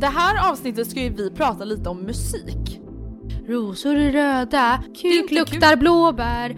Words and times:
Det 0.00 0.06
här 0.06 0.50
avsnittet 0.50 0.90
ska 0.90 1.00
ju 1.00 1.10
vi 1.10 1.30
prata 1.30 1.64
lite 1.64 1.88
om 1.88 2.02
musik. 2.02 2.80
Rosor 3.48 3.96
är 3.96 4.12
röda, 4.12 4.82
kuk 5.02 5.30
luktar 5.30 5.76
blåbär. 5.76 6.56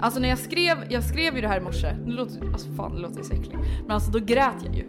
Alltså 0.00 0.20
när 0.20 0.28
jag 0.28 0.38
skrev, 0.38 0.76
jag 0.90 1.04
skrev 1.04 1.34
ju 1.34 1.40
det 1.40 1.48
här 1.48 1.56
i 1.56 1.60
morse, 1.60 1.96
nu 2.06 2.12
låter, 2.12 2.52
alltså 2.52 2.72
fan 2.72 2.94
det 2.94 3.00
låter 3.00 3.22
så 3.22 3.32
äckligt. 3.32 3.56
Men 3.82 3.90
alltså 3.90 4.10
då 4.10 4.18
grät 4.18 4.54
jag 4.64 4.74
ju. 4.74 4.86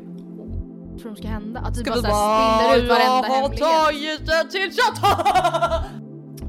Vad 0.91 0.99
tror 1.01 1.11
du 1.11 1.15
ska 1.15 1.27
hända? 1.27 1.59
Att 1.59 1.85
bara, 1.85 1.95
vi 1.95 2.01
så 2.01 2.07
här 2.07 2.57
spiller 2.59 2.83
ut 2.83 2.89
varenda 2.89 3.27
jag 3.27 3.33
har 3.33 3.41
hemlighet. 3.41 3.59
tagit 3.59 4.25
det 4.25 4.51
till 4.51 4.71
chatta! 4.79 5.83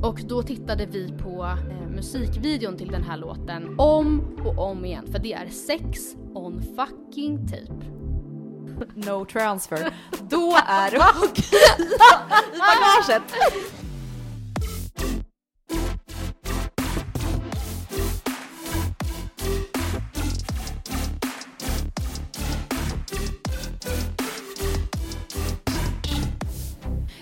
Och 0.09 0.21
då 0.29 0.43
tittade 0.43 0.87
vi 0.87 1.13
på 1.23 1.45
eh, 1.45 1.89
musikvideon 1.89 2.77
till 2.77 2.89
den 2.89 3.03
här 3.03 3.17
låten 3.17 3.75
om 3.79 4.39
och 4.45 4.71
om 4.71 4.85
igen. 4.85 5.07
För 5.13 5.19
det 5.19 5.33
är 5.33 5.49
sex 5.49 6.01
on 6.35 6.63
fucking 6.77 7.47
tape. 7.49 8.04
No 8.95 9.25
transfer. 9.25 9.95
Då 10.29 10.59
är 10.67 10.91
det 10.91 11.13
okej 11.23 11.61
i 12.55 12.59
bagaget. 12.59 13.23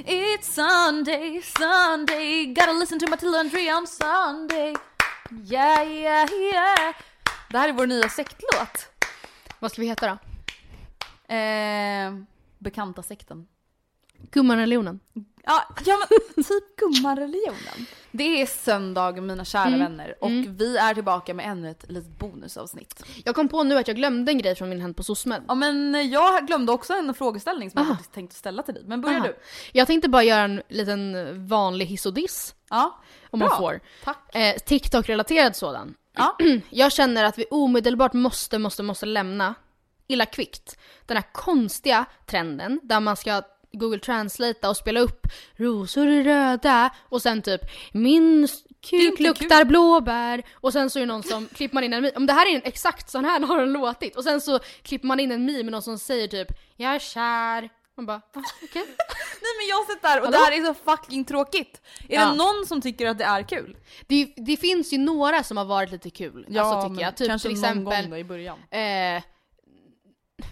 It's 0.05 0.49
Sunday, 0.55 1.41
Sunday, 1.59 2.47
gotta 2.47 2.73
listen 2.73 2.99
to 2.99 3.07
Matilda 3.07 3.39
André 3.39 3.73
on 3.73 3.87
Sunday. 3.87 4.75
Yeah, 5.45 5.83
yeah, 5.83 6.29
yeah. 6.33 6.95
Det 7.51 7.59
här 7.59 7.69
är 7.69 7.73
vår 7.73 7.87
nya 7.87 8.09
sektlåt. 8.09 8.89
Vad 9.59 9.73
ska 9.73 9.81
vi 9.81 9.89
heta 9.89 10.07
då? 10.07 10.32
Eh, 11.37 12.15
bekanta 12.59 13.03
sekten. 13.03 13.47
Gumman-religionen. 14.31 15.01
Ja, 15.45 15.63
ja 15.87 15.99
men 16.35 16.45
typ 16.45 16.77
gummareligionen. 16.77 17.87
Det 18.11 18.43
är 18.43 18.47
söndag 18.47 19.23
mina 19.23 19.45
kära 19.45 19.67
Mm. 19.67 19.81
vänner 19.81 20.15
och 20.21 20.31
vi 20.31 20.77
är 20.77 20.95
tillbaka 20.95 21.35
med 21.35 21.47
ännu 21.51 21.71
ett 21.71 21.85
litet 21.91 22.19
bonusavsnitt. 22.19 23.05
Jag 23.25 23.35
kom 23.35 23.49
på 23.49 23.63
nu 23.63 23.79
att 23.79 23.89
jag 23.89 23.97
glömde 23.97 24.33
en 24.33 24.39
grej 24.39 24.55
från 24.55 24.69
min 24.69 24.81
hand 24.81 24.97
på 24.97 25.03
SOSMED. 25.03 25.43
Ja 25.49 25.55
men 25.55 26.11
jag 26.11 26.47
glömde 26.47 26.73
också 26.73 26.93
en 26.93 27.15
frågeställning 27.15 27.71
som 27.71 27.79
jag 27.79 27.85
Aha. 27.87 27.95
faktiskt 27.95 28.13
tänkte 28.15 28.37
ställa 28.37 28.63
till 28.63 28.75
dig. 28.75 28.83
Men 28.87 29.01
börja 29.01 29.17
Aha. 29.19 29.27
du. 29.27 29.37
Jag 29.73 29.87
tänkte 29.87 30.09
bara 30.09 30.23
göra 30.23 30.43
en 30.43 30.63
liten 30.69 31.15
vanlig 31.47 31.87
hiss 31.87 32.07
och 32.07 32.15
diss. 32.15 32.55
Ja, 32.71 33.01
Om 33.31 33.39
Bra. 33.39 33.49
man 33.49 33.59
får. 33.59 33.81
tack. 34.05 34.37
Eh, 34.37 34.55
TikTok-relaterad 34.67 35.57
sådan. 35.57 35.95
Ja. 36.17 36.37
Jag 36.71 36.93
känner 36.93 37.25
att 37.25 37.39
vi 37.39 37.45
omedelbart 37.51 38.13
måste, 38.13 38.59
måste, 38.59 38.83
måste 38.83 39.07
lämna 39.07 39.55
illa 40.13 40.27
kvickt 40.27 40.79
den 41.07 41.17
här 41.17 41.25
konstiga 41.33 42.05
trenden 42.27 42.81
där 42.83 43.01
man 43.01 43.17
ska 43.17 43.43
Google 43.73 43.99
Translate 43.99 44.69
och 44.69 44.77
spela 44.77 45.01
upp 45.01 45.27
rosor 45.57 46.07
är 46.07 46.25
röda 46.25 46.91
och 47.09 47.23
sen 47.23 47.43
typ 47.43 47.61
min 47.93 48.49
kuk 48.91 49.21
luktar 49.21 49.65
blåbär 49.65 50.43
och 50.55 50.73
sen 50.73 50.91
så 50.91 50.99
är 50.99 51.01
det 51.01 51.07
någon 51.07 51.23
som 51.23 51.47
klipper 51.55 51.75
man 51.75 51.85
in 51.85 51.93
en 51.93 52.03
meme, 52.03 52.17
om 52.17 52.27
det 52.27 52.33
här 52.33 52.47
är 52.51 52.55
en 52.55 52.63
exakt 52.65 53.11
sån 53.11 53.25
här 53.25 53.41
har 53.47 53.59
den 53.61 53.73
låtit 53.73 54.17
och 54.17 54.25
sen 54.25 54.41
så 54.41 54.59
klipper 54.83 55.07
man 55.07 55.21
in 55.21 55.33
en 55.33 55.45
meme 55.45 55.63
med 55.63 55.73
någon 55.73 55.83
som 55.83 55.99
säger 55.99 56.29
typ 56.29 56.49
jag 56.77 56.95
är 56.95 56.99
kär. 56.99 57.69
Man 57.97 58.07
bara 58.07 58.17
ah, 58.17 58.43
okej. 58.63 58.83
Nej 59.43 59.53
men 59.59 59.69
jag 59.69 59.77
har 59.77 59.95
sett 59.95 60.03
där 60.03 60.19
och 60.21 60.25
Vadå? 60.27 60.39
det 60.39 60.45
här 60.45 60.53
är 60.53 60.65
så 60.65 60.75
fucking 60.75 61.25
tråkigt. 61.25 61.81
Är 62.09 62.15
Ja. 62.15 62.27
det 62.27 62.35
någon 62.35 62.67
som 62.67 62.81
tycker 62.81 63.07
att 63.07 63.19
det 63.19 63.25
är 63.25 63.43
kul? 63.43 63.77
det, 64.07 64.33
det 64.37 64.57
finns 64.57 64.93
ju 64.93 64.99
några 64.99 65.43
som 65.43 65.57
har 65.57 65.65
varit 65.65 65.91
lite 65.91 66.11
kul, 66.11 66.47
alltså 66.59 66.89
tycker 66.89 67.03
jag. 67.03 67.17
Typ 67.17 67.29
kanske 67.29 67.49
till 67.49 67.61
någon 67.61 67.65
exempel 67.71 68.03
gång 68.03 68.11
då 68.11 68.17
i 68.17 68.25
början. 68.25 68.59
Eh, 68.71 69.23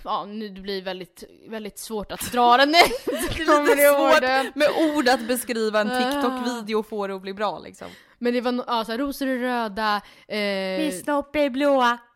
ja, 0.05 0.25
nu 0.25 0.49
det 0.49 0.61
blir 0.61 0.83
väldigt, 0.83 1.25
väldigt 1.49 1.79
svårt 1.79 2.13
att 2.13 2.33
dra 2.33 2.57
den. 2.57 2.73
det 2.73 2.79
är 2.79 3.63
lite 3.63 4.47
svårt 4.47 4.55
med 4.57 4.97
ord 4.97 5.09
att 5.09 5.21
beskriva 5.29 5.81
en 5.81 5.91
Ah. 5.91 5.99
TikTok-video 6.13 6.79
och 6.79 6.89
få 6.89 7.07
det 7.07 7.15
att 7.15 7.23
bli 7.23 7.35
bra 7.35 7.59
liksom. 7.59 7.89
Men 8.19 8.33
det 8.35 8.41
var 8.41 8.53
no- 8.53 8.65
ja, 8.67 8.85
så 8.85 8.91
här, 8.93 8.99
rosor 8.99 9.29
är 9.29 9.39
röda. 9.39 10.01
Eh, 10.29 10.93
snopp 11.03 11.37
är 11.37 11.51
blåa. 11.51 11.99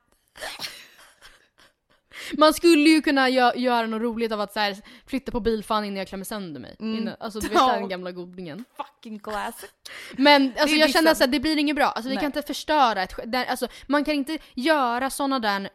man 2.38 2.54
skulle 2.54 2.90
ju 2.90 3.02
kunna 3.02 3.28
gö- 3.28 3.56
göra 3.56 3.86
något 3.86 4.02
roligt 4.02 4.32
av 4.32 4.40
att 4.40 4.52
så 4.52 4.60
här, 4.60 4.76
flytta 5.06 5.32
på 5.32 5.40
bilfan 5.40 5.84
innan 5.84 5.96
jag 5.96 6.08
klämmer 6.08 6.24
sönder 6.24 6.60
mig. 6.60 6.76
Mm. 6.80 6.98
Innan, 6.98 7.14
alltså 7.20 7.40
du 7.40 7.48
vet 7.48 7.58
Ja. 7.58 7.72
den 7.72 7.88
gamla 7.88 8.12
godingen. 8.12 8.64
Fucking 8.76 9.18
classic. 9.18 9.70
Men 10.12 10.52
alltså, 10.58 10.76
jag 10.76 10.90
känner 10.90 11.10
att 11.10 11.32
det 11.32 11.40
blir 11.40 11.58
inget 11.58 11.76
bra. 11.76 11.84
Alltså, 11.86 12.08
vi 12.08 12.14
Nej. 12.14 12.22
kan 12.22 12.26
inte 12.28 12.42
förstöra 12.42 13.02
ett 13.02 13.14
där, 13.24 13.44
alltså, 13.44 13.68
Man 13.86 14.04
kan 14.04 14.14
inte 14.14 14.38
göra 14.54 15.10
såna 15.10 15.38
där 15.38 15.70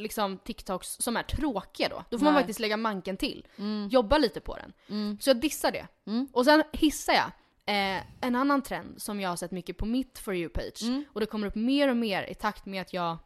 liksom 0.00 0.38
TikToks 0.38 0.88
som 1.02 1.16
är 1.16 1.22
tråkiga 1.22 1.88
då. 1.88 2.04
Då 2.10 2.18
får 2.18 2.24
man 2.24 2.34
Nej. 2.34 2.42
faktiskt 2.42 2.60
lägga 2.60 2.76
manken 2.76 3.16
till. 3.16 3.46
Mm. 3.58 3.88
Jobba 3.88 4.18
lite 4.18 4.40
på 4.40 4.56
den. 4.56 4.72
Mm. 4.88 5.18
Så 5.20 5.30
jag 5.30 5.36
dissar 5.36 5.72
det. 5.72 5.86
Mm. 6.06 6.28
Och 6.32 6.44
sen 6.44 6.62
hissar 6.72 7.12
jag 7.12 7.26
eh, 7.66 8.02
en 8.20 8.34
annan 8.36 8.62
trend 8.62 9.02
som 9.02 9.20
jag 9.20 9.28
har 9.28 9.36
sett 9.36 9.50
mycket 9.50 9.76
på 9.76 9.86
mitt 9.86 10.18
For 10.18 10.34
You-page. 10.34 10.82
Mm. 10.82 11.04
Och 11.12 11.20
det 11.20 11.26
kommer 11.26 11.46
upp 11.46 11.54
mer 11.54 11.88
och 11.88 11.96
mer 11.96 12.22
i 12.22 12.34
takt 12.34 12.66
med 12.66 12.80
att 12.82 12.92
jag 12.92 13.18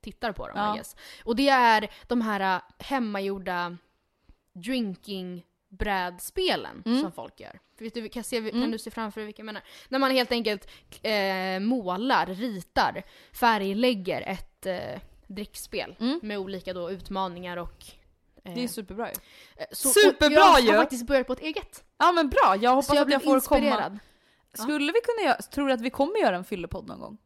tittar 0.00 0.32
på 0.32 0.46
dem 0.48 0.56
Ja. 0.58 0.74
I 0.74 0.76
guess. 0.76 0.96
Och 1.24 1.36
det 1.36 1.48
är 1.48 1.90
de 2.06 2.20
här 2.20 2.56
eh, 2.56 2.62
hemmagjorda 2.78 3.76
drinking 4.52 5.44
brädspelen 5.68 6.82
Mm. 6.86 7.00
som 7.02 7.12
folk 7.12 7.40
gör. 7.40 7.58
För 7.76 7.84
vet 7.84 7.94
du, 7.94 8.08
kan, 8.08 8.24
se, 8.24 8.36
kan 8.40 8.48
Mm. 8.58 8.70
du 8.70 8.78
se 8.78 8.90
framför 8.90 9.20
dig 9.20 9.26
vilka 9.26 9.40
jag 9.40 9.46
menar? 9.46 9.62
När 9.88 9.98
man 9.98 10.10
helt 10.10 10.32
enkelt 10.32 10.70
eh, 11.02 11.60
målar, 11.60 12.26
ritar, 12.26 13.02
färglägger 13.32 14.20
ett 14.22 14.66
eh, 14.66 15.00
drickspel 15.34 15.96
Mm. 16.00 16.20
med 16.22 16.38
olika 16.38 16.72
då 16.74 16.90
utmaningar 16.90 17.56
och 17.56 17.84
eh, 18.44 18.54
Det 18.54 18.64
är 18.64 18.68
superbra 18.68 19.08
ju. 19.08 19.14
eh, 19.56 19.66
så, 19.72 19.88
superbra 19.88 20.34
jag 20.38 20.60
ju! 20.60 20.70
har 20.70 20.76
faktiskt 20.78 21.06
börjat 21.06 21.26
på 21.26 21.32
ett 21.32 21.40
eget. 21.40 21.84
Ja 21.98 22.12
men 22.12 22.28
bra, 22.28 22.56
jag 22.60 22.70
hoppas 22.70 22.86
så 22.86 22.94
jag 22.94 23.02
att 23.06 23.12
jag 23.12 23.22
får 23.22 23.40
komma. 23.40 23.60
inspirerad. 23.60 23.98
Skulle 24.54 24.92
vi 24.92 25.00
kunna 25.00 25.28
göra, 25.28 25.42
tror 25.42 25.66
du 25.66 25.72
att 25.74 25.80
vi 25.80 25.90
kommer 25.90 26.16
göra 26.20 26.36
en 26.36 26.44
fyllepodd 26.44 26.86
någon 26.88 27.00
gång? 27.00 27.18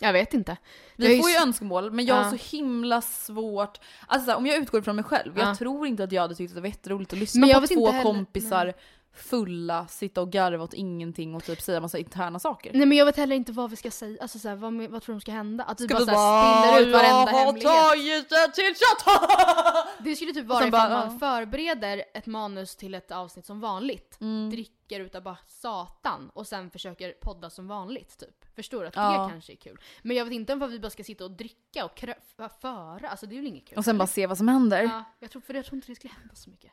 Jag 0.00 0.12
vet 0.12 0.34
inte. 0.34 0.56
Vi 0.96 1.14
Jag 1.14 1.22
får 1.22 1.30
ju 1.30 1.36
önskemål 1.36 1.90
men 1.90 2.04
jag 2.06 2.14
har 2.14 2.22
Ja. 2.24 2.30
så 2.38 2.56
himla 2.56 3.00
svårt, 3.02 3.80
alltså 4.06 4.24
så 4.24 4.30
här, 4.30 4.38
om 4.38 4.46
jag 4.46 4.56
utgår 4.56 4.80
från 4.82 4.96
mig 4.96 5.04
själv, 5.04 5.38
Ja. 5.38 5.48
jag 5.48 5.58
tror 5.58 5.86
inte 5.86 6.04
att 6.04 6.12
jag 6.12 6.22
hade 6.22 6.34
tyckt 6.34 6.50
att 6.50 6.54
det 6.54 6.60
var 6.60 6.68
jätteroligt 6.68 7.12
att 7.12 7.18
lyssna 7.18 7.40
Men 7.40 7.48
jag 7.48 7.62
på 7.62 7.66
två 7.74 8.02
kompisar 8.02 8.64
nej. 8.64 8.74
Fulla, 9.14 9.86
sitta 9.86 10.20
och 10.20 10.30
garva 10.30 10.64
åt 10.64 10.74
ingenting 10.74 11.34
och 11.34 11.44
typ 11.44 11.60
säga 11.60 11.80
massa 11.80 11.98
interna 11.98 12.38
saker. 12.38 12.72
Nej 12.74 12.86
men 12.86 12.98
jag 12.98 13.06
vet 13.06 13.16
heller 13.16 13.36
inte 13.36 13.52
vad 13.52 13.70
vi 13.70 13.76
ska 13.76 13.90
säga, 13.90 14.22
alltså 14.22 14.38
såhär, 14.38 14.56
vad, 14.56 14.74
vad 14.74 15.02
tror 15.02 15.14
du 15.14 15.20
ska 15.20 15.32
hända? 15.32 15.64
Att 15.64 15.78
du 15.78 15.84
Ska 15.84 15.94
bara, 15.94 16.04
såhär, 16.04 16.62
spiller 16.72 16.88
ut 16.88 16.92
varenda 16.94 17.10
jag 17.32 17.38
har 17.38 17.44
hemlighet. 17.46 17.72
tagit 17.72 18.28
det 18.28 18.52
till 18.54 18.74
chatta! 18.74 19.26
Det 20.04 20.16
skulle 20.16 20.32
typ 20.32 20.46
vara 20.46 20.58
ifall 20.66 20.70
bara, 20.70 20.88
man 21.06 21.12
ja. 21.12 21.18
förbereder 21.18 22.04
ett 22.14 22.26
manus 22.26 22.76
till 22.76 22.94
ett 22.94 23.10
avsnitt 23.10 23.46
som 23.46 23.60
vanligt. 23.60 24.18
Mm. 24.20 24.50
Dricker 24.50 25.00
utav 25.00 25.22
bara 25.22 25.38
satan 25.46 26.30
och 26.34 26.46
sen 26.46 26.70
försöker 26.70 27.12
podda 27.12 27.50
som 27.50 27.68
vanligt 27.68 28.18
typ. 28.18 28.54
Förstår? 28.56 28.84
Att 28.84 28.96
Ja. 28.96 29.10
det 29.22 29.30
kanske 29.30 29.52
är 29.52 29.56
kul. 29.56 29.80
Men 30.02 30.16
jag 30.16 30.24
vet 30.24 30.34
inte 30.34 30.52
om 30.52 30.70
vi 30.70 30.80
bara 30.80 30.90
ska 30.90 31.04
sitta 31.04 31.24
och 31.24 31.30
dricka 31.30 31.84
och 31.84 32.04
föra, 32.60 33.08
alltså 33.08 33.26
det 33.26 33.34
är 33.34 33.36
väl 33.36 33.46
inget 33.46 33.68
kul. 33.68 33.78
Och 33.78 33.84
sen 33.84 33.98
bara 33.98 34.06
se 34.06 34.26
vad 34.26 34.38
som 34.38 34.48
händer. 34.48 34.82
Ja, 34.82 35.04
jag 35.20 35.30
tror, 35.30 35.42
för 35.42 35.54
jag 35.54 35.64
tror 35.64 35.74
inte 35.76 35.88
det 35.88 35.94
skulle 35.94 36.14
hända 36.14 36.34
så 36.34 36.50
mycket. 36.50 36.72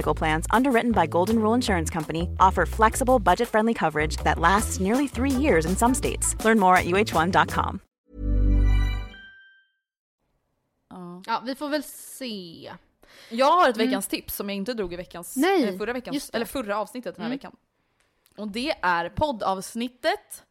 Medical 0.00 0.14
Plans, 0.14 0.46
underwritten 0.56 0.92
by 0.92 1.06
Golden 1.06 1.36
Rule 1.36 1.54
Insurance 1.54 1.90
Company, 1.94 2.22
offer 2.38 2.66
flexible, 2.66 3.18
budget 3.18 3.48
friendly 3.48 3.74
coverage 3.74 4.16
that 4.24 4.38
lasts 4.38 4.80
nearly 4.80 5.06
three 5.08 5.30
years 5.42 5.66
in 5.66 5.76
some 5.76 5.94
states. 5.94 6.34
Learn 6.44 6.58
more 6.58 6.74
at 6.76 6.84
uh1.com. 6.86 7.80
Ja. 11.26 11.42
Vi 11.44 11.54
får 11.54 11.68
väl 11.68 11.82
se. 11.82 12.72
Jag 13.30 13.52
har 13.52 13.68
ett 13.68 13.76
veckans 13.76 14.08
tips 14.08 14.34
som 14.36 14.48
jag 14.48 14.56
inte 14.56 14.74
drog 14.74 14.92
i 14.92 14.96
veckans, 14.96 15.36
Nej, 15.36 15.68
eh, 15.68 15.78
förra, 15.78 15.92
veckans 15.92 16.30
eller 16.32 16.46
förra 16.46 16.78
avsnittet 16.78 17.14
den 17.16 17.22
här 17.22 17.28
Mm. 17.28 17.38
veckan. 17.38 17.52
Och 18.36 18.48
det 18.48 18.70
är 18.82 19.08
poddavsnittet 19.08 20.42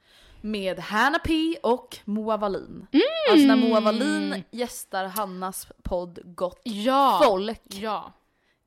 med 0.41 0.79
Hanna 0.79 1.19
P 1.19 1.57
och 1.63 1.97
Moa 2.05 2.37
Wallin. 2.37 2.87
Alltså 3.31 3.47
när 3.47 3.55
Moa 3.55 3.79
Wallin 3.79 4.43
gästar 4.51 5.05
Hannas 5.05 5.67
podd 5.83 6.19
Gott 6.23 6.61
Ja. 6.63 7.21
Folk. 7.23 7.61
Ja. 7.65 8.13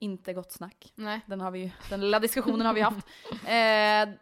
Inte 0.02 0.32
Gott 0.32 0.52
Snack. 0.52 0.92
Nej. 0.94 1.20
Den, 1.26 1.40
har 1.40 1.50
vi, 1.50 1.58
ju- 1.58 1.70
den 1.90 2.00
lilla 2.00 2.18
diskussionen 2.18 2.66
har 2.66 2.74
vi 2.74 2.80
haft. 2.80 3.06
Eh, 3.46 3.54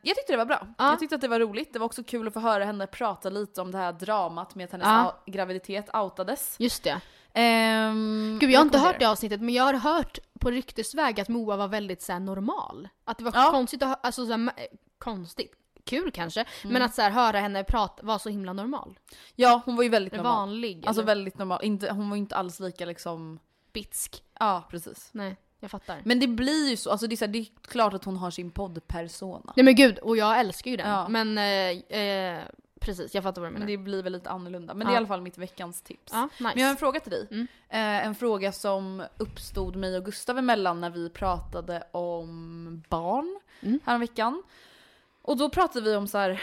jag 0.03 0.17
tyckte 0.17 0.33
det 0.33 0.37
var 0.37 0.45
bra. 0.47 0.67
Ja. 0.79 0.91
Jag 0.91 0.99
tyckte 0.99 1.15
att 1.15 1.21
det 1.21 1.29
var 1.29 1.41
roligt. 1.41 1.73
Det 1.73 1.79
var 1.79 1.87
också 1.87 2.05
kul 2.05 2.27
att 2.29 2.33
få 2.35 2.41
höra 2.41 2.65
henne 2.65 2.87
prata 2.87 3.31
lite 3.31 3.61
om 3.61 3.71
det 3.71 3.79
här 3.79 3.93
dramat 3.93 4.55
med 4.55 4.65
att 4.65 4.73
hennes 4.73 4.87
Ja. 4.87 5.23
graviditet 5.27 5.95
outades. 5.95 6.57
Just 6.59 6.85
det. 6.85 7.01
Ehm, 7.35 8.39
Gud, 8.41 8.51
jag 8.51 8.59
har 8.59 8.65
inte 8.65 8.79
hört 8.79 8.99
det 8.99 9.05
avsnittet 9.07 9.41
men 9.41 9.55
jag 9.55 9.65
har 9.65 9.75
hört 9.75 10.19
på 10.41 10.51
ryktesväg 10.51 11.21
att 11.21 11.29
Moa 11.29 11.57
var 11.57 11.69
väldigt 11.69 12.03
så 12.03 12.13
här, 12.13 12.21
normal. 12.21 12.89
Att 13.05 13.19
det 13.19 13.25
var 13.25 13.33
Ja. 13.35 13.51
konstigt 13.51 13.83
att 13.83 14.07
alltså 14.07 14.27
så 14.27 14.33
här, 14.33 14.51
konstigt, 14.99 15.53
kul 15.85 16.11
kanske, 16.11 16.41
Mm. 16.63 16.73
men 16.73 16.83
att 16.83 16.95
så 16.95 17.03
här, 17.03 17.11
höra 17.11 17.41
henne 17.41 17.65
prata 17.65 18.03
var 18.07 18.19
så 18.19 18.29
himla 18.29 18.53
normal. 18.53 18.99
Ja, 19.37 19.61
hon 19.65 19.77
var 19.77 19.83
ju 19.83 19.89
väldigt 19.89 20.15
normal. 20.15 20.33
vanlig. 20.49 20.85
Alltså 20.87 21.03
eller 21.03 21.07
väldigt 21.07 21.39
normal. 21.39 21.61
Inte, 21.63 21.93
hon 21.93 22.11
var 22.11 22.17
ju 22.17 22.21
inte 22.21 22.37
alls 22.37 22.61
lika 22.61 22.85
liksom... 22.85 23.39
bitsk. 23.73 24.23
Ja, 24.41 24.63
precis. 24.71 25.11
Nej, 25.13 25.37
jag 25.61 25.71
fattar. 25.71 26.03
Men 26.05 26.21
det 26.21 26.27
blir 26.27 26.71
ju 26.71 26.77
så, 26.77 26.91
alltså 26.91 27.07
det 27.07 27.15
är, 27.15 27.17
så 27.17 27.25
här, 27.25 27.33
det 27.33 27.39
är 27.39 27.47
klart 27.63 27.95
att 27.95 28.05
hon 28.05 28.17
har 28.17 28.31
sin 28.31 28.51
poddpersona. 28.51 29.53
Nej 29.57 29.65
men 29.65 29.75
gud, 29.75 29.99
och 29.99 30.17
jag 30.17 30.41
älskar 30.41 30.71
ju 30.71 30.77
den. 30.77 30.91
Ja. 30.91 31.09
Men 31.09 31.39
eh, 31.39 31.99
eh, 32.01 32.41
precis, 32.81 33.15
jag 33.15 33.25
fattar 33.25 33.41
vad 33.41 33.51
du 33.51 33.53
menar. 33.53 33.67
Men 33.67 33.77
det 33.77 33.83
blir 33.85 34.03
väl 34.03 34.13
lite 34.13 34.31
annorlunda. 34.31 34.75
Men 34.75 34.87
det 34.87 34.93
är 34.93 34.95
i 34.95 34.97
alla 34.97 35.07
fall 35.07 35.21
mitt 35.21 35.39
veckans 35.39 35.83
tips. 35.83 36.13
Ja, 36.13 36.23
nice. 36.23 36.43
Men 36.43 36.59
jag 36.59 36.67
har 36.67 36.71
en 36.71 36.77
fråga 36.77 37.01
till 37.01 37.11
dig. 37.13 37.27
Mm. 37.31 37.47
Eh, 37.69 38.07
en 38.07 38.15
fråga 38.15 38.53
som 38.53 39.03
uppstod 39.19 39.77
mig 39.77 39.97
och 39.97 40.05
Gustav 40.05 40.39
emellan 40.39 40.81
när 40.81 40.91
vi 40.91 41.11
pratade 41.11 41.83
om 41.93 42.83
barn 42.89 43.41
Mm. 43.63 43.81
häromveckan. 43.85 44.43
Och 45.23 45.37
då 45.37 45.51
pratade 45.51 45.91
vi 45.91 45.97
om 45.97 46.07
så 46.09 46.19
här. 46.19 46.43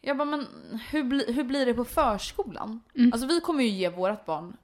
Jag 0.00 0.16
bara, 0.16 0.24
men 0.24 0.46
hur, 0.90 1.04
bli, 1.04 1.32
hur 1.32 1.44
blir 1.44 1.66
det 1.66 1.74
på 1.74 1.84
förskolan? 1.84 2.80
Mm. 2.96 3.12
Alltså 3.12 3.26
vi 3.28 3.40
kommer 3.40 3.64
ju 3.64 3.70
ge 3.70 3.88
vårt 3.88 4.24
barn 4.26 4.56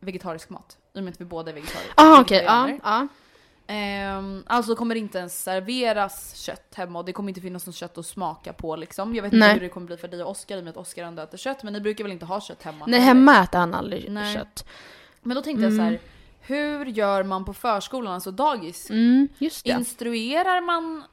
vegetarisk 0.00 0.50
mat. 0.50 0.78
I 0.94 0.98
och 0.98 1.04
med 1.04 1.12
att 1.12 1.20
vi 1.20 1.24
båda 1.24 1.50
är 1.50 1.54
vegetarier. 1.54 1.92
Ah 1.96 2.20
okej, 2.20 2.42
ja. 2.46 2.78
ja. 2.82 3.08
Ehm, 3.74 4.44
alltså 4.46 4.74
kommer 4.76 4.94
det 4.94 4.98
inte 4.98 5.18
ens 5.18 5.42
serveras 5.42 6.34
kött 6.36 6.74
hemma 6.74 6.98
och 6.98 7.04
det 7.04 7.12
kommer 7.12 7.28
inte 7.28 7.40
finnas 7.40 7.66
något 7.66 7.74
kött 7.74 7.98
att 7.98 8.06
smaka 8.06 8.52
på 8.52 8.76
liksom. 8.76 9.14
Jag 9.14 9.22
vet 9.22 9.32
inte 9.32 9.46
Nej. 9.46 9.54
hur 9.54 9.60
det 9.60 9.68
kommer 9.68 9.86
bli 9.86 9.96
för 9.96 10.08
dig 10.08 10.22
och 10.22 10.30
Oskar 10.30 10.56
i 10.56 10.60
och 10.60 10.64
med 10.64 10.70
att 10.70 10.76
Oskar 10.76 11.04
ändå 11.04 11.22
äter 11.22 11.38
kött 11.38 11.62
men 11.62 11.72
ni 11.72 11.80
brukar 11.80 12.04
väl 12.04 12.12
inte 12.12 12.26
ha 12.26 12.40
kött 12.40 12.62
hemma? 12.62 12.86
Nej 12.86 13.00
hemma 13.00 13.42
äter 13.42 13.58
han 13.58 13.74
aldrig 13.74 14.10
Nej. 14.10 14.34
kött. 14.34 14.66
Men 15.22 15.34
då 15.34 15.42
tänkte 15.42 15.62
jag 15.64 15.72
så 15.72 15.80
Mm. 15.80 15.90
här. 15.92 16.00
hur 16.40 16.86
gör 16.86 17.22
man 17.24 17.44
på 17.44 17.52
förskolan, 17.54 18.12
alltså 18.14 18.30
dagis? 18.30 18.90
Mm. 18.90 19.28
Instruerar 19.64 20.60
man 20.60 21.04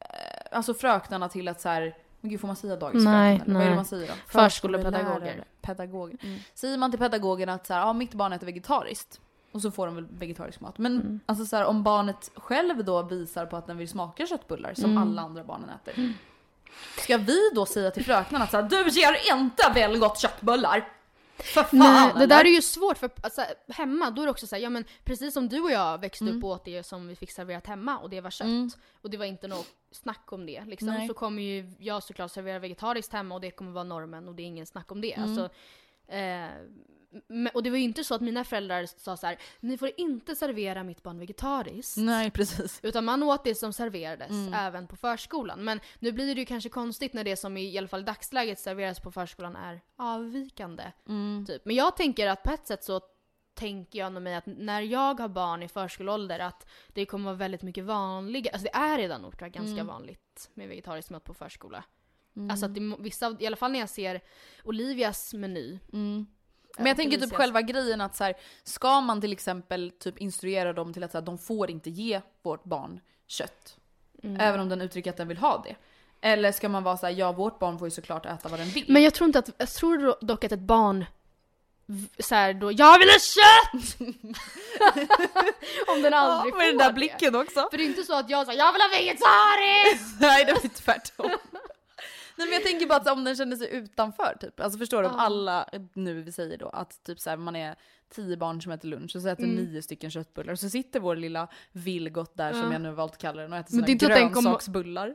eh, 0.00 0.08
alltså 0.52 0.74
fröknarna 0.74 1.28
till 1.28 1.48
att 1.48 1.60
så 1.60 1.68
här, 1.68 1.94
men 2.20 2.30
gud 2.30 2.40
får 2.40 2.46
man 2.46 2.56
säga 2.56 2.76
dagisfröken? 2.76 3.12
Nej, 3.12 3.42
eller? 3.44 3.54
Vad 3.54 3.62
är 3.62 3.64
det 3.64 3.70
nej. 3.70 3.76
man 3.76 3.84
säger 3.84 4.06
då? 4.08 4.14
Förskolepedagoger. 4.26 5.44
Pedagoger. 5.62 6.18
Mm. 6.22 6.38
Säger 6.54 6.78
man 6.78 6.90
till 6.90 7.00
pedagogerna 7.00 7.52
att 7.54 7.66
så 7.66 7.74
här, 7.74 7.80
ja, 7.80 7.92
mitt 7.92 8.14
barn 8.14 8.32
äter 8.32 8.46
vegetariskt 8.46 9.20
och 9.56 9.62
så 9.62 9.70
får 9.70 9.86
de 9.86 9.94
väl 9.94 10.06
vegetarisk 10.10 10.60
mat. 10.60 10.78
Men 10.78 11.00
Mm. 11.00 11.20
alltså 11.26 11.46
så 11.46 11.56
här, 11.56 11.64
om 11.64 11.82
barnet 11.82 12.30
själv 12.34 12.84
då 12.84 13.02
visar 13.02 13.46
på 13.46 13.56
att 13.56 13.66
den 13.66 13.76
vill 13.78 13.88
smaka 13.88 14.26
köttbullar 14.26 14.74
som 14.74 14.90
Mm. 14.90 15.02
alla 15.02 15.22
andra 15.22 15.44
barnen 15.44 15.70
äter. 15.70 16.12
Ska 16.98 17.16
vi 17.18 17.50
då 17.54 17.66
säga 17.66 17.90
till 17.90 18.04
fröknarna 18.04 18.44
att 18.44 18.50
så 18.50 18.56
här, 18.56 18.68
du 18.68 18.88
ger 19.00 19.36
inte 19.36 19.70
väl 19.74 19.98
gott 19.98 20.18
köttbullar? 20.18 20.88
För 21.38 21.62
fan 21.62 21.78
Nej, 21.78 22.12
det 22.18 22.26
där 22.26 22.44
är 22.44 22.48
ju 22.48 22.62
svårt 22.62 22.98
för 22.98 23.10
alltså, 23.22 23.42
hemma 23.68 24.10
då 24.10 24.22
är 24.22 24.26
det 24.26 24.30
också 24.30 24.46
såhär, 24.46 24.62
ja 24.62 24.70
men 24.70 24.84
precis 25.04 25.34
som 25.34 25.48
du 25.48 25.60
och 25.60 25.70
jag 25.70 25.98
växte 26.00 26.24
Mm. 26.24 26.38
upp 26.38 26.44
åt 26.44 26.64
det 26.64 26.82
som 26.82 27.08
vi 27.08 27.16
fick 27.16 27.30
serverat 27.30 27.66
hemma 27.66 27.98
och 27.98 28.10
det 28.10 28.20
var 28.20 28.30
kött. 28.30 28.44
Mm. 28.46 28.70
Och 29.02 29.10
det 29.10 29.16
var 29.16 29.24
inte 29.24 29.48
något 29.48 29.66
snack 29.90 30.32
om 30.32 30.46
det. 30.46 30.64
Liksom. 30.64 30.88
Nej. 30.88 31.08
Så 31.08 31.14
kommer 31.14 31.42
ju 31.42 31.72
jag 31.78 32.02
såklart 32.02 32.30
servera 32.30 32.58
vegetariskt 32.58 33.12
hemma 33.12 33.34
och 33.34 33.40
det 33.40 33.50
kommer 33.50 33.72
vara 33.72 33.84
normen 33.84 34.28
och 34.28 34.34
det 34.34 34.42
är 34.42 34.46
ingen 34.46 34.66
snack 34.66 34.92
om 34.92 35.00
det. 35.00 35.12
Mm. 35.12 35.28
Alltså, 35.28 35.48
eh, 36.14 36.48
och 37.54 37.62
det 37.62 37.70
var 37.70 37.76
ju 37.76 37.82
inte 37.84 38.04
så 38.04 38.14
att 38.14 38.20
mina 38.20 38.44
föräldrar 38.44 38.86
sa 38.86 39.16
så 39.16 39.26
här: 39.26 39.38
ni 39.60 39.78
får 39.78 39.90
inte 39.96 40.36
servera 40.36 40.82
mitt 40.82 41.02
barn 41.02 41.18
vegetariskt. 41.18 41.96
Nej 41.96 42.30
precis. 42.30 42.80
Utan 42.82 43.04
man 43.04 43.22
åt 43.22 43.44
det 43.44 43.54
som 43.54 43.72
serverades 43.72 44.30
Mm. 44.30 44.54
även 44.54 44.86
på 44.86 44.96
förskolan. 44.96 45.64
Men 45.64 45.80
nu 45.98 46.12
blir 46.12 46.34
det 46.34 46.40
ju 46.40 46.46
kanske 46.46 46.68
konstigt 46.68 47.12
när 47.12 47.24
det 47.24 47.36
som 47.36 47.56
i, 47.56 47.74
i 47.74 47.78
alla 47.78 47.88
fall 47.88 48.00
i 48.00 48.04
dagsläget 48.04 48.58
serveras 48.58 49.00
på 49.00 49.12
förskolan 49.12 49.56
är 49.56 49.80
avvikande. 49.96 50.92
Mm. 51.08 51.44
Typ. 51.46 51.64
Men 51.64 51.76
jag 51.76 51.96
tänker 51.96 52.26
att 52.28 52.42
på 52.42 52.50
ett 52.50 52.66
sätt 52.66 52.84
så 52.84 53.00
tänker 53.54 53.98
jag 53.98 54.12
nog 54.12 54.22
mig 54.22 54.34
att 54.34 54.46
när 54.46 54.80
jag 54.80 55.20
har 55.20 55.28
barn 55.28 55.62
i 55.62 55.68
förskoleålder 55.68 56.38
att 56.38 56.66
det 56.88 57.06
kommer 57.06 57.24
vara 57.24 57.34
väldigt 57.36 57.62
mycket 57.62 57.84
vanligare, 57.84 58.52
alltså 58.54 58.68
det 58.72 58.78
är 58.78 58.98
redan 58.98 59.22
nog 59.22 59.38
tror 59.38 59.42
jag, 59.46 59.52
ganska 59.52 59.72
Mm. 59.80 59.86
vanligt 59.86 60.50
med 60.54 60.68
vegetariskt 60.68 61.10
mat 61.10 61.24
på 61.24 61.34
förskola. 61.34 61.84
Alltså 62.50 62.66
att 62.66 62.74
det, 62.74 62.96
vissa, 62.98 63.36
i 63.40 63.46
alla 63.46 63.56
fall 63.56 63.72
när 63.72 63.78
jag 63.78 63.88
ser 63.88 64.20
Olivias 64.64 65.34
meny. 65.34 65.78
Mm. 65.92 66.26
Men 66.76 66.86
jag 66.86 66.96
tänker 66.96 67.18
typ 67.18 67.34
själva 67.34 67.62
grejen 67.62 68.00
att 68.00 68.16
så 68.16 68.24
här, 68.24 68.34
ska 68.62 69.00
man 69.00 69.20
till 69.20 69.32
exempel 69.32 69.92
typ 69.98 70.18
instruera 70.18 70.72
dem 70.72 70.92
till 70.92 71.04
att 71.04 71.12
så 71.12 71.18
här, 71.18 71.24
de 71.24 71.38
får 71.38 71.70
inte 71.70 71.90
ge 71.90 72.20
vårt 72.42 72.64
barn 72.64 73.00
kött. 73.26 73.76
Mm. 74.22 74.40
Även 74.40 74.60
om 74.60 74.68
den 74.68 74.80
uttrycker 74.80 75.10
att 75.10 75.16
den 75.16 75.28
vill 75.28 75.38
ha 75.38 75.64
det. 75.66 75.76
Eller 76.20 76.52
ska 76.52 76.68
man 76.68 76.82
vara 76.82 76.96
så 76.96 77.06
här, 77.06 77.12
ja 77.12 77.32
vårt 77.32 77.58
barn 77.58 77.78
får 77.78 77.86
ju 77.86 77.90
såklart 77.90 78.26
äta 78.26 78.48
vad 78.48 78.60
den 78.60 78.68
vill. 78.68 78.84
Men 78.88 79.02
jag 79.02 79.14
tror 79.14 79.26
inte 79.26 79.38
att, 79.38 79.50
jag 79.58 79.68
tror 79.68 79.98
do- 79.98 80.18
dock 80.20 80.44
att 80.44 80.52
ett 80.52 80.60
barn 80.60 81.04
så 82.18 82.34
här 82.34 82.54
då, 82.54 82.72
jag 82.72 82.98
vill 82.98 83.08
ha 83.08 83.18
kött! 83.18 83.96
Om 85.88 86.02
den 86.02 86.14
aldrig 86.14 86.52
får 86.54 86.58
med 86.58 86.68
den 86.68 86.78
där 86.78 86.88
det. 86.88 86.92
blicken 86.94 87.34
också. 87.34 87.68
För 87.70 87.78
det 87.78 87.84
är 87.84 87.86
inte 87.86 88.02
så 88.02 88.18
att 88.18 88.30
jag 88.30 88.46
säger 88.46 88.58
jag 88.58 88.72
vill 88.72 88.82
ha 88.82 88.88
vegetariskt! 88.88 90.20
Nej 90.20 90.44
det 90.44 90.52
var 90.52 90.68
tvärtom. 90.68 91.30
Nej 92.36 92.46
men 92.46 92.54
jag 92.54 92.62
tänker 92.62 92.86
bara 92.86 92.98
att 92.98 93.08
om 93.08 93.24
den 93.24 93.36
känner 93.36 93.56
sig 93.56 93.74
utanför 93.74 94.36
typ. 94.40 94.60
Alltså 94.60 94.78
förstår 94.78 95.02
du 95.02 95.08
om 95.08 95.14
alla, 95.14 95.68
nu 95.94 96.22
vi 96.22 96.32
säger 96.32 96.58
då 96.58 96.68
att 96.68 97.02
typ 97.04 97.20
så 97.20 97.30
här, 97.30 97.36
man 97.36 97.56
är 97.56 97.76
tio 98.08 98.36
barn 98.36 98.62
som 98.62 98.72
äter 98.72 98.88
lunch 98.88 99.16
och 99.16 99.22
så 99.22 99.28
äter 99.28 99.44
Mm. 99.44 99.56
nio 99.56 99.82
stycken 99.82 100.10
köttbullar 100.10 100.52
och 100.52 100.58
så 100.58 100.70
sitter 100.70 101.00
vår 101.00 101.16
lilla 101.16 101.48
Vilgot 101.72 102.36
där 102.36 102.52
som 102.52 102.60
Ja. 102.62 102.72
jag 102.72 102.80
nu 102.80 102.90
valt 102.90 103.12
att 103.12 103.18
kalla 103.18 103.42
den 103.42 103.52
och 103.52 103.58
äter 103.58 103.70
sina 103.70 103.86
grönsaksbullar. 103.86 105.14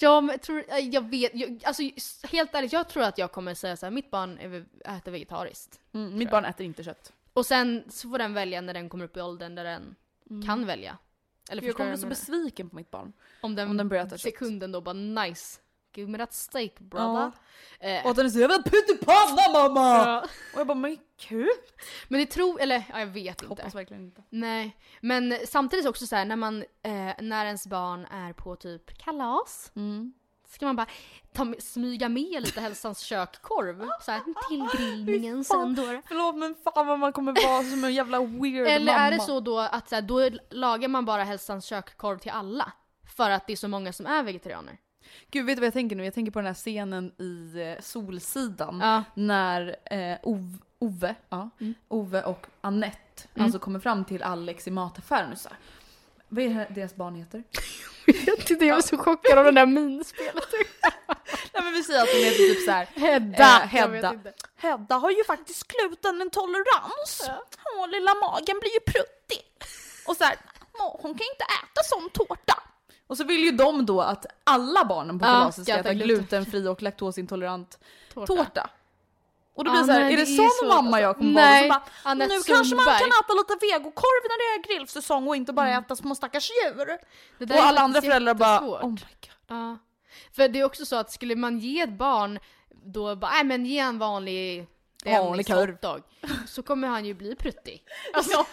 Ja 0.00 0.20
men 0.20 0.32
jag 0.32 0.42
tror, 0.42 0.64
jag 0.82 1.10
vet, 1.10 1.30
jag, 1.34 1.60
alltså 1.64 1.82
helt 2.30 2.54
ärligt 2.54 2.72
jag 2.72 2.88
tror 2.88 3.02
att 3.02 3.18
jag 3.18 3.32
kommer 3.32 3.54
säga 3.54 3.76
så 3.76 3.86
här: 3.86 3.90
mitt 3.90 4.10
barn 4.10 4.38
äter 4.84 5.12
vegetariskt. 5.12 5.80
Mm, 5.94 6.18
mitt 6.18 6.30
barn 6.30 6.44
äter 6.44 6.66
inte 6.66 6.84
kött. 6.84 7.12
Och 7.32 7.46
sen 7.46 7.84
så 7.88 8.08
får 8.08 8.18
den 8.18 8.34
välja 8.34 8.60
när 8.60 8.74
den 8.74 8.88
kommer 8.88 9.04
upp 9.04 9.16
i 9.16 9.20
åldern 9.20 9.54
där 9.54 9.64
den 9.64 9.96
kan 10.46 10.66
välja. 10.66 10.98
Eller 11.50 11.62
jag 11.62 11.76
kommer 11.76 11.90
bli 11.90 11.98
så 12.00 12.06
besviken 12.06 12.70
på 12.70 12.76
mitt 12.76 12.90
barn. 12.90 13.12
om 13.40 13.54
den, 13.54 13.70
om 13.70 13.76
den 13.76 13.88
börjar 13.88 14.06
äta 14.06 14.10
kött. 14.18 14.20
sekunden 14.20 14.72
då 14.72 14.80
bara 14.80 14.92
nice. 14.92 15.60
Give 15.96 16.10
me 16.10 16.18
that 16.18 16.32
steak 16.34 16.78
brother. 16.78 17.32
Eh, 17.80 18.04
Och 18.04 18.10
att 18.10 18.16
den 18.16 18.30
säger 18.30 18.48
jag 18.48 18.48
vill 18.48 18.56
ha 18.58 18.70
pyttipanna 18.70 19.52
mamma! 19.52 19.96
ja. 19.96 20.24
Och 20.54 20.60
jag 20.60 20.66
bara 20.66 20.74
men 20.74 20.98
kul! 21.18 21.48
Men 22.08 22.20
det 22.20 22.26
tror, 22.26 22.60
eller 22.60 22.84
ja, 22.92 22.98
jag 22.98 23.06
vet 23.06 23.42
inte. 23.42 23.46
Hoppas 23.46 23.74
verkligen 23.74 24.02
inte. 24.04 24.22
Nej, 24.30 24.76
men 25.00 25.34
samtidigt 25.46 25.86
också 25.86 26.06
så 26.06 26.16
här 26.16 26.24
när 26.24 26.36
man, 26.36 26.62
eh, 26.82 27.12
när 27.20 27.46
ens 27.46 27.66
barn 27.66 28.04
är 28.10 28.32
på 28.32 28.56
typ 28.56 28.98
kalas. 28.98 29.72
Mm. 29.76 30.12
ska 30.48 30.66
man 30.66 30.76
bara 30.76 30.86
ta, 31.32 31.54
smyga 31.58 32.08
med 32.08 32.42
lite 32.42 32.60
Hälsans 32.60 33.00
kök-korv 33.00 33.88
så 34.00 34.10
här, 34.12 34.20
till 34.48 34.68
grillningen 34.78 35.44
sen 35.44 35.74
då. 35.74 35.82
Förlåt 36.08 36.36
men 36.36 36.54
fan 36.54 36.86
vad 36.86 36.98
man 36.98 37.12
kommer 37.12 37.46
vara 37.48 37.62
som 37.62 37.84
en 37.84 37.94
jävla 37.94 38.20
weird 38.20 38.66
Eller 38.66 38.92
mamma. 38.92 38.98
är 39.06 39.10
det 39.10 39.20
så 39.20 39.40
då 39.40 39.58
att 39.58 39.88
så 39.88 39.94
här, 39.94 40.02
då 40.02 40.30
lagar 40.50 40.88
man 40.88 41.04
bara 41.04 41.24
Hälsans 41.24 41.64
kök-korv 41.64 42.18
till 42.18 42.30
alla? 42.32 42.72
För 43.16 43.30
att 43.30 43.46
det 43.46 43.52
är 43.52 43.56
så 43.56 43.68
många 43.68 43.92
som 43.92 44.06
är 44.06 44.22
vegetarianer? 44.22 44.78
Gud 45.30 45.46
vet 45.46 45.56
du 45.56 45.60
vad 45.60 45.66
jag 45.66 45.72
tänker 45.74 45.96
nu? 45.96 46.04
Jag 46.04 46.14
tänker 46.14 46.32
på 46.32 46.38
den 46.38 46.46
här 46.46 46.54
scenen 46.54 47.12
i 47.18 47.60
eh, 47.62 47.82
Solsidan. 47.82 48.80
Ja. 48.80 49.04
När 49.14 49.76
eh, 49.84 50.16
Ove, 50.22 50.58
Ove, 50.78 51.14
ja, 51.28 51.50
Mm. 51.60 51.74
Ove 51.88 52.22
och 52.22 52.46
Annette 52.60 53.22
alltså 53.38 53.58
kommer 53.58 53.80
fram 53.80 54.04
till 54.04 54.22
Alex 54.22 54.66
i 54.68 54.70
mataffären 54.70 55.32
och 55.32 55.38
så 55.38 55.48
här. 55.48 55.58
Vad 56.28 56.44
är 56.44 56.48
det 56.48 56.66
deras 56.70 56.94
barn 56.94 57.14
heter? 57.14 57.42
vet 58.06 58.50
inte, 58.50 58.64
jag 58.64 58.78
är 58.78 58.82
så 58.82 58.98
chockad 58.98 59.38
av 59.38 59.44
det 59.44 59.50
där 59.50 59.66
minspelet. 59.66 60.44
Nej 61.52 61.62
men 61.64 61.72
vi 61.72 61.82
säger 61.82 62.02
att 62.02 62.08
hon 62.12 62.20
heter 62.24 62.54
typ 62.54 62.64
så 62.64 62.70
här. 62.70 62.84
Hedda! 62.86 63.62
Eh, 63.62 63.76
Jag 63.76 63.88
Hedda. 63.88 64.14
Hedda 64.56 64.94
har 64.94 65.10
ju 65.10 65.24
faktiskt 65.24 65.68
glutenintolerans. 65.68 67.30
Åh, 67.78 67.88
lilla 67.88 68.14
magen 68.14 68.56
blir 68.60 68.72
ju 68.74 68.80
pruttig. 68.80 69.42
Och 70.06 70.16
så 70.16 70.24
här, 70.24 70.36
"Åh, 70.72 70.96
hon 71.02 71.14
kan 71.14 71.26
inte 71.34 71.44
äta 71.44 71.82
sån 71.84 72.10
tårta. 72.10 72.62
Och 73.06 73.16
så 73.16 73.24
vill 73.24 73.44
ju 73.44 73.50
de 73.50 73.86
då 73.86 74.00
att 74.00 74.26
alla 74.44 74.84
barnen 74.84 75.18
på 75.18 75.26
Ja, 75.26 75.30
kalaset 75.30 75.64
ska 75.64 75.72
äta 75.72 75.80
äta 75.80 75.92
gluten- 75.92 76.06
glutenfri 76.06 76.66
och 76.68 76.82
laktosintolerant 76.82 77.78
Tårta. 78.14 78.26
tårta. 78.26 78.70
Och 79.54 79.64
då 79.64 79.70
Ja, 79.70 79.72
blir 79.72 79.80
det 79.80 79.86
så 79.86 79.92
här, 79.92 80.00
nej, 80.00 80.12
är 80.12 80.16
det, 80.16 80.22
det 80.24 80.36
sån 80.36 80.50
svårt, 80.50 80.68
mamma 80.68 81.00
jag 81.00 81.16
kommer 81.16 81.32
vara? 81.34 81.44
Nej, 81.44 81.62
Så 81.62 81.74
bara, 82.04 82.14
nu 82.14 82.28
kanske 82.46 82.76
man 82.76 82.84
kan 82.84 82.94
äta 83.08 83.32
lite 83.34 83.66
vegokorv 83.66 84.22
när 84.28 84.38
det 84.38 84.68
är 84.72 84.76
grillsäsong 84.78 85.28
och 85.28 85.36
inte 85.36 85.52
bara 85.52 85.70
äta 85.70 85.96
små 85.96 86.14
stackars 86.14 86.50
djur. 86.50 86.86
Det 87.38 87.54
Och 87.54 87.60
alla 87.60 87.80
andra 87.80 88.02
föräldrar 88.02 88.34
bara, 88.34 88.60
oh 88.60 88.72
my 88.72 88.78
god. 88.88 89.00
Ja. 89.48 89.78
För 90.32 90.48
det 90.48 90.60
är 90.60 90.64
också 90.64 90.86
så 90.86 90.96
att 90.96 91.12
skulle 91.12 91.36
man 91.36 91.58
ge 91.58 91.80
ett 91.80 91.98
barn 91.98 92.38
då 92.84 93.16
bara, 93.16 93.30
nej 93.30 93.44
men 93.44 93.66
ge 93.66 93.78
en 93.78 93.98
vanlig 93.98 94.66
Vanlig 95.04 95.46
korv. 95.46 95.76
Så 96.46 96.62
kommer 96.62 96.88
han 96.88 97.04
ju 97.04 97.14
bli 97.14 97.34
pruttig. 97.36 97.82
Alltså, 98.14 98.46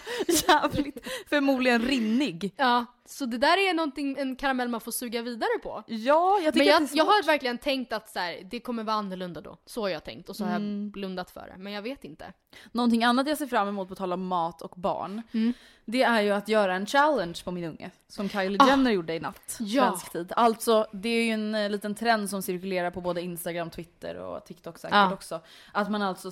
jävligt, 0.47 1.07
förmodligen 1.29 1.81
rinnig. 1.81 2.53
Ja, 2.57 2.85
så 3.05 3.25
det 3.25 3.37
där 3.37 3.69
är 3.69 3.73
någonting, 3.73 4.15
en 4.19 4.35
karamell 4.35 4.67
man 4.69 4.81
får 4.81 4.91
suga 4.91 5.21
vidare 5.21 5.59
på. 5.63 5.83
Ja, 5.87 6.39
jag 6.43 6.53
tycker 6.53 6.65
Men 6.65 6.67
jag, 6.67 6.83
att 6.83 6.89
det 6.91 6.95
är 6.95 6.97
jag 6.97 7.05
har 7.05 7.23
verkligen 7.23 7.57
tänkt 7.57 7.93
att 7.93 8.09
så 8.09 8.19
här, 8.19 8.41
det 8.51 8.59
kommer 8.59 8.83
vara 8.83 8.95
annorlunda 8.95 9.41
då. 9.41 9.57
Så 9.65 9.81
har 9.81 9.89
jag 9.89 10.03
tänkt 10.03 10.29
och 10.29 10.35
så 10.35 10.43
har 10.45 10.55
Mm. 10.55 10.83
jag 10.83 10.91
blundat 10.91 11.31
för 11.31 11.41
det. 11.47 11.55
Men 11.57 11.73
jag 11.73 11.81
vet 11.81 12.03
inte. 12.03 12.33
Någonting 12.71 13.03
annat 13.03 13.27
jag 13.27 13.37
ser 13.37 13.47
fram 13.47 13.67
emot 13.67 13.89
på 13.89 13.95
tal 13.95 14.13
om 14.13 14.27
mat 14.27 14.61
och 14.61 14.73
barn. 14.75 15.21
Mm. 15.31 15.53
Det 15.85 16.03
är 16.03 16.21
ju 16.21 16.31
att 16.31 16.47
göra 16.47 16.75
en 16.75 16.85
challenge 16.85 17.41
på 17.43 17.51
min 17.51 17.63
unge. 17.63 17.91
Som 18.07 18.29
Kylie 18.29 18.57
Ah. 18.61 18.67
Jenner 18.67 18.91
gjorde 18.91 19.13
i 19.15 19.19
natt. 19.19 19.57
Ja. 19.59 19.83
Svensk 19.89 20.11
tid. 20.11 20.33
Alltså 20.35 20.87
det 20.93 21.09
är 21.09 21.23
ju 21.25 21.31
en 21.31 21.55
eh, 21.55 21.69
liten 21.69 21.95
trend 21.95 22.29
som 22.29 22.41
cirkulerar 22.41 22.91
på 22.91 23.01
både 23.01 23.21
Instagram, 23.21 23.69
Twitter 23.69 24.15
och 24.15 24.45
TikTok 24.45 24.77
säkert 24.77 24.95
Ja. 24.95 25.13
också. 25.13 25.39
Att 25.71 25.91
man 25.91 26.01
alltså 26.01 26.31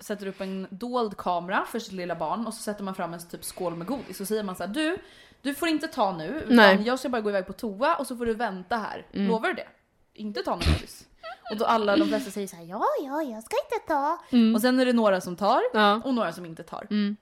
sätter 0.00 0.26
upp 0.26 0.40
en 0.40 0.66
dold 0.70 1.16
kamera 1.16 1.64
för 1.64 1.78
sitt 1.78 1.92
lilla 1.92 2.14
barn 2.14 2.46
och 2.46 2.54
så 2.54 2.62
sätter 2.62 2.84
man 2.84 2.94
fram 2.94 3.14
en 3.14 3.28
typ 3.28 3.44
skål 3.44 3.76
med 3.76 3.86
godis. 3.86 4.08
Och 4.10 4.16
så 4.16 4.26
säger 4.26 4.42
man 4.42 4.56
så 4.56 4.62
här: 4.64 4.70
du, 4.74 4.98
du 5.42 5.54
får 5.54 5.68
inte 5.68 5.88
ta 5.88 6.16
nu. 6.16 6.26
Utan 6.44 6.56
Nej. 6.56 6.72
Mm. 6.74 6.84
jag 6.84 6.98
ska 6.98 7.08
bara 7.08 7.20
gå 7.22 7.28
iväg 7.30 7.46
på 7.46 7.52
toa 7.52 7.96
och 7.96 8.06
så 8.06 8.16
får 8.16 8.26
du 8.26 8.34
vänta 8.34 8.76
här. 8.76 9.06
Lovar 9.12 9.48
du 9.48 9.54
det? 9.54 9.68
Inte 10.14 10.42
ta 10.42 10.54
något 10.54 10.66
godis. 10.66 11.06
Och 11.50 11.56
då 11.56 11.64
alla 11.64 11.96
de 11.96 12.08
flesta 12.08 12.30
säger 12.30 12.46
så 12.46 12.56
här: 12.56 12.64
ja, 12.64 12.84
ja, 13.04 13.22
jag 13.22 13.42
ska 13.42 13.56
inte 13.64 13.86
ta. 13.88 14.18
Och 14.54 14.60
sen 14.60 14.80
är 14.80 14.84
det 14.86 14.92
några 14.92 15.20
som 15.20 15.36
tar 15.36 15.60
Ja. 15.72 16.00
och 16.04 16.14
några 16.14 16.32
som 16.32 16.46
inte 16.46 16.62
tar. 16.62 16.86
Mm. 16.90 17.16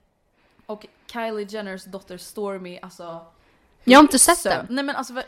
Och 0.65 0.85
Kylie 1.13 1.45
Jenners 1.49 1.83
dotter 1.83 2.17
Stormy, 2.17 2.79
alltså... 2.81 3.25
Jag 3.83 3.97
har 3.99 4.03
inte 4.03 4.19
sett 4.19 4.37
så- 4.37 4.49
den. 4.49 4.65
Nej 4.69 4.83
men 4.83 4.95
alltså, 4.95 5.13
men 5.13 5.23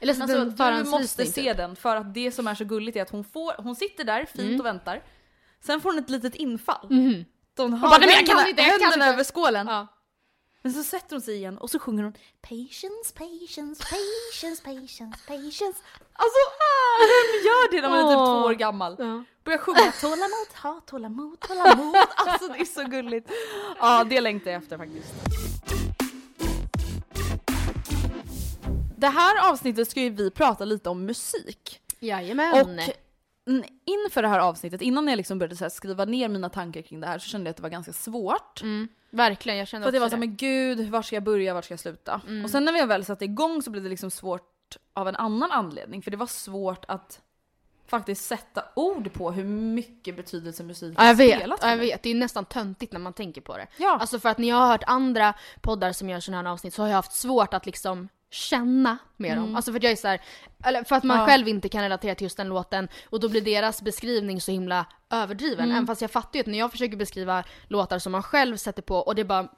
Eller 0.00 0.14
så 0.14 0.22
alltså 0.22 0.44
den 0.44 0.84
du 0.84 0.90
måste 0.90 1.24
typ. 1.24 1.34
se 1.34 1.52
den 1.52 1.76
för 1.76 1.96
att 1.96 2.14
det 2.14 2.32
som 2.32 2.46
är 2.48 2.54
så 2.54 2.64
gulligt 2.64 2.96
är 2.96 3.02
att 3.02 3.10
hon, 3.10 3.24
får, 3.24 3.62
hon 3.62 3.76
sitter 3.76 4.04
där 4.04 4.24
fint 4.24 4.38
Mm. 4.48 4.60
och 4.60 4.66
väntar. 4.66 5.02
Sen 5.60 5.80
får 5.80 5.90
hon 5.90 5.98
ett 5.98 6.10
litet 6.10 6.34
infall. 6.34 6.86
Mhm. 6.90 7.24
Hon 7.56 7.72
har 7.72 7.88
bara, 7.90 7.98
"Nej, 7.98 8.08
men 8.08 8.08
jag 8.08 8.26
kan 8.26 8.28
händerna, 8.36 8.48
inte, 8.50 8.62
jag 8.62 8.70
kan 8.70 8.80
händerna 8.80 9.04
inte." 9.04 9.14
över 9.14 9.24
skålen. 9.24 9.66
Ja. 9.66 9.86
Men 10.62 10.72
så 10.72 10.82
sätter 10.82 11.16
hon 11.16 11.20
sig 11.20 11.34
igen 11.34 11.58
och 11.58 11.70
så 11.70 11.78
sjunger 11.78 12.04
hon 12.04 12.12
Patience, 12.40 13.14
patience, 13.14 13.84
patience, 13.84 14.62
patience, 14.64 15.18
patience. 15.26 15.78
Alltså 16.12 16.38
vem 16.98 17.44
gör 17.44 17.70
det 17.70 17.80
när 17.80 17.88
man 17.88 17.98
är 17.98 18.02
typ 18.02 18.16
två 18.16 18.48
år 18.48 18.54
gammal? 18.54 18.96
Ja. 18.98 19.24
Börjar 19.44 19.58
sjunga 19.58 19.92
tålamod, 20.00 20.48
ha 20.62 20.80
tålamod, 20.86 21.40
tålamod. 21.40 21.96
Alltså 22.16 22.48
det 22.48 22.58
är 22.58 22.64
så 22.64 22.84
gulligt. 22.84 23.30
Ja 23.78 24.04
det 24.04 24.20
längtar 24.20 24.50
jag 24.50 24.62
efter 24.62 24.78
faktiskt. 24.78 25.14
Det 28.96 29.08
här 29.08 29.50
avsnittet 29.50 29.90
ska 29.90 30.00
ju 30.00 30.10
vi 30.10 30.30
prata 30.30 30.64
lite 30.64 30.88
om 30.88 31.04
musik. 31.04 31.80
Jajamän. 32.00 32.52
Och 32.52 32.68
inför 33.84 34.22
det 34.22 34.28
här 34.28 34.38
avsnittet, 34.38 34.82
innan 34.82 35.08
jag 35.08 35.16
liksom 35.16 35.38
började 35.38 35.56
här 35.60 35.68
skriva 35.68 36.04
ner 36.04 36.28
mina 36.28 36.48
tankar 36.48 36.82
kring 36.82 37.00
det 37.00 37.06
här 37.06 37.18
så 37.18 37.28
kände 37.28 37.48
jag 37.48 37.50
att 37.50 37.56
det 37.56 37.62
var 37.62 37.70
ganska 37.70 37.92
svårt. 37.92 38.62
Mm, 38.62 38.88
verkligen, 39.10 39.58
jag 39.58 39.68
känner 39.68 39.84
För 39.84 39.88
att 39.88 39.94
jag 39.94 40.00
var 40.00 40.08
såhär, 40.08 40.20
men 40.20 40.36
gud, 40.36 40.90
var 40.90 41.02
ska 41.02 41.16
jag 41.16 41.22
börja, 41.22 41.54
var 41.54 41.62
ska 41.62 41.72
jag 41.72 41.80
sluta? 41.80 42.20
Och 42.44 42.50
sen 42.50 42.64
när 42.64 42.72
vi 42.72 42.86
väl 42.86 43.04
satte 43.04 43.24
igång 43.24 43.62
så 43.62 43.70
blev 43.70 43.82
det 43.82 43.90
liksom 43.90 44.10
svårt 44.10 44.76
av 44.94 45.08
en 45.08 45.16
annan 45.16 45.52
anledning. 45.52 46.02
För 46.02 46.10
det 46.10 46.16
var 46.16 46.26
svårt 46.26 46.84
att 46.88 47.20
faktiskt 47.86 48.24
sätta 48.24 48.64
ord 48.76 49.12
på 49.12 49.30
hur 49.30 49.44
mycket 49.44 50.16
betydelse 50.16 50.62
musik 50.62 50.94
Ja, 50.98 51.06
jag 51.06 51.14
vet, 51.14 51.36
spelat 51.36 51.58
ja, 51.60 51.62
för 51.62 51.68
jag 51.68 51.78
mig. 51.78 51.86
vet. 51.86 52.02
Det 52.02 52.10
är 52.10 52.14
nästan 52.14 52.44
töntigt 52.44 52.92
när 52.92 53.00
man 53.00 53.12
tänker 53.12 53.40
på 53.40 53.56
det. 53.56 53.66
Ja. 53.76 53.98
Alltså 54.00 54.20
för 54.20 54.28
att 54.28 54.38
när 54.38 54.48
jag 54.48 54.56
har 54.56 54.66
hört 54.66 54.84
andra 54.86 55.34
poddar 55.60 55.92
som 55.92 56.10
gör 56.10 56.20
sådana 56.20 56.42
här 56.42 56.52
avsnitt 56.52 56.74
så 56.74 56.82
har 56.82 56.88
jag 56.88 56.96
haft 56.96 57.12
svårt 57.12 57.54
att 57.54 57.66
liksom 57.66 58.08
känna 58.30 58.98
med 59.16 59.36
dem. 59.36 59.56
Alltså 59.56 59.72
för 59.72 59.76
att 59.78 59.82
jag 59.82 59.92
är 59.92 59.96
så 59.96 60.08
här, 60.08 60.20
eller 60.64 60.84
för 60.84 60.96
att 60.96 61.04
man 61.04 61.16
Mm. 61.16 61.20
Ja. 61.28 61.32
själv 61.32 61.48
inte 61.48 61.68
kan 61.68 61.82
relatera 61.82 62.14
till 62.14 62.24
just 62.24 62.36
den 62.36 62.48
låten 62.48 62.88
och 63.10 63.20
då 63.20 63.28
blir 63.28 63.40
deras 63.40 63.82
beskrivning 63.82 64.40
så 64.40 64.50
himla 64.52 64.86
överdriven. 65.10 65.64
Mm. 65.64 65.76
Även 65.76 65.86
fast 65.86 66.00
jag 66.00 66.10
fattar 66.10 66.30
ju 66.34 66.40
att 66.40 66.46
när 66.46 66.58
jag 66.58 66.70
försöker 66.70 66.96
beskriva 66.96 67.44
låtar 67.68 67.98
som 67.98 68.12
man 68.12 68.22
själv 68.22 68.56
sätter 68.56 68.82
på 68.82 68.96
och 68.96 69.14
det 69.14 69.24
bara 69.24 69.48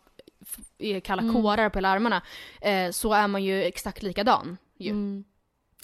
är 0.79 1.01
kalla 1.01 1.23
Mm. 1.23 1.35
kårar 1.35 1.69
på 1.71 1.79
hela 1.79 1.89
armarna 1.89 2.23
så 2.93 3.13
är 3.13 3.29
man 3.29 3.45
ju 3.45 3.65
exakt 3.65 4.03
likadan 4.03 4.57
ju. 4.79 4.91
Mm. 4.91 5.25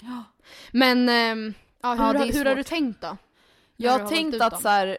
Ja. 0.01 0.25
Men 0.71 1.09
ehm, 1.09 1.55
ja, 1.83 1.89
hur, 1.95 1.99
Ja, 2.01 2.05
har- 2.07 2.33
hur 2.33 2.45
har 2.45 2.55
du 2.55 2.63
tänkt 2.63 3.01
då? 3.01 3.17
Jag 3.77 3.93
har 3.93 3.99
valt 3.99 4.11
tänkt 4.11 4.41
att 4.43 4.51
dem? 4.53 4.61
så 4.61 4.69
här, 4.69 4.99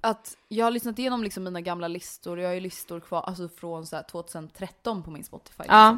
att 0.00 0.36
jag 0.48 0.66
har 0.66 0.70
lyssnat 0.70 0.98
igenom 0.98 1.24
liksom 1.24 1.44
mina 1.44 1.60
gamla 1.60 1.88
listor, 1.88 2.40
jag 2.40 2.48
har 2.48 2.54
ju 2.54 2.60
listor 2.60 3.00
kvar 3.00 3.22
alltså 3.22 3.48
från 3.48 3.86
så 3.86 3.96
här 3.96 4.02
2013 4.02 5.02
på 5.02 5.10
min 5.10 5.24
Spotify. 5.24 5.62
Ja. 5.68 5.96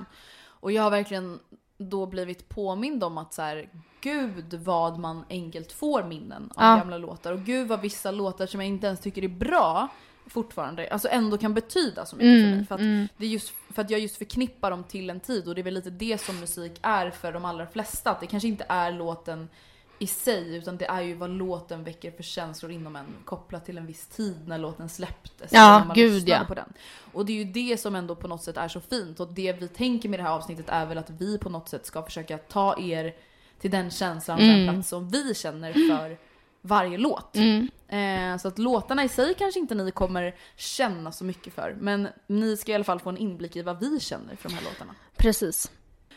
Och 0.66 0.72
jag 0.72 0.82
har 0.82 0.90
verkligen 0.90 1.38
då 1.78 2.06
blivit 2.06 2.48
påmind 2.48 3.04
om 3.04 3.18
att 3.18 3.34
så 3.34 3.42
här, 3.42 3.68
gud 4.00 4.54
vad 4.54 4.98
man 4.98 5.24
enkelt 5.30 5.72
får 5.72 6.04
minnen 6.04 6.52
av 6.54 6.64
Ja. 6.64 6.76
gamla 6.76 6.98
låtar. 6.98 7.32
Och 7.32 7.40
gud 7.40 7.68
vad 7.68 7.80
vissa 7.80 8.10
låtar 8.10 8.46
som 8.46 8.60
jag 8.60 8.68
inte 8.68 8.86
ens 8.86 9.00
tycker 9.00 9.24
är 9.24 9.28
bra 9.28 9.88
fortfarande, 10.26 10.88
alltså 10.90 11.08
ändå 11.08 11.38
kan 11.38 11.54
betyda 11.54 12.06
så 12.06 12.16
mycket 12.16 12.28
för 12.28 12.44
Mm, 12.46 12.56
mig. 12.56 12.66
För 12.66 12.74
att, 12.74 13.10
det 13.16 13.24
är 13.26 13.28
just, 13.28 13.52
för 13.74 13.82
att 13.82 13.90
jag 13.90 14.00
just 14.00 14.16
förknippar 14.16 14.70
dem 14.70 14.84
till 14.84 15.10
en 15.10 15.20
tid 15.20 15.48
och 15.48 15.54
det 15.54 15.60
är 15.60 15.62
väl 15.62 15.74
lite 15.74 15.90
det 15.90 16.20
som 16.20 16.40
musik 16.40 16.72
är 16.82 17.10
för 17.10 17.32
de 17.32 17.44
allra 17.44 17.66
flesta. 17.66 18.10
Att 18.10 18.20
det 18.20 18.26
kanske 18.26 18.48
inte 18.48 18.66
är 18.68 18.92
låten 18.92 19.48
i 19.98 20.06
sig 20.06 20.56
utan 20.56 20.76
det 20.76 20.86
är 20.86 21.02
ju 21.02 21.14
vad 21.14 21.30
låten 21.30 21.84
väcker 21.84 22.10
för 22.10 22.22
känslor 22.22 22.72
inom 22.72 22.96
en 22.96 23.06
kopplat 23.24 23.66
till 23.66 23.78
en 23.78 23.86
viss 23.86 24.06
tid 24.06 24.48
när 24.48 24.58
låten 24.58 24.88
släpptes. 24.88 25.52
Ja, 25.52 25.78
när 25.78 25.86
man 25.86 25.94
gud, 25.94 26.28
ja. 26.28 26.44
på 26.48 26.54
den. 26.54 26.72
Och 27.12 27.26
det 27.26 27.32
är 27.32 27.44
ju 27.44 27.44
det 27.44 27.80
som 27.80 27.94
ändå 27.94 28.14
på 28.14 28.28
något 28.28 28.42
sätt 28.42 28.56
är 28.56 28.68
så 28.68 28.80
fint 28.80 29.20
och 29.20 29.28
det 29.32 29.52
vi 29.52 29.68
tänker 29.68 30.08
med 30.08 30.18
det 30.18 30.22
här 30.22 30.30
avsnittet 30.30 30.68
är 30.68 30.86
väl 30.86 30.98
att 30.98 31.10
vi 31.10 31.38
på 31.38 31.48
något 31.48 31.68
sätt 31.68 31.86
ska 31.86 32.02
försöka 32.02 32.38
ta 32.38 32.78
er 32.80 33.14
till 33.60 33.70
den 33.70 33.90
känslan 33.90 34.38
och 34.38 34.44
den 34.44 34.68
plats 34.68 34.88
som 34.88 35.08
vi 35.08 35.34
känner 35.34 35.72
för 35.72 36.18
varje 36.62 36.98
låt. 36.98 37.36
Mm. 37.36 37.68
Eh, 37.88 38.38
så 38.38 38.48
att 38.48 38.58
låtarna 38.58 39.04
i 39.04 39.08
sig 39.08 39.34
kanske 39.34 39.60
inte 39.60 39.74
ni 39.74 39.90
kommer 39.90 40.34
känna 40.56 41.12
så 41.12 41.24
mycket 41.24 41.54
för 41.54 41.76
men 41.80 42.08
ni 42.26 42.56
ska 42.56 42.72
i 42.72 42.74
alla 42.74 42.84
fall 42.84 43.00
få 43.00 43.08
en 43.08 43.16
inblick 43.18 43.56
i 43.56 43.62
vad 43.62 43.80
vi 43.80 44.00
känner 44.00 44.36
för 44.36 44.48
de 44.48 44.54
här 44.54 44.64
låtarna. 44.64 44.94
Precis. 45.16 45.70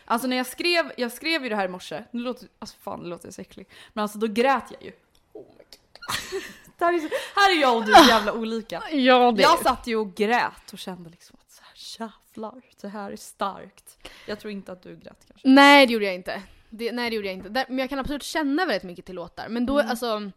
Alltså 0.10 0.28
när 0.28 0.38
jag 0.38 0.46
skrev, 0.46 0.92
jag 0.98 1.12
skrev 1.12 1.44
ju 1.44 1.50
det 1.50 1.56
här 1.56 1.66
i 1.66 1.68
morse, 1.68 2.04
nu 2.12 2.22
låter, 2.22 2.48
alltså 2.60 2.78
fan 2.82 3.04
det 3.04 3.10
låter 3.10 3.32
så 3.32 3.42
äckligt. 3.42 3.72
Men 3.94 4.02
alltså 4.02 4.18
då 4.18 4.28
grät 4.28 4.64
jag 4.72 4.84
ju. 4.84 4.92
Oh 5.34 5.46
my 5.58 5.64
God. 5.64 6.42
det 6.78 6.86
här, 6.86 6.94
är 6.94 7.00
så, 7.00 7.10
här 7.36 7.58
är 7.58 7.62
jag 7.62 7.78
och 7.78 7.86
du 7.86 7.94
så 7.94 8.10
jävla 8.10 8.34
olika. 8.34 8.84
Ja, 8.92 9.34
Jag 9.38 9.60
satt 9.60 9.88
ju 9.88 9.96
och 9.96 10.16
grät 10.16 10.74
och 10.74 10.80
kände 10.80 11.10
liksom 11.10 11.38
att 11.42 11.52
så 11.52 11.62
här 11.64 12.08
jävlar, 12.08 12.62
det 12.82 12.88
här 12.88 13.12
är 13.12 13.16
starkt. 13.16 14.10
Jag 14.26 14.40
tror 14.40 14.52
inte 14.52 14.72
att 14.72 14.82
du 14.82 14.96
grät 14.96 15.26
kanske. 15.28 15.48
Nej 15.48 15.88
det 15.88 15.94
gjorde 15.94 16.06
jag 16.06 16.16
inte. 16.16 16.42
Det, 16.70 16.92
nej 16.92 17.10
det 17.10 17.16
gjorde 17.16 17.28
jag 17.28 17.36
inte. 17.36 17.50
Där, 17.50 17.66
men 17.68 17.78
jag 17.78 17.90
kan 17.90 18.00
absolut 18.00 18.24
känna 18.24 18.66
väldigt 18.66 18.84
mycket 18.84 19.06
till 19.06 19.16
låtar. 19.16 19.48
Men 19.50 19.66
då 19.66 19.80
alltså... 19.80 20.32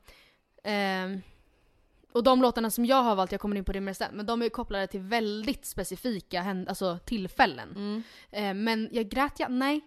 ehm, 0.65 1.23
och 2.13 2.23
de 2.23 2.43
låtarna 2.43 2.71
som 2.71 2.85
jag 2.87 3.03
har 3.03 3.15
valt, 3.17 3.33
jag 3.33 3.41
kommer 3.41 3.57
in 3.57 3.65
på 3.65 3.73
det 3.73 3.81
mer 3.81 3.93
sen, 3.93 4.15
men 4.17 4.27
de 4.27 4.43
är 4.43 4.49
kopplade 4.49 4.87
till 4.87 5.01
väldigt 5.01 5.67
specifika 5.67 6.65
alltså, 6.69 6.99
tillfällen. 7.05 8.03
Eh, 8.31 8.55
men 8.55 8.89
jag 8.93 9.09
grät 9.09 9.41
jag? 9.41 9.51
Nej. 9.51 9.81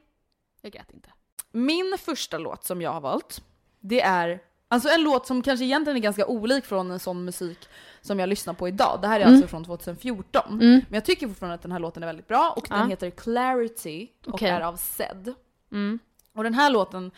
Jag 0.62 0.72
grät 0.72 0.92
inte. 0.94 1.10
Min 1.52 1.96
första 2.00 2.38
låt 2.38 2.64
som 2.64 2.82
jag 2.82 2.94
har 2.94 3.02
valt, 3.02 3.44
det 3.80 4.02
är 4.02 4.40
alltså 4.68 4.90
en 4.90 5.04
låt 5.04 5.28
som 5.28 5.42
kanske 5.42 5.66
egentligen 5.66 5.98
är 5.98 6.02
ganska 6.02 6.26
olik 6.28 6.66
från 6.66 6.92
en 6.92 7.00
sån 7.00 7.26
musik 7.26 7.68
som 8.02 8.20
jag 8.20 8.30
lyssnar 8.30 8.54
på 8.54 8.68
idag. 8.68 9.00
Det 9.02 9.08
här 9.08 9.20
är 9.20 9.24
Mm. 9.24 9.34
alltså 9.36 9.48
från 9.48 9.64
2014. 9.66 10.42
Mm. 10.54 10.60
Men 10.72 10.86
jag 10.94 11.06
tycker 11.06 11.28
fortfarande 11.28 11.56
att 11.56 11.62
den 11.62 11.72
här 11.72 11.80
låten 11.80 12.04
är 12.04 12.08
väldigt 12.08 12.28
bra 12.28 12.54
och 12.58 12.66
den 12.70 12.80
Ja. 12.80 12.86
heter 12.86 13.10
Clarity 13.10 14.08
och 14.26 14.34
Okej. 14.34 14.50
är 14.50 14.62
av 14.62 14.76
Zed. 14.76 15.34
Mm. 15.72 16.00
Och 16.34 16.44
den 16.44 16.54
här 16.54 16.70
låten 16.70 17.12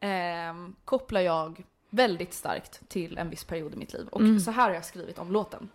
ehm, 0.00 0.76
kopplar 0.84 1.20
jag 1.20 1.64
väldigt 1.90 2.34
starkt 2.34 2.88
till 2.88 3.18
en 3.18 3.30
viss 3.30 3.44
period 3.44 3.74
i 3.74 3.76
mitt 3.76 3.92
liv. 3.92 4.08
Och 4.10 4.42
så 4.42 4.50
här 4.50 4.64
har 4.64 4.74
jag 4.74 4.84
skrivit 4.84 5.18
om 5.18 5.32
låten. 5.32 5.68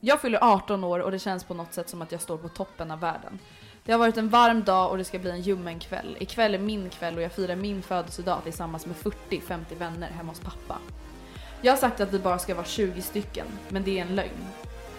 Jag 0.00 0.20
fyller 0.20 0.38
18 0.42 0.84
år 0.84 0.98
och 1.00 1.10
det 1.10 1.18
känns 1.18 1.44
på 1.44 1.54
något 1.54 1.74
sätt 1.74 1.88
som 1.88 2.02
att 2.02 2.12
jag 2.12 2.20
står 2.20 2.36
på 2.36 2.48
toppen 2.48 2.90
av 2.90 3.00
världen. 3.00 3.38
Det 3.84 3.92
har 3.92 3.98
varit 3.98 4.16
en 4.16 4.28
varm 4.28 4.62
dag 4.62 4.90
och 4.90 4.98
det 4.98 5.04
ska 5.04 5.18
bli 5.18 5.30
en 5.30 5.40
ljummen 5.40 5.78
kväll. 5.78 6.16
Ikväll 6.20 6.54
är 6.54 6.58
min 6.58 6.90
kväll 6.90 7.16
och 7.16 7.22
jag 7.22 7.32
firar 7.32 7.56
min 7.56 7.82
födelsedag 7.82 8.40
tillsammans 8.44 8.86
med 8.86 8.96
40-50 8.96 9.78
vänner 9.78 10.10
hemma 10.10 10.32
hos 10.32 10.40
pappa. 10.40 10.78
Jag 11.60 11.72
har 11.72 11.76
sagt 11.76 12.00
att 12.00 12.12
vi 12.12 12.18
bara 12.18 12.38
ska 12.38 12.54
vara 12.54 12.66
20 12.66 13.02
stycken, 13.02 13.46
men 13.68 13.82
det 13.82 13.98
är 13.98 14.02
en 14.02 14.14
lögn. 14.14 14.46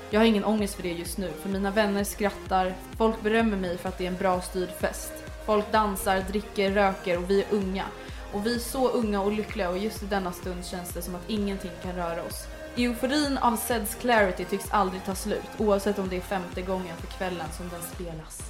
Jag 0.10 0.20
har 0.20 0.26
ingen 0.26 0.46
ångest 0.46 0.76
för 0.76 0.84
det 0.84 0.92
just 0.92 1.18
nu, 1.18 1.32
för 1.42 1.50
mina 1.50 1.72
vänner 1.72 2.04
skrattar, 2.04 2.74
folk 2.98 3.22
berömmer 3.22 3.58
mig 3.58 3.78
för 3.78 3.90
att 3.90 3.98
det 3.98 4.04
är 4.04 4.12
en 4.12 4.18
bra 4.18 4.42
styrd 4.42 4.70
fest. 4.70 5.14
Folk 5.46 5.72
dansar, 5.72 6.22
dricker, 6.22 6.72
röker 6.72 7.18
och 7.18 7.30
vi 7.30 7.44
är 7.44 7.48
unga. 7.52 7.86
Och 8.34 8.46
vi 8.46 8.56
är 8.56 8.60
så 8.60 8.90
unga 8.90 9.22
och 9.22 9.32
lyckliga 9.32 9.70
och 9.70 9.78
just 9.78 10.04
i 10.04 10.06
denna 10.06 10.32
stund 10.32 10.66
känns 10.66 10.90
det 10.94 11.02
som 11.02 11.16
att 11.16 11.30
ingenting 11.30 11.72
kan 11.84 11.96
röra 11.96 12.24
oss. 12.24 12.48
Euforin 12.78 13.38
av 13.38 13.56
Seds 13.56 13.96
Clarity 13.96 14.46
tycks 14.46 14.72
aldrig 14.72 15.06
ta 15.06 15.16
slut, 15.16 15.50
oavsett 15.58 16.00
om 16.00 16.10
det 16.10 16.18
är 16.18 16.22
femte 16.22 16.62
gången 16.62 16.98
för 16.98 17.08
kvällen 17.08 17.48
som 17.58 17.70
den 17.70 17.82
spelas. 17.82 18.42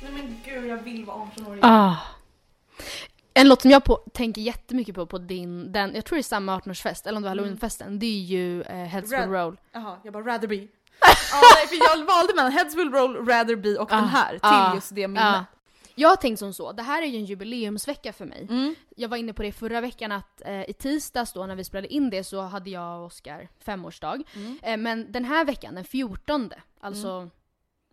Nej 0.00 0.12
men 0.12 0.40
gud, 0.44 0.66
jag 0.66 0.76
vill 0.76 1.04
vara 1.04 1.16
18 1.16 1.46
år 1.46 1.52
igen. 1.52 1.64
Ah. 1.64 1.96
En 3.42 3.48
låt 3.48 3.62
som 3.62 3.70
jag 3.70 3.84
på, 3.84 3.96
tänker 4.12 4.42
jättemycket 4.42 4.94
på 4.94 5.06
på 5.06 5.18
din, 5.18 5.72
den, 5.72 5.94
jag 5.94 6.04
tror 6.04 6.16
det 6.16 6.20
är 6.20 6.22
samma 6.22 6.58
18-årsfest, 6.58 7.08
eller 7.08 7.16
om 7.16 7.22
det 7.22 7.28
var 7.28 7.36
halloweenfesten, 7.36 7.98
det 7.98 8.06
är 8.06 8.20
ju 8.20 8.62
eh, 8.62 8.76
Heads 8.76 9.12
Will 9.12 9.20
Roll. 9.20 9.60
Jaha, 9.72 9.96
jag 10.04 10.12
bara 10.12 10.24
rather 10.24 10.48
be. 10.48 10.54
ja, 10.56 10.66
nej, 11.56 11.66
för 11.68 11.76
jag 11.76 12.06
valde 12.06 12.34
mellan 12.34 12.52
Heads 12.52 12.76
will 12.76 12.90
roll, 12.90 13.26
rather 13.26 13.56
be 13.56 13.76
och 13.78 13.88
den 13.88 14.04
här 14.04 14.30
till 14.30 14.40
Ah, 14.42 14.74
just 14.74 14.94
det 14.94 15.04
ah. 15.04 15.08
minnet. 15.08 15.46
Jag 15.94 16.08
har 16.08 16.16
tänkt 16.16 16.38
som 16.38 16.54
så, 16.54 16.72
det 16.72 16.82
här 16.82 17.02
är 17.02 17.06
ju 17.06 17.18
en 17.18 17.24
jubileumsvecka 17.24 18.12
för 18.12 18.24
mig. 18.24 18.46
Mm. 18.50 18.74
Jag 18.96 19.08
var 19.08 19.16
inne 19.16 19.32
på 19.32 19.42
det 19.42 19.52
förra 19.52 19.80
veckan 19.80 20.12
att 20.12 20.42
eh, 20.44 20.70
i 20.70 20.72
tisdags 20.72 21.32
då 21.32 21.46
när 21.46 21.56
vi 21.56 21.64
spelade 21.64 21.94
in 21.94 22.10
det 22.10 22.24
så 22.24 22.40
hade 22.40 22.70
jag 22.70 23.00
och 23.00 23.06
Oskar 23.06 23.48
femårsdag. 23.58 24.22
Mm. 24.34 24.58
Eh, 24.62 24.76
men 24.76 25.12
den 25.12 25.24
här 25.24 25.44
veckan, 25.44 25.74
den 25.74 25.84
14, 25.84 26.50
alltså 26.80 27.30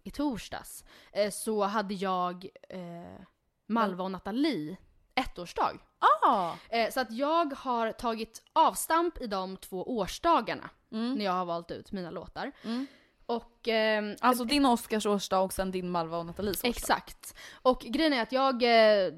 i 0.04 0.12
torsdags, 0.12 0.84
eh, 1.12 1.32
så 1.32 1.64
hade 1.64 1.94
jag 1.94 2.48
eh, 2.70 3.22
Malva 3.68 4.04
och 4.04 4.12
Nathalie 4.12 4.78
ettårsdag. 5.20 5.78
Ah. 6.26 6.54
Eh, 6.70 6.90
så 6.92 7.00
att 7.00 7.12
jag 7.12 7.54
har 7.54 7.92
tagit 7.92 8.44
avstamp 8.54 9.22
i 9.22 9.28
de 9.28 9.58
två 9.58 9.84
årsdagarna 9.98 10.70
Mm. 10.92 11.14
när 11.16 11.26
jag 11.26 11.32
har 11.32 11.46
valt 11.46 11.72
ut 11.72 11.92
mina 11.92 12.12
låtar. 12.12 12.52
Mm. 12.66 12.88
Och 13.26 13.68
ehm, 13.68 14.16
Alltså 14.22 14.44
din 14.44 14.66
Oscars 14.66 15.06
årsdag 15.06 15.42
och 15.44 15.54
sen 15.54 15.72
din 15.72 15.90
Malva 15.90 16.18
och 16.18 16.26
Nathalies 16.26 16.56
årsdag. 16.58 16.70
Exakt. 16.70 17.34
Och 17.62 17.80
grejen 17.80 18.14
är 18.14 18.22
att 18.22 18.32
jag, 18.32 18.64
eh, 18.64 19.14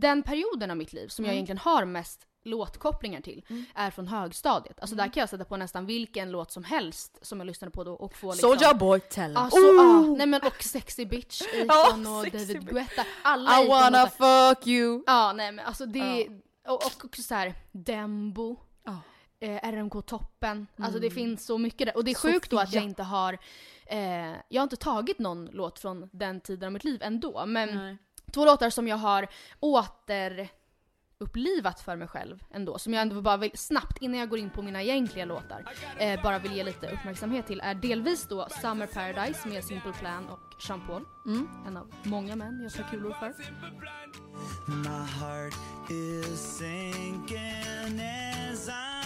den 0.00 0.22
perioden 0.22 0.70
av 0.70 0.76
mitt 0.76 0.92
liv 0.92 1.08
som 1.08 1.24
jag 1.24 1.30
Mm. 1.32 1.34
egentligen 1.36 1.58
har 1.58 1.84
mest 1.84 2.26
låtkopplingar 2.48 3.20
till 3.20 3.42
är 3.74 3.90
från 3.90 4.06
högstadiet. 4.08 4.80
Alltså 4.80 4.94
Mm. 4.94 5.06
där 5.06 5.12
kan 5.14 5.20
jag 5.20 5.28
sätta 5.28 5.44
på 5.44 5.56
nästan 5.56 5.86
vilken 5.86 6.30
låt 6.30 6.50
som 6.52 6.64
helst 6.64 7.18
som 7.22 7.40
jag 7.40 7.46
lyssnade 7.46 7.70
på 7.70 7.84
då 7.84 7.92
och 7.94 8.14
få 8.14 8.32
liksom... 8.32 8.50
Soulja 8.50 8.74
Boy 8.74 9.00
tell 9.00 9.30
'em. 9.32 9.36
Alltså, 9.36 9.58
ja, 9.58 10.00
nej 10.16 10.26
men 10.26 10.40
och 10.42 10.62
Sexy 10.62 11.06
Bitch, 11.06 11.42
Ja, 11.68 11.88
Akon 11.88 12.06
och 12.06 12.24
David. 12.30 12.68
Guetta. 12.68 13.04
Alla 13.22 13.62
I 13.62 13.68
wanna 13.68 13.98
Akon-låtar. 14.02 14.54
fuck 14.54 14.66
you. 14.66 15.02
Ja 15.06 15.32
nej 15.32 15.52
men 15.52 15.66
alltså 15.66 15.86
det, 15.86 15.98
Ja. 16.64 16.72
och, 16.72 16.86
och 16.86 17.04
också 17.04 17.22
så 17.22 17.34
här 17.34 17.54
Dembo. 17.72 18.56
Ja. 18.84 19.00
Eh, 19.40 19.68
RMK 19.72 20.02
Toppen. 20.06 20.66
Alltså 20.76 20.98
Mm. 20.98 21.00
det 21.08 21.14
finns 21.14 21.46
så 21.46 21.58
mycket 21.58 21.86
där. 21.86 21.96
Och 21.96 22.04
det 22.04 22.10
är 22.10 22.14
sjukt 22.14 22.50
då 22.50 22.58
att 22.58 22.72
jag 22.74 22.84
inte 22.84 23.02
har, 23.02 23.38
eh, 23.86 23.98
jag 24.48 24.60
har 24.60 24.62
inte 24.62 24.76
tagit 24.76 25.18
någon 25.18 25.48
låt 25.52 25.78
från 25.78 26.08
den 26.12 26.40
tiden 26.40 26.66
av 26.66 26.72
mitt 26.72 26.84
liv 26.84 27.00
ändå. 27.02 27.46
Men 27.46 27.74
Nej. 27.76 27.96
två 28.34 28.44
låtar 28.44 28.70
som 28.70 28.88
jag 28.88 28.96
har 28.96 29.28
återupplivat 31.20 31.80
för 31.80 31.96
mig 31.96 32.08
själv 32.08 32.42
ändå. 32.50 32.78
Som 32.78 32.94
jag 32.94 33.02
ändå 33.02 33.20
bara 33.20 33.36
vill, 33.36 33.50
snabbt 33.54 33.98
innan 34.02 34.20
jag 34.20 34.28
går 34.28 34.38
in 34.38 34.50
på 34.50 34.62
mina 34.62 34.82
egentliga 34.82 35.24
låtar, 35.24 35.64
eh, 35.98 36.22
bara 36.22 36.38
vill 36.38 36.52
ge 36.52 36.64
lite 36.64 36.90
uppmärksamhet 36.90 37.46
till 37.46 37.60
är 37.60 37.74
delvis 37.74 38.26
då 38.28 38.48
Summer 38.62 38.86
Paradise 38.86 39.48
med 39.48 39.64
Simple 39.64 39.92
Plan 39.92 40.28
och 40.28 40.62
Sean 40.62 40.80
Paul. 40.86 41.04
Mm. 41.26 41.48
En 41.66 41.76
av 41.76 41.90
många 42.02 42.36
män 42.36 42.60
jag 42.62 42.72
tar 42.72 42.90
kulor 42.90 43.12
för. 43.12 43.34
My 44.66 45.06
heart 45.06 45.54
is 45.90 46.58
sinking 46.58 48.00
as 48.00 48.68
I'm 48.68 48.97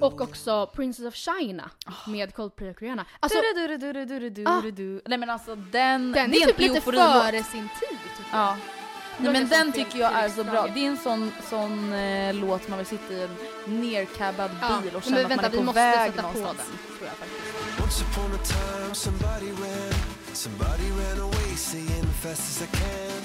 Och 0.00 0.20
också 0.20 0.66
Princess 0.66 1.06
of 1.06 1.14
China 1.14 1.70
med 2.06 2.34
Coldplay 2.34 2.70
och 2.70 2.82
Rihanna. 2.82 3.04
Alltså 3.20 3.38
du, 3.54 3.66
du, 3.68 3.76
du, 3.78 3.92
du, 3.92 4.04
du, 4.20 4.30
du, 4.30 4.44
Ah. 4.46 4.60
du, 4.60 4.70
du. 4.70 5.00
Nej 5.06 5.18
men 5.18 5.30
alltså 5.30 5.54
den, 5.56 6.12
den 6.12 6.34
är 6.34 6.46
typ 6.46 6.58
lite 6.58 6.80
före 6.80 7.42
sin 7.42 7.68
tid 7.80 7.98
tycker 8.16 8.30
jag. 8.32 8.40
Ja. 8.40 8.56
Nej, 9.18 9.32
men 9.32 9.48
den 9.48 9.72
Felix 9.72 9.76
tycker 9.88 9.98
jag 10.04 10.12
är 10.12 10.28
så 10.28 10.44
bra. 10.44 10.66
Det 10.74 10.80
är 10.80 10.86
en 10.86 10.96
sån, 10.96 11.32
sån 11.50 11.92
eh, 11.92 12.34
låt 12.34 12.68
man 12.68 12.78
vill 12.78 12.86
sitta 12.86 13.14
i 13.14 13.22
en 13.22 13.80
nercabbad 13.80 14.50
Ja, 14.60 14.80
bil 14.82 14.96
och 14.96 15.02
men 15.10 15.14
känna 15.16 15.20
att 15.20 15.28
man 15.28 15.28
vänta, 15.28 15.46
är 15.46 15.50
vi 15.50 15.56
på 15.56 15.62
måste 15.62 15.80
väg 15.80 16.10
sätta 16.12 16.22
på 16.22 16.38
någonstans. 16.38 16.68
den 16.68 16.96
tror 16.98 17.08
jag 17.08 17.16
faktiskt. 17.16 17.80
Once 17.82 18.04
upon 18.04 18.34
a 18.34 18.38
time, 18.44 18.94
somebody 18.94 19.50
ran, 19.50 19.94
somebody 20.32 20.90
ran 20.90 21.20
away, 21.20 21.56
saying 21.56 22.04
fast 22.22 22.40
as 22.40 22.62
I 22.62 22.66
can. 22.76 23.22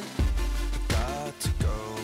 I 0.74 0.94
got 0.94 1.40
to 1.40 1.50
go. 1.68 1.97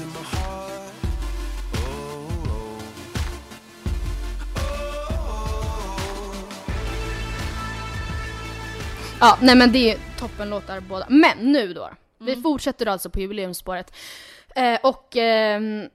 My 0.00 0.22
heart. 0.22 0.92
Oh, 1.74 1.78
oh. 2.48 2.78
Oh, 4.56 6.42
Ja, 9.20 9.38
nej 9.42 9.56
men 9.56 9.72
det 9.72 9.92
är 9.92 9.98
toppenlåtar 10.18 10.80
båda. 10.80 11.06
Men 11.08 11.38
nu 11.52 11.72
då. 11.74 11.90
Vi 12.18 12.32
Mm. 12.32 12.42
fortsätter 12.42 12.86
alltså 12.86 13.10
på 13.10 13.20
jubileumsspåret. 13.20 13.94
Eh, 14.56 14.78
och 14.82 15.16
ehm, 15.16 15.88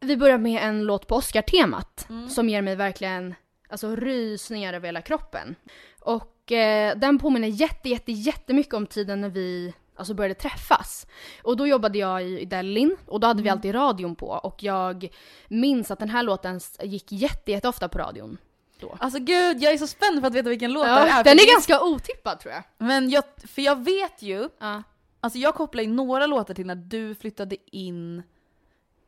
vi 0.00 0.16
börjar 0.16 0.38
med 0.38 0.62
en 0.62 0.84
låt 0.84 1.06
på 1.06 1.14
Oscar-temat 1.16 2.06
Mm. 2.10 2.28
som 2.30 2.48
ger 2.48 2.62
mig 2.62 2.76
verkligen 2.76 3.34
alltså, 3.68 3.96
rysningar 3.96 4.74
över 4.74 4.88
hela 4.88 5.02
kroppen. 5.02 5.54
Och 6.00 6.52
eh, 6.52 6.96
den 6.96 7.18
påminner 7.18 7.48
jätte, 7.48 7.88
jätte, 7.88 8.12
jättemycket 8.12 8.74
om 8.74 8.86
tiden 8.86 9.20
när 9.20 9.28
vi 9.28 9.74
alltså, 9.96 10.14
började 10.14 10.34
träffas. 10.34 11.06
Och 11.42 11.56
då 11.56 11.66
jobbade 11.66 11.98
jag 11.98 12.22
i, 12.24 12.44
Delin 12.44 12.96
och 13.06 13.20
då 13.20 13.26
hade 13.26 13.36
Mm. 13.38 13.44
vi 13.44 13.50
alltid 13.50 13.74
radion 13.74 14.16
på 14.16 14.26
och 14.28 14.62
jag 14.62 15.08
minns 15.48 15.90
att 15.90 15.98
den 15.98 16.10
här 16.10 16.22
låten 16.22 16.60
gick 16.82 17.12
jätte, 17.12 17.50
jätte 17.52 17.68
ofta 17.68 17.88
på 17.88 17.98
radion. 17.98 18.38
Då. 18.80 18.96
Alltså 19.00 19.18
gud, 19.18 19.62
jag 19.62 19.72
är 19.72 19.78
så 19.78 19.86
spänd 19.86 20.20
för 20.20 20.26
att 20.26 20.34
veta 20.34 20.48
vilken 20.48 20.72
låt 20.72 20.84
det 20.84 20.90
är. 20.90 21.06
Ja, 21.06 21.22
den 21.22 21.38
är 21.38 21.52
ganska 21.54 21.80
otippad 21.82 22.40
tror 22.40 22.54
jag. 22.54 22.62
Men 22.78 23.10
jag, 23.10 23.24
för 23.44 23.62
jag 23.62 23.84
vet 23.84 24.22
ju, 24.22 24.48
Ja. 24.58 24.82
alltså 25.20 25.38
jag 25.38 25.54
kopplar 25.54 25.82
in 25.82 25.96
några 25.96 26.26
låtar 26.26 26.54
till 26.54 26.66
när 26.66 26.74
du 26.74 27.14
flyttade 27.14 27.56
in 27.66 28.22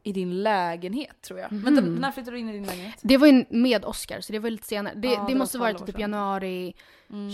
i 0.02 0.12
din 0.12 0.42
lägenhet 0.42 1.20
tror 1.22 1.38
jag. 1.40 1.48
Vänta, 1.50 1.80
när 1.80 2.10
flyttade 2.12 2.36
du 2.36 2.40
in 2.40 2.48
i 2.48 2.52
din 2.52 2.66
lägenhet? 2.66 2.94
Det 3.02 3.16
var 3.16 3.26
ju 3.26 3.44
med 3.50 3.84
Oscar, 3.84 4.20
så 4.20 4.32
det 4.32 4.38
var 4.38 4.50
lite 4.50 4.66
senare. 4.66 4.94
Det, 4.96 5.08
Ja, 5.08 5.20
det, 5.26 5.32
det 5.32 5.38
måste 5.38 5.58
varit 5.58 5.76
12 5.78 5.82
år 5.88 5.92
typ 5.92 6.00
januari 6.00 6.74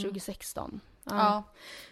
2016. 0.02 0.80
Ja. 1.10 1.42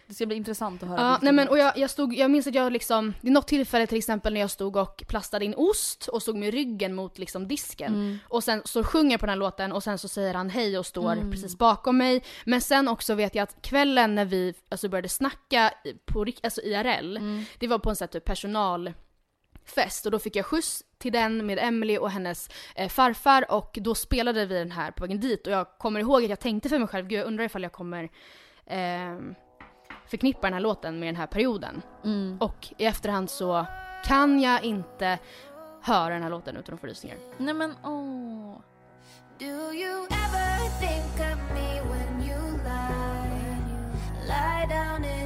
Det 0.07 0.13
ska 0.13 0.25
bli 0.25 0.35
intressant 0.35 0.83
att 0.83 0.89
höra. 0.89 1.01
Ja, 1.01 1.19
nej 1.21 1.33
men 1.33 1.47
och 1.47 1.57
jag, 1.57 1.77
jag, 1.77 1.89
stod, 1.89 2.13
jag 2.15 2.31
minns 2.31 2.47
att 2.47 2.55
jag 2.55 2.71
liksom, 2.73 3.13
det 3.21 3.27
är 3.27 3.31
något 3.31 3.47
tillfälle 3.47 3.87
till 3.87 3.97
exempel 3.97 4.33
när 4.33 4.41
jag 4.41 4.51
stod 4.51 4.75
och 4.77 5.03
plastade 5.07 5.45
in 5.45 5.53
ost 5.57 6.07
och 6.07 6.21
stod 6.21 6.35
med 6.37 6.53
ryggen 6.53 6.93
mot 6.95 7.17
liksom 7.17 7.47
disken. 7.47 7.93
Mm. 7.93 8.17
Och 8.29 8.43
sen 8.43 8.61
så 8.65 8.83
sjunger 8.83 9.11
jag 9.11 9.19
på 9.19 9.25
den 9.25 9.29
här 9.33 9.37
låten 9.39 9.71
och 9.71 9.83
sen 9.83 9.97
så 9.97 10.07
säger 10.07 10.33
han 10.33 10.49
hej 10.49 10.77
och 10.77 10.85
står 10.85 11.11
Mm. 11.13 11.31
precis 11.31 11.57
bakom 11.57 11.97
mig. 11.97 12.23
Men 12.45 12.61
sen 12.61 12.87
också 12.87 13.15
vet 13.15 13.35
jag 13.35 13.43
att 13.43 13.61
kvällen 13.61 14.15
när 14.15 14.25
vi 14.25 14.53
alltså 14.69 14.89
började 14.89 15.09
snacka 15.09 15.71
på 16.05 16.25
alltså 16.43 16.61
IRL, 16.61 17.17
Mm. 17.17 17.43
det 17.59 17.67
var 17.67 17.79
på 17.79 17.89
en 17.89 17.95
sån 17.95 18.05
här 18.05 18.11
typ 18.11 18.25
personalfest 18.25 20.05
och 20.05 20.11
då 20.11 20.19
fick 20.19 20.35
jag 20.35 20.45
skjuts 20.45 20.83
till 20.97 21.11
den 21.11 21.45
med 21.45 21.59
Emily 21.59 21.97
och 21.97 22.11
hennes 22.11 22.49
eh, 22.75 22.89
farfar 22.89 23.51
och 23.51 23.77
då 23.81 23.95
spelade 23.95 24.45
vi 24.45 24.55
den 24.55 24.71
här 24.71 24.91
på 24.91 25.03
vägen 25.03 25.19
dit 25.19 25.47
och 25.47 25.53
jag 25.53 25.67
kommer 25.79 25.99
ihåg 25.99 26.23
att 26.23 26.29
jag 26.29 26.39
tänkte 26.39 26.69
för 26.69 26.79
mig 26.79 26.87
själv, 26.87 27.07
gud 27.07 27.19
jag 27.19 27.27
undrar 27.27 27.45
ifall 27.45 27.63
jag 27.63 27.71
kommer 27.71 28.09
ehm, 28.65 29.35
förknippa 30.05 30.41
den 30.47 30.53
här 30.53 30.61
låten 30.61 30.99
med 30.99 31.07
den 31.07 31.15
här 31.15 31.27
perioden. 31.27 31.81
Mm. 32.03 32.37
Och 32.41 32.67
i 32.77 32.85
efterhand 32.85 33.29
så 33.29 33.65
kan 34.05 34.39
jag 34.41 34.63
inte 34.63 35.19
höra 35.81 36.13
den 36.13 36.23
här 36.23 36.29
låten 36.29 36.57
utan 36.57 36.75
att 36.75 36.81
få 36.81 36.87
rysningar. 36.87 37.17
Nej 37.37 37.53
men 37.53 37.75
åh. 37.83 38.59
Do 39.39 39.73
you 39.73 40.05
ever 40.05 40.69
think 40.79 41.19
of 41.19 41.37
me 41.53 41.81
when 41.81 42.29
you 42.29 42.57
lie? 42.57 43.57
Lie 44.27 44.67
down 44.69 45.05
in 45.05 45.22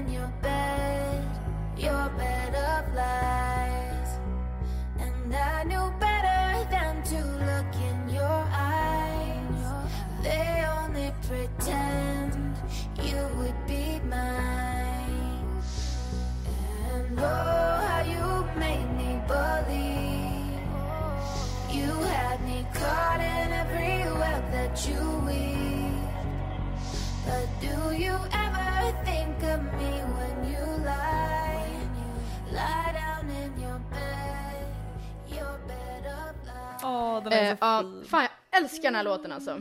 Åh, 36.84 37.24
den 37.24 37.34
är 37.34 37.44
Eh, 37.44 37.52
så 37.52 37.58
ja, 37.62 37.82
fin. 37.82 38.06
fan 38.10 38.22
jag 38.52 38.62
älskar 38.62 38.84
den 38.84 38.96
här 38.96 39.04
låten 39.04 39.32
alltså. 39.32 39.58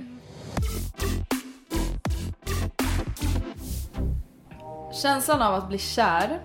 Känslan 5.03 5.43
av 5.43 5.55
att 5.55 5.69
bli 5.69 5.79
kär, 5.79 6.41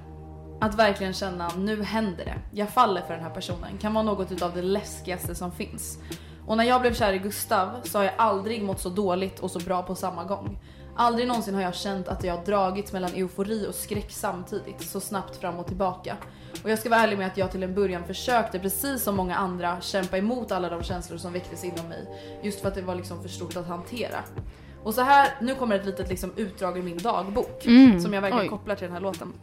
att 0.61 0.75
verkligen 0.75 1.13
känna 1.13 1.49
nu 1.57 1.83
händer 1.83 2.25
det, 2.25 2.37
jag 2.51 2.69
faller 2.69 3.01
för 3.01 3.13
den 3.13 3.23
här 3.23 3.29
personen, 3.29 3.77
kan 3.77 3.93
vara 3.93 4.03
något 4.03 4.31
utav 4.31 4.55
det 4.55 4.61
läskigaste 4.61 5.35
som 5.35 5.51
finns. 5.51 5.97
Och 6.45 6.57
när 6.57 6.63
jag 6.63 6.81
blev 6.81 6.93
kär 6.93 7.13
i 7.13 7.17
Gustav 7.17 7.69
så 7.83 7.97
har 7.97 8.05
jag 8.05 8.13
aldrig 8.17 8.63
mått 8.63 8.79
så 8.79 8.89
dåligt 8.89 9.39
och 9.39 9.51
så 9.51 9.59
bra 9.59 9.83
på 9.83 9.95
samma 9.95 10.23
gång. 10.23 10.59
Aldrig 10.95 11.27
någonsin 11.27 11.55
har 11.55 11.61
jag 11.61 11.75
känt 11.75 12.07
att 12.07 12.23
jag 12.23 12.45
dragits 12.45 12.93
mellan 12.93 13.11
eufori 13.13 13.67
och 13.69 13.75
skräck 13.75 14.11
samtidigt, 14.11 14.81
så 14.81 14.99
snabbt 14.99 15.35
fram 15.35 15.59
och 15.59 15.67
tillbaka. 15.67 16.17
Och 16.63 16.69
jag 16.69 16.79
ska 16.79 16.89
vara 16.89 16.99
ärlig 16.99 17.17
med 17.17 17.27
att 17.27 17.37
jag 17.37 17.51
till 17.51 17.63
en 17.63 17.75
början 17.75 18.03
försökte, 18.03 18.59
precis 18.59 19.03
som 19.03 19.15
många 19.15 19.35
andra, 19.35 19.81
kämpa 19.81 20.17
emot 20.17 20.51
alla 20.51 20.69
de 20.69 20.83
känslor 20.83 21.17
som 21.17 21.33
väcktes 21.33 21.63
inom 21.63 21.87
mig. 21.87 22.07
Just 22.43 22.61
för 22.61 22.67
att 22.67 22.75
det 22.75 22.81
var 22.81 22.95
liksom 22.95 23.21
för 23.21 23.29
stort 23.29 23.57
att 23.57 23.67
hantera. 23.67 24.19
Och 24.83 24.93
så 24.93 25.01
här, 25.01 25.29
nu 25.41 25.55
kommer 25.55 25.75
ett 25.75 25.85
litet 25.85 26.09
liksom 26.09 26.31
utdrag 26.35 26.77
ur 26.77 26.83
min 26.83 26.97
dagbok 26.97 27.61
som 28.01 28.13
jag 28.13 28.21
verkligen 28.21 28.45
Oj. 28.45 28.49
kopplar 28.49 28.75
till 28.75 28.85
den 28.85 28.93
här 28.93 29.01
låten. 29.01 29.33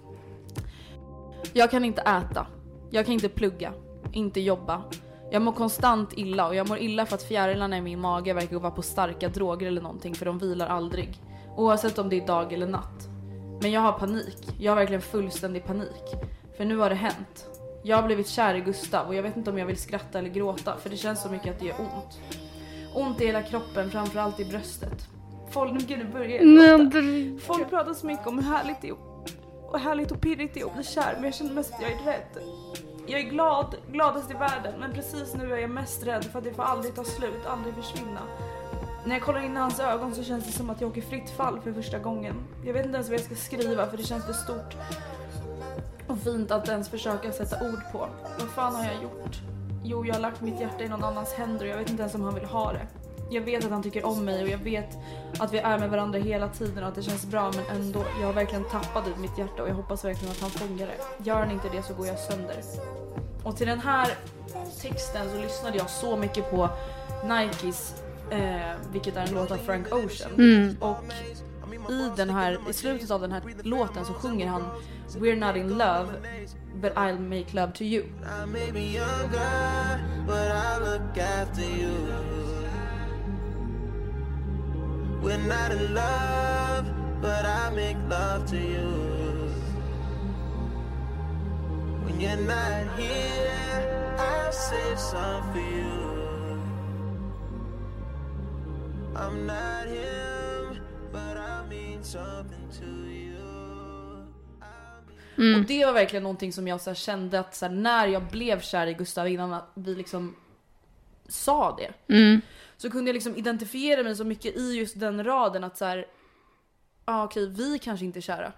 Jag 1.52 1.70
kan 1.70 1.84
inte 1.84 2.00
äta. 2.00 2.46
Jag 2.90 3.04
kan 3.04 3.14
inte 3.14 3.28
plugga. 3.28 3.72
Inte 4.12 4.40
jobba. 4.40 4.82
Jag 5.30 5.42
mår 5.42 5.52
konstant 5.52 6.12
illa 6.12 6.48
och 6.48 6.54
jag 6.54 6.68
mår 6.68 6.78
illa 6.78 7.06
för 7.06 7.14
att 7.14 7.22
fjärilarna 7.22 7.78
i 7.78 7.80
min 7.80 8.00
mage 8.00 8.32
verkar 8.34 8.58
vara 8.58 8.70
på 8.70 8.82
starka 8.82 9.28
droger 9.28 9.66
eller 9.66 9.82
någonting 9.82 10.14
för 10.14 10.26
de 10.26 10.38
vilar 10.38 10.66
aldrig. 10.66 11.22
Oavsett 11.56 11.98
om 11.98 12.08
det 12.08 12.16
är 12.16 12.26
dag 12.26 12.52
eller 12.52 12.66
natt. 12.66 13.08
Men 13.62 13.70
jag 13.70 13.80
har 13.80 13.92
panik. 13.92 14.38
Jag 14.58 14.72
har 14.72 14.76
verkligen 14.76 15.02
fullständig 15.02 15.64
panik. 15.64 16.04
För 16.56 16.64
nu 16.64 16.76
har 16.76 16.88
det 16.90 16.96
hänt. 16.96 17.46
Jag 17.82 17.96
har 17.96 18.02
blivit 18.02 18.28
kär 18.28 18.54
i 18.54 18.60
Gustav 18.60 19.06
och 19.06 19.14
jag 19.14 19.22
vet 19.22 19.36
inte 19.36 19.50
om 19.50 19.58
jag 19.58 19.66
vill 19.66 19.76
skratta 19.76 20.18
eller 20.18 20.30
gråta 20.30 20.76
för 20.76 20.90
det 20.90 20.96
känns 20.96 21.22
så 21.22 21.28
mycket 21.28 21.54
att 21.54 21.60
det 21.60 21.66
gör 21.66 21.80
ont. 21.80 22.18
Ont 22.94 23.20
i 23.20 23.26
hela 23.26 23.42
kroppen, 23.42 23.90
framförallt 23.90 24.40
i 24.40 24.44
bröstet. 24.44 25.08
Folk, 25.50 25.72
nu 25.72 25.96
nu 25.96 26.04
börjar 26.04 26.28
jag 26.28 26.88
gråta. 26.90 27.46
Folk 27.46 27.70
pratar 27.70 27.94
så 27.94 28.06
mycket 28.06 28.26
om 28.26 28.38
hur 28.38 28.52
härligt 28.52 28.82
det 28.82 28.88
är 28.88 28.96
och 29.70 29.78
härligt 29.78 30.10
och 30.10 30.20
pirrigt 30.20 30.54
det 30.54 30.60
är 30.60 30.66
att 30.66 30.74
bli 30.74 30.84
kär 30.84 31.12
men 31.14 31.24
jag 31.24 31.34
känner 31.34 31.52
mest 31.54 31.74
att 31.74 31.82
jag 31.82 31.92
är 31.92 32.04
rädd. 32.04 32.57
Jag 33.10 33.20
är 33.20 33.24
glad, 33.24 33.76
gladast 33.92 34.30
i 34.30 34.34
världen 34.34 34.74
men 34.80 34.92
precis 34.92 35.34
nu 35.34 35.52
är 35.52 35.58
jag 35.58 35.70
mest 35.70 36.06
rädd 36.06 36.24
för 36.24 36.38
att 36.38 36.44
det 36.44 36.54
får 36.54 36.62
aldrig 36.62 36.94
ta 36.94 37.04
slut, 37.04 37.46
aldrig 37.46 37.74
försvinna. 37.74 38.20
När 39.04 39.14
jag 39.14 39.22
kollar 39.22 39.40
in 39.40 39.56
i 39.56 39.60
hans 39.60 39.80
ögon 39.80 40.14
så 40.14 40.22
känns 40.22 40.46
det 40.46 40.52
som 40.52 40.70
att 40.70 40.80
jag 40.80 40.90
åker 40.90 41.02
fritt 41.02 41.30
fall 41.30 41.60
för 41.60 41.72
första 41.72 41.98
gången. 41.98 42.34
Jag 42.64 42.72
vet 42.72 42.84
inte 42.84 42.96
ens 42.96 43.08
vad 43.08 43.18
jag 43.18 43.24
ska 43.24 43.34
skriva 43.34 43.86
för 43.86 43.96
det 43.96 44.02
känns 44.02 44.24
för 44.24 44.32
stort 44.32 44.76
och 46.08 46.18
fint 46.18 46.50
att 46.50 46.68
ens 46.68 46.88
försöka 46.88 47.32
sätta 47.32 47.68
ord 47.68 47.80
på. 47.92 48.08
Vad 48.38 48.48
fan 48.48 48.74
har 48.74 48.84
jag 48.84 49.02
gjort? 49.02 49.36
Jo, 49.84 50.06
jag 50.06 50.14
har 50.14 50.20
lagt 50.20 50.40
mitt 50.40 50.60
hjärta 50.60 50.84
i 50.84 50.88
någon 50.88 51.04
annans 51.04 51.32
händer 51.32 51.64
och 51.64 51.70
jag 51.70 51.76
vet 51.76 51.90
inte 51.90 52.02
ens 52.02 52.14
om 52.14 52.22
han 52.22 52.34
vill 52.34 52.44
ha 52.44 52.72
det. 52.72 52.86
Jag 53.30 53.40
vet 53.42 53.64
att 53.64 53.70
han 53.70 53.82
tycker 53.82 54.06
om 54.06 54.24
mig 54.24 54.42
och 54.42 54.48
jag 54.48 54.58
vet 54.58 54.98
att 55.38 55.52
vi 55.52 55.58
är 55.58 55.78
med 55.78 55.90
varandra 55.90 56.18
hela 56.18 56.48
tiden 56.48 56.82
och 56.82 56.88
att 56.88 56.94
det 56.94 57.02
känns 57.02 57.26
bra 57.26 57.52
men 57.56 57.76
ändå, 57.80 58.04
jag 58.20 58.26
har 58.26 58.32
verkligen 58.32 58.64
tappat 58.64 59.08
ut 59.08 59.18
mitt 59.18 59.38
hjärta 59.38 59.62
och 59.62 59.68
jag 59.68 59.74
hoppas 59.74 60.04
verkligen 60.04 60.32
att 60.32 60.40
han 60.40 60.50
fångar 60.50 60.86
det. 60.86 61.24
Gör 61.24 61.36
han 61.36 61.50
inte 61.50 61.68
det 61.68 61.82
så 61.82 61.94
går 61.94 62.06
jag 62.06 62.18
sönder. 62.18 62.56
Och 63.42 63.56
till 63.56 63.66
den 63.66 63.78
här 63.80 64.14
texten 64.82 65.30
så 65.30 65.38
lyssnade 65.40 65.78
jag 65.78 65.90
så 65.90 66.16
mycket 66.16 66.50
på 66.50 66.68
Nikes, 67.24 67.94
eh, 68.30 68.76
vilket 68.92 69.16
är 69.16 69.20
en 69.26 69.34
låt 69.34 69.50
av 69.50 69.56
Frank 69.56 69.86
Ocean. 69.94 70.76
Och 70.80 70.96
i 71.92 72.10
den 72.16 72.30
här, 72.30 72.58
i 72.70 72.72
slutet 72.72 73.10
av 73.10 73.20
den 73.20 73.32
här 73.32 73.42
låten 73.62 74.04
så 74.04 74.12
sjunger 74.12 74.46
han 74.46 74.64
We're 75.18 75.46
not 75.46 75.56
in 75.56 75.78
love 75.78 76.08
but 76.80 76.94
I'll 76.96 77.18
make 77.18 77.54
love 77.54 77.72
to 77.72 77.84
you. 77.84 78.04
We're 85.22 85.36
not 85.36 85.72
in 85.72 85.94
love, 85.94 86.86
but 87.20 87.44
I 87.44 87.70
make 87.74 87.96
love 88.08 88.46
to 88.50 88.56
you. 88.56 89.50
When 92.04 92.20
you're 92.20 92.36
not 92.36 92.98
here, 92.98 94.16
I 94.18 94.50
save 94.50 94.98
some 94.98 95.52
for 95.52 95.58
you. 95.58 96.08
I'm 99.16 99.46
not 99.46 99.88
him, 99.88 100.80
but 101.12 101.36
I 101.36 101.66
mean 101.68 102.04
something 102.04 102.68
to 102.78 102.86
you. 102.86 103.18
Och 105.56 105.64
det 105.66 105.84
var 105.84 105.92
verkligen 105.92 106.22
någonting 106.22 106.52
som 106.52 106.68
jag 106.68 106.80
så 106.80 106.90
här 106.90 106.94
kände 106.94 107.40
att 107.40 107.54
så 107.54 107.66
här, 107.66 107.72
när 107.72 108.06
jag 108.06 108.22
blev 108.22 108.60
kär 108.60 108.86
i 108.86 108.94
Gustav 108.94 109.28
innan 109.28 109.52
att 109.52 109.70
vi 109.74 109.94
liksom 109.94 110.36
sa 111.28 111.76
det. 111.76 112.14
Mm. 112.14 112.40
Så 112.80 112.90
kunde 112.90 113.08
jag 113.08 113.14
liksom 113.14 113.36
identifiera 113.36 114.02
mig 114.02 114.16
så 114.16 114.24
mycket 114.24 114.56
i 114.56 114.72
just 114.74 115.00
den 115.00 115.24
raden 115.24 115.64
att 115.64 115.76
så 115.78 115.84
här, 115.84 116.06
ah, 117.04 117.24
okej 117.24 117.48
vi 117.48 117.78
kanske 117.78 118.06
inte 118.06 118.18
är 118.18 118.20
kära. 118.20 118.52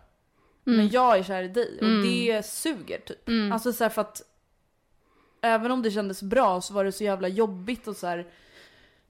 Men 0.64 0.88
jag 0.88 1.18
är 1.18 1.22
kär 1.22 1.42
i 1.42 1.48
dig 1.48 1.78
och 1.80 2.02
det 2.02 2.46
suger 2.46 2.98
typ. 2.98 3.28
Alltså 3.52 3.72
så 3.72 3.84
här, 3.84 3.88
för 3.88 4.00
att 4.00 4.22
även 5.40 5.70
om 5.70 5.82
det 5.82 5.90
kändes 5.90 6.22
bra 6.22 6.60
så 6.60 6.74
var 6.74 6.84
det 6.84 6.92
så 6.92 7.04
jävla 7.04 7.28
jobbigt 7.28 7.88
att 7.88 7.98
så 7.98 8.06
här, 8.06 8.26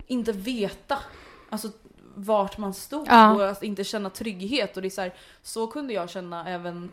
inte 0.06 0.32
veta 0.32 0.98
alltså, 1.50 1.68
vart 2.14 2.58
man 2.58 2.74
stod 2.74 3.06
Ja. 3.08 3.32
och 3.34 3.48
att 3.48 3.62
inte 3.62 3.84
känna 3.84 4.10
trygghet. 4.10 4.76
Och 4.76 4.82
det 4.82 4.88
är 4.88 4.90
så, 4.90 5.00
här, 5.00 5.14
så 5.42 5.66
kunde 5.66 5.92
jag 5.92 6.10
känna 6.10 6.48
även 6.48 6.90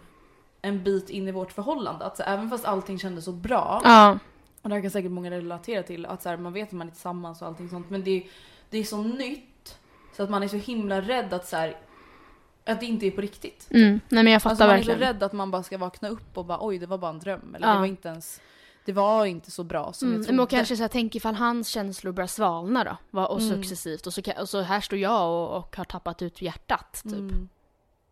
en 0.61 0.83
bit 0.83 1.09
in 1.09 1.27
i 1.27 1.31
vårt 1.31 1.51
förhållande. 1.51 2.05
Att 2.05 2.17
så, 2.17 2.23
även 2.23 2.49
fast 2.49 2.65
allting 2.65 2.99
kändes 2.99 3.25
så 3.25 3.31
bra 3.31 3.81
Ja. 3.83 4.19
Och 4.61 4.69
det 4.69 4.75
här 4.75 4.81
kan 4.81 4.91
säkert 4.91 5.11
många 5.11 5.31
relatera 5.31 5.83
till, 5.83 6.05
att 6.05 6.21
så 6.23 6.29
här, 6.29 6.37
man 6.37 6.53
vet 6.53 6.67
att 6.67 6.71
man 6.73 6.87
är 6.87 6.91
tillsammans 6.91 7.41
och 7.41 7.47
allting 7.47 7.69
sånt 7.69 7.89
men 7.89 8.03
det, 8.03 8.27
det 8.69 8.77
är 8.77 8.83
så 8.83 8.97
nytt 9.03 9.77
så 10.15 10.23
att 10.23 10.29
man 10.29 10.43
är 10.43 10.47
så 10.47 10.57
himla 10.57 11.01
rädd 11.01 11.33
att 11.33 11.47
så 11.47 11.55
här, 11.55 11.77
att 12.65 12.79
det 12.79 12.85
inte 12.85 13.07
är 13.07 13.11
på 13.11 13.21
riktigt. 13.21 13.67
Mm. 13.71 13.99
Nej 14.09 14.23
men 14.23 14.33
jag 14.33 14.41
fattar 14.41 14.51
Alltså 14.51 14.63
man 14.63 14.69
är 14.73 14.77
verkligen. 14.77 14.99
så 14.99 15.05
rädd 15.05 15.23
att 15.23 15.33
man 15.33 15.51
bara 15.51 15.63
ska 15.63 15.77
vakna 15.77 16.09
upp 16.09 16.37
och 16.37 16.45
bara 16.45 16.57
oj 16.61 16.77
det 16.79 16.85
var 16.85 16.97
bara 16.97 17.11
en 17.11 17.19
dröm 17.19 17.55
eller 17.55 17.67
Ja. 17.67 17.73
det 17.73 17.79
var 17.79 17.85
inte 17.85 18.07
ens 18.09 18.41
det 18.85 18.93
var 18.93 19.25
inte 19.25 19.51
så 19.51 19.63
bra 19.63 19.93
som 19.93 20.07
Mm, 20.07 20.19
jag 20.19 20.27
trodde. 20.27 20.43
och 20.43 20.49
kanske 20.49 20.75
så 20.77 20.83
här, 20.83 20.87
tänk 20.87 21.15
ifall 21.15 21.35
hans 21.35 21.67
känslor 21.67 22.11
börjar 22.11 22.27
svalna 22.27 22.97
då. 23.11 23.21
Och 23.21 23.39
Mm. 23.41 23.55
successivt. 23.55 24.07
Och 24.07 24.13
så, 24.13 24.21
och 24.39 24.49
så 24.49 24.61
här 24.61 24.81
står 24.81 24.99
jag 24.99 25.29
och, 25.31 25.57
och 25.57 25.75
har 25.75 25.83
tappat 25.85 26.21
ut 26.21 26.41
hjärtat 26.41 27.01
typ. 27.03 27.13
Mm. 27.13 27.49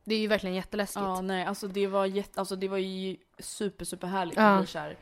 Det 0.03 0.15
är 0.15 0.19
ju 0.19 0.27
verkligen 0.27 0.55
jätteläskigt. 0.55 1.03
Ja 1.05 1.21
nej 1.21 1.45
alltså 1.45 1.67
det 1.67 1.87
var 1.87 2.05
jätte, 2.05 2.39
alltså 2.39 2.55
det 2.55 2.67
var 2.67 2.77
ju 2.77 3.17
super 3.39 3.85
super 3.85 4.07
härligt 4.07 4.37
Ja. 4.37 4.43
att 4.55 4.59
bli 4.61 4.67
kär. 4.67 4.97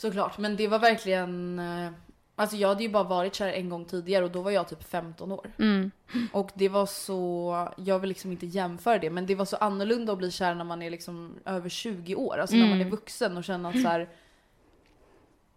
Såklart 0.00 0.38
men 0.38 0.56
det 0.56 0.68
var 0.68 0.78
verkligen 0.78 1.58
eh, 1.58 1.90
Alltså 2.36 2.56
jag 2.56 2.68
hade 2.68 2.82
ju 2.82 2.88
bara 2.88 3.02
varit 3.04 3.34
kär 3.34 3.48
en 3.52 3.68
gång 3.68 3.84
tidigare 3.84 4.24
och 4.24 4.30
då 4.30 4.42
var 4.42 4.50
jag 4.50 4.68
typ 4.68 4.82
15 4.82 5.32
år. 5.32 5.50
Mm. 5.58 5.90
Och 6.32 6.50
det 6.54 6.68
var 6.68 6.86
så, 6.86 7.68
jag 7.76 7.98
vill 7.98 8.08
liksom 8.08 8.32
inte 8.32 8.46
jämföra 8.46 8.98
det, 8.98 9.10
men 9.10 9.26
det 9.26 9.34
var 9.34 9.44
så 9.44 9.56
annorlunda 9.56 10.12
att 10.12 10.18
bli 10.18 10.30
kär 10.30 10.54
när 10.54 10.64
man 10.64 10.82
är 10.82 10.90
liksom 10.90 11.34
över 11.44 11.68
20 11.68 12.14
år. 12.14 12.38
Alltså 12.38 12.56
när 12.56 12.62
man 12.64 12.72
är 12.72 12.76
Mm. 12.76 12.90
vuxen 12.90 13.36
och 13.36 13.44
känner 13.44 13.68
att 13.70 13.82
så 13.82 13.88
här, 13.88 14.08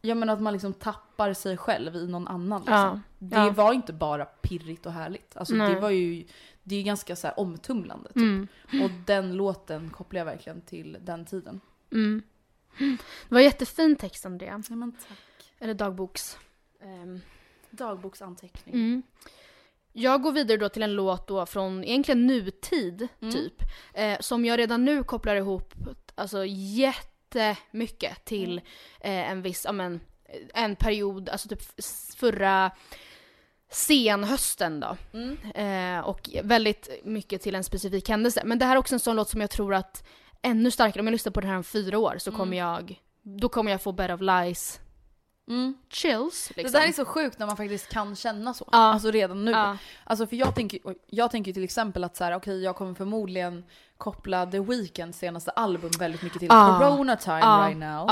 Ja 0.02 0.16
men 0.16 0.30
att 0.30 0.42
man 0.42 0.54
liksom 0.54 0.74
tappar 0.74 1.34
sig 1.34 1.58
själv 1.58 1.96
i 1.96 2.08
någon 2.08 2.28
annan 2.28 2.62
liksom. 2.62 2.76
Ja. 2.76 3.00
Det 3.20 3.36
Ja. 3.36 3.52
var 3.52 3.74
inte 3.74 3.94
bara 3.94 4.26
pirrigt 4.26 4.86
och 4.86 4.92
härligt. 4.92 5.38
Alltså 5.38 5.56
Nej. 5.56 5.74
det 5.76 5.80
var 5.82 5.90
ju, 5.90 6.26
det 6.64 6.76
är 6.76 6.84
ganska 6.84 7.16
så 7.16 7.30
omtumlande 7.30 8.08
typ. 8.08 8.18
Mm. 8.18 8.48
Och 8.84 8.92
den 9.06 9.34
låten 9.34 9.90
kopplar 9.90 10.20
jag 10.20 10.26
verkligen 10.26 10.62
till 10.62 10.98
den 11.02 11.26
tiden. 11.26 11.60
Mm. 11.92 12.22
Det 12.78 12.98
var 13.30 13.40
en 13.40 13.46
jättefin 13.46 13.96
text 13.96 14.26
Andrea. 14.26 14.64
Ja 14.70 14.76
men 14.76 14.92
tack. 14.92 15.52
Eller 15.60 15.74
dagboks. 15.74 16.38
Ehm, 16.84 17.22
Dagboksanteckning. 17.70 18.76
Mm. 18.76 19.04
Jag 19.94 20.22
går 20.22 20.32
vidare 20.32 20.58
då 20.58 20.70
till 20.70 20.84
en 20.84 20.94
låt 20.94 21.28
då 21.28 21.46
från 21.46 21.84
egentligen 21.84 22.28
nutid 22.28 23.08
Mm. 23.22 23.34
typ. 23.34 23.54
Eh, 23.94 24.20
som 24.20 24.46
jag 24.46 24.60
redan 24.60 24.86
nu 24.86 25.04
kopplar 25.04 25.36
ihop 25.36 25.74
alltså 26.16 26.46
jättemycket 26.46 28.26
till 28.26 28.58
eh, 29.00 29.32
en 29.32 29.42
viss, 29.42 29.66
ja 29.66 29.72
men 29.72 30.00
en 30.54 30.76
period, 30.76 31.30
alltså 31.30 31.50
typ 31.50 31.62
förra 32.16 32.72
senhösten 33.70 34.80
då. 34.80 34.98
Mm. 35.14 35.38
Eh, 35.56 36.06
och 36.06 36.30
väldigt 36.44 36.90
mycket 37.04 37.42
till 37.42 37.56
en 37.56 37.64
specifik 37.64 38.10
händelse. 38.10 38.42
Men 38.46 38.60
det 38.60 38.66
här 38.66 38.76
är 38.76 38.80
också 38.80 38.96
en 38.96 39.00
sån 39.00 39.16
låt 39.16 39.30
som 39.30 39.42
jag 39.42 39.50
tror 39.50 39.74
att 39.74 40.08
ännu 40.44 40.72
starkare, 40.72 41.00
om 41.00 41.08
jag 41.08 41.12
lyssnar 41.12 41.32
på 41.32 41.42
den 41.42 41.50
här 41.50 41.58
om 41.58 41.64
fyra 41.64 41.98
år 42.00 42.16
så 42.20 42.30
Mm. 42.30 42.38
kommer 42.40 42.58
jag, 42.58 43.02
då 43.24 43.50
kommer 43.50 43.72
jag 43.72 43.82
få 43.82 43.92
Bed 43.92 44.12
of 44.12 44.22
Lies 44.22 44.80
Mm. 45.48 45.74
chills. 45.90 46.52
Liksom. 46.56 46.72
Det 46.74 46.80
där 46.80 46.88
är 46.88 46.92
så 46.92 47.06
sjukt 47.06 47.40
när 47.40 47.46
man 47.48 47.58
faktiskt 47.58 47.90
kan 47.90 48.16
känna 48.16 48.54
så. 48.54 48.70
Ja. 48.72 48.78
Alltså 48.78 49.12
redan 49.12 49.46
nu. 49.46 49.52
Ja. 49.52 49.78
Alltså 50.04 50.28
för 50.28 50.36
jag 50.36 50.56
tänker, 50.56 50.80
jag 51.08 51.32
tänker 51.32 51.54
till 51.54 51.64
exempel 51.64 52.04
att 52.04 52.16
så 52.16 52.24
här, 52.24 52.36
okej 52.36 52.64
jag 52.64 52.76
kommer 52.76 52.94
förmodligen 52.94 53.64
koppla 53.98 54.46
The 54.46 54.60
Weeknds 54.60 55.20
senaste 55.20 55.52
album 55.52 55.92
väldigt 56.00 56.22
mycket 56.22 56.40
till 56.40 56.48
Ja. 56.52 56.80
Corona 56.82 57.16
time 57.16 57.40
Ja. 57.40 57.66
right 57.68 57.78
now. 57.78 58.10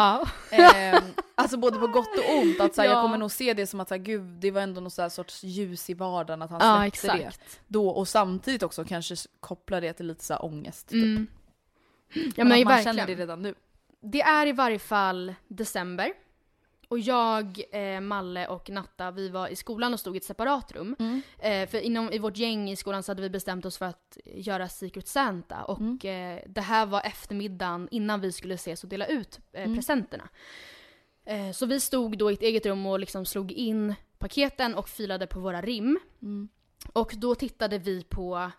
Ehm, 0.52 1.04
alltså 1.36 1.58
både 1.58 1.80
på 1.80 1.88
gott 1.88 2.18
och 2.18 2.36
ont. 2.42 2.62
Att 2.62 2.76
så 2.76 2.82
här, 2.82 2.88
Ja. 2.90 2.94
Jag 2.96 3.04
kommer 3.04 3.18
nog 3.18 3.32
se 3.32 3.54
det 3.54 3.68
som 3.68 3.80
att 3.80 3.88
så 3.88 3.94
här, 3.96 4.02
gud, 4.02 4.22
det 4.24 4.52
var 4.52 4.62
ändå 4.62 4.82
någon 4.82 4.92
så 4.92 5.02
här 5.02 5.10
sorts 5.10 5.44
ljus 5.44 5.90
i 5.90 5.94
vardagen 5.94 6.42
att 6.42 6.50
han 6.52 6.62
släppte 6.92 7.08
det. 7.18 7.24
exakt. 7.24 7.60
Då, 7.68 7.90
och 7.90 8.08
samtidigt 8.08 8.64
också 8.64 8.84
kanske 8.86 9.16
koppla 9.40 9.80
det 9.80 9.94
till 9.94 10.08
lite 10.08 10.24
så 10.24 10.34
här 10.34 10.46
ångest. 10.46 10.88
Typ. 10.88 11.04
Mm. 11.04 11.28
Ja, 12.14 12.22
men 12.36 12.48
man 12.48 12.58
verkligen. 12.64 12.84
känner 12.84 13.08
det 13.08 13.16
redan 13.16 13.42
nu. 13.42 13.56
Det 14.02 14.22
är 14.22 14.48
i 14.48 14.52
varje 14.52 14.80
fall 14.80 15.36
december. 15.48 16.14
Och 16.88 17.00
jag, 17.00 17.62
eh, 17.72 18.02
Malle 18.02 18.48
och 18.48 18.70
Natta, 18.70 19.12
vi 19.12 19.30
var 19.30 19.48
i 19.48 19.56
skolan 19.56 19.94
och 19.94 20.00
stod 20.00 20.16
i 20.16 20.18
ett 20.18 20.24
separat 20.24 20.72
rum. 20.72 20.96
Mm. 21.00 21.22
Eh, 21.40 21.70
för 21.70 21.78
inom, 21.82 22.12
i 22.12 22.20
vårt 22.20 22.38
gäng 22.38 22.70
i 22.70 22.76
skolan 22.76 23.04
så 23.04 23.12
hade 23.12 23.22
vi 23.22 23.30
bestämt 23.30 23.66
oss 23.66 23.78
för 23.78 23.86
att 23.86 24.18
göra 24.26 24.68
Secret 24.70 25.08
Santa. 25.08 25.64
Och 25.64 25.80
Mm. 25.80 26.38
eh, 26.38 26.44
det 26.48 26.62
här 26.62 26.86
var 26.86 27.02
eftermiddagen 27.02 27.88
innan 27.92 28.22
vi 28.22 28.32
skulle 28.32 28.54
ses 28.54 28.84
och 28.84 28.90
dela 28.90 29.06
ut 29.06 29.40
eh, 29.54 29.64
Mm. 29.64 29.76
presenterna. 29.76 30.30
Eh, 31.26 31.52
så 31.52 31.66
vi 31.66 31.80
stod 31.80 32.18
då 32.18 32.32
i 32.32 32.34
ett 32.34 32.42
eget 32.42 32.66
rum 32.66 32.86
och 32.86 33.00
liksom 33.00 33.26
slog 33.26 33.52
in 33.52 33.96
paketen 34.20 34.76
och 34.76 34.90
filade 34.90 35.28
på 35.28 35.40
våra 35.40 35.62
rim. 35.62 36.00
Mm. 36.22 36.50
Och 36.94 37.14
då 37.16 37.36
tittade 37.36 37.78
vi 37.78 38.04
på 38.04 38.52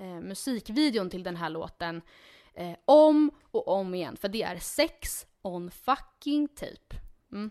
eh, 0.00 0.06
musikvideon 0.20 1.10
till 1.10 1.22
den 1.22 1.36
här 1.36 1.50
låten 1.50 2.02
eh, 2.58 2.76
om 2.84 3.30
och 3.50 3.68
om 3.68 3.94
igen. 3.94 4.16
För 4.16 4.28
det 4.28 4.42
är 4.42 4.58
sex 4.58 5.26
on 5.42 5.70
fucking 5.70 6.48
tape. 6.48 6.96
Mm. 7.32 7.50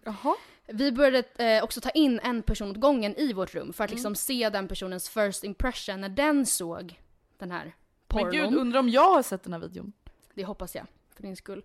Vi 0.67 0.91
började 0.91 1.23
eh, 1.37 1.63
också 1.63 1.81
ta 1.81 1.89
in 1.89 2.19
en 2.23 2.41
person 2.43 2.71
åt 2.71 2.77
gången 2.77 3.15
i 3.15 3.33
vårt 3.33 3.53
rum 3.55 3.61
Mm. 3.61 3.73
för 3.73 3.83
att 3.83 3.91
liksom 3.91 4.15
se 4.15 4.49
den 4.49 4.67
personens 4.67 5.09
first 5.09 5.43
impression 5.43 6.01
när 6.01 6.09
den 6.09 6.45
såg 6.45 7.01
den 7.37 7.51
här 7.51 7.63
Men 7.65 7.73
pornon. 8.07 8.31
gud, 8.31 8.55
undrar 8.55 8.79
om 8.79 8.89
jag 8.89 9.13
har 9.13 9.23
sett 9.23 9.43
den 9.43 9.53
här 9.53 9.59
videon? 9.59 9.93
Det 10.33 10.45
hoppas 10.45 10.75
jag, 10.75 10.85
för 11.17 11.23
din 11.23 11.35
skull. 11.35 11.63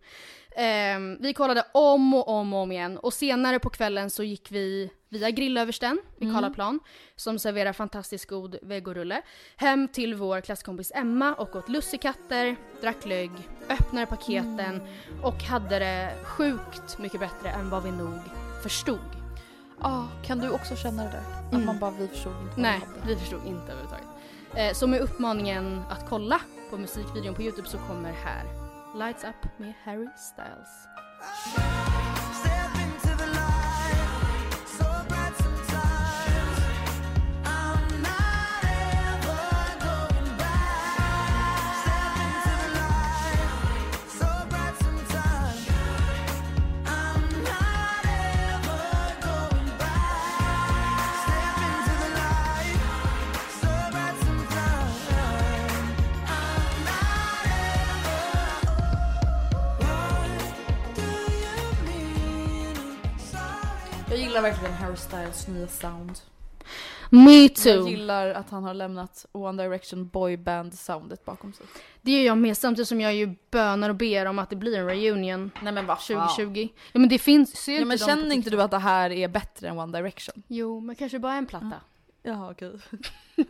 Ehm, 0.56 1.18
vi 1.20 1.34
kollade 1.34 1.64
om 1.74 2.14
och 2.14 2.28
om 2.28 2.52
och 2.54 2.60
om 2.60 2.72
igen 2.72 2.98
och 2.98 3.14
senare 3.14 3.58
på 3.58 3.70
kvällen 3.70 4.10
så 4.10 4.22
gick 4.22 4.50
vi 4.52 4.90
via 5.08 5.30
Grillöversten 5.30 5.98
vid 6.16 6.28
Mm. 6.28 6.40
Karlaplan 6.40 6.80
som 7.16 7.38
serverar 7.38 7.72
fantastiskt 7.72 8.28
god 8.28 8.56
vegorulle 8.62 9.22
hem 9.56 9.88
till 9.88 10.14
vår 10.14 10.40
klasskompis 10.40 10.92
Emma 10.94 11.34
och 11.34 11.56
åt 11.56 11.68
lussekatter, 11.68 12.56
drack 12.80 13.02
glögg, 13.02 13.30
öppnade 13.68 14.06
paketen 14.06 14.60
Mm. 14.60 15.24
och 15.24 15.42
hade 15.42 15.78
det 15.78 16.14
sjukt 16.24 16.98
mycket 16.98 17.20
bättre 17.20 17.48
än 17.50 17.70
vad 17.70 17.82
vi 17.82 17.90
nog 17.90 18.18
förstod. 18.62 18.98
Ja, 19.80 20.08
kan 20.26 20.38
du 20.38 20.50
också 20.50 20.76
känna 20.76 21.02
det 21.04 21.10
där? 21.10 21.46
Att 21.46 21.52
Mm. 21.52 21.66
man 21.66 21.78
bara, 21.78 21.90
vi 21.90 22.08
förstod 22.08 22.32
inte 22.42 22.60
Nej, 22.60 22.80
vi 23.06 23.16
förstod 23.16 23.46
inte 23.46 23.62
överhuvudtaget. 23.72 24.06
Eh, 24.54 24.72
så 24.72 24.86
med 24.86 25.00
uppmaningen 25.00 25.82
att 25.90 26.08
kolla 26.08 26.40
på 26.70 26.76
musikvideon 26.78 27.34
på 27.34 27.42
Youtube 27.42 27.68
så 27.68 27.78
kommer 27.78 28.12
här 28.12 28.44
Lights 28.94 29.24
Up 29.24 29.48
med 29.59 29.72
Harry 29.85 30.09
Styles. 30.16 30.88
Gillar 64.32 64.42
verkligen 64.42 64.74
Harry 64.74 64.96
Styles 64.96 65.48
nya 65.48 65.68
sound. 65.68 66.18
Me 67.10 67.42
Jag 67.42 67.54
too! 67.54 67.88
gillar 67.88 68.28
att 68.28 68.50
han 68.50 68.64
har 68.64 68.74
lämnat 68.74 69.26
One 69.32 69.62
Direction 69.62 70.04
boyband-soundet 70.10 71.24
bakom 71.24 71.52
sig. 71.52 71.66
Det 72.02 72.12
gör 72.12 72.22
jag 72.22 72.38
med 72.38 72.56
samtidigt 72.56 72.88
som 72.88 73.00
jag 73.00 73.14
ju 73.14 73.34
bönar 73.50 73.88
och 73.90 73.96
ber 73.96 74.26
om 74.26 74.38
att 74.38 74.50
det 74.50 74.56
blir 74.56 74.78
en 74.78 74.86
reunion 74.86 75.50
Nej 75.62 75.72
men 75.72 75.86
vad 75.86 75.98
2020. 76.00 76.68
Ja 76.92 77.00
men 77.00 77.08
det 77.08 77.18
finns, 77.18 77.56
ser 77.56 77.78
Ja 77.78 77.84
men 77.84 77.98
känner 77.98 78.34
inte 78.34 78.50
du 78.50 78.62
att 78.62 78.70
det 78.70 78.78
här 78.78 79.10
är 79.10 79.28
bättre 79.28 79.68
än 79.68 79.78
One 79.78 79.98
Direction? 79.98 80.42
Jo, 80.46 80.80
men 80.80 80.96
kanske 80.96 81.18
bara 81.18 81.34
en 81.34 81.46
platta. 81.46 81.80
Jaha 82.22 82.50
okej. 82.50 82.72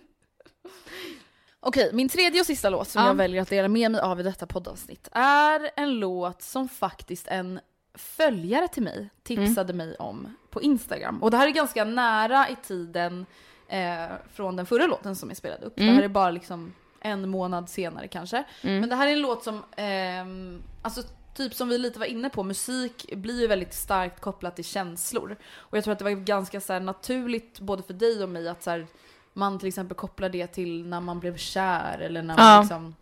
Okej, 1.61 1.91
min 1.93 2.09
tredje 2.09 2.41
och 2.41 2.47
sista 2.47 2.69
låt 2.71 2.89
som 2.89 3.03
Ja. 3.03 3.09
jag 3.09 3.15
väljer 3.15 3.43
att 3.43 3.49
dela 3.49 3.69
med 3.69 3.91
mig 3.91 4.01
av 4.01 4.21
i 4.21 4.23
detta 4.23 4.47
poddavsnitt 4.47 5.09
är 5.13 5.71
en 5.77 5.99
låt 6.01 6.43
som 6.43 6.69
faktiskt 6.69 7.29
en 7.29 7.61
följare 7.95 8.69
till 8.69 8.83
mig 8.83 9.09
tipsade 9.23 9.73
mig 9.73 9.97
om 9.97 10.35
på 10.51 10.63
Instagram. 10.63 11.23
Och 11.23 11.31
det 11.31 11.37
här 11.37 11.47
är 11.47 11.51
ganska 11.51 11.85
nära 11.85 12.49
i 12.49 12.57
tiden 12.57 13.27
eh, 13.69 14.07
från 14.33 14.57
den 14.57 14.67
förra 14.67 14.87
låten 14.87 15.17
som 15.17 15.29
jag 15.29 15.37
spelade 15.37 15.67
upp. 15.67 15.77
Det 15.77 15.83
här 15.95 16.03
är 16.03 16.09
bara 16.09 16.31
liksom 16.31 16.73
en 17.01 17.29
månad 17.29 17.69
senare 17.69 18.09
kanske. 18.09 18.45
Men 18.81 18.89
det 18.89 18.97
här 18.97 19.07
är 19.07 19.13
en 19.13 19.21
låt 19.21 19.45
som, 19.45 19.63
ehm, 19.77 20.63
alltså 20.83 21.03
typ 21.35 21.55
som 21.55 21.69
vi 21.69 21.79
lite 21.79 21.99
var 21.99 22.07
inne 22.07 22.31
på, 22.31 22.43
musik 22.43 23.13
blir 23.17 23.41
ju 23.41 23.47
väldigt 23.47 23.75
starkt 23.75 24.21
kopplat 24.21 24.57
till 24.57 24.65
känslor. 24.65 25.37
Och 25.57 25.77
jag 25.77 25.85
tror 25.85 25.93
att 25.93 25.99
det 25.99 26.05
var 26.05 26.11
ganska 26.11 26.61
så 26.61 26.79
naturligt 26.79 27.61
både 27.61 27.83
för 27.83 27.95
dig 27.95 28.23
och 28.23 28.29
mig 28.29 28.49
att 28.49 28.63
så 28.63 28.71
här, 28.71 28.87
man 29.33 29.59
till 29.59 29.69
exempel 29.69 29.97
kopplar 29.97 30.29
det 30.29 30.47
till 30.47 30.87
när 30.87 31.01
man 31.01 31.21
blev 31.21 31.37
kär 31.37 31.99
eller 31.99 32.23
när 32.23 32.37
man 32.37 32.47
Ja. 32.55 32.61
liksom, 32.61 32.95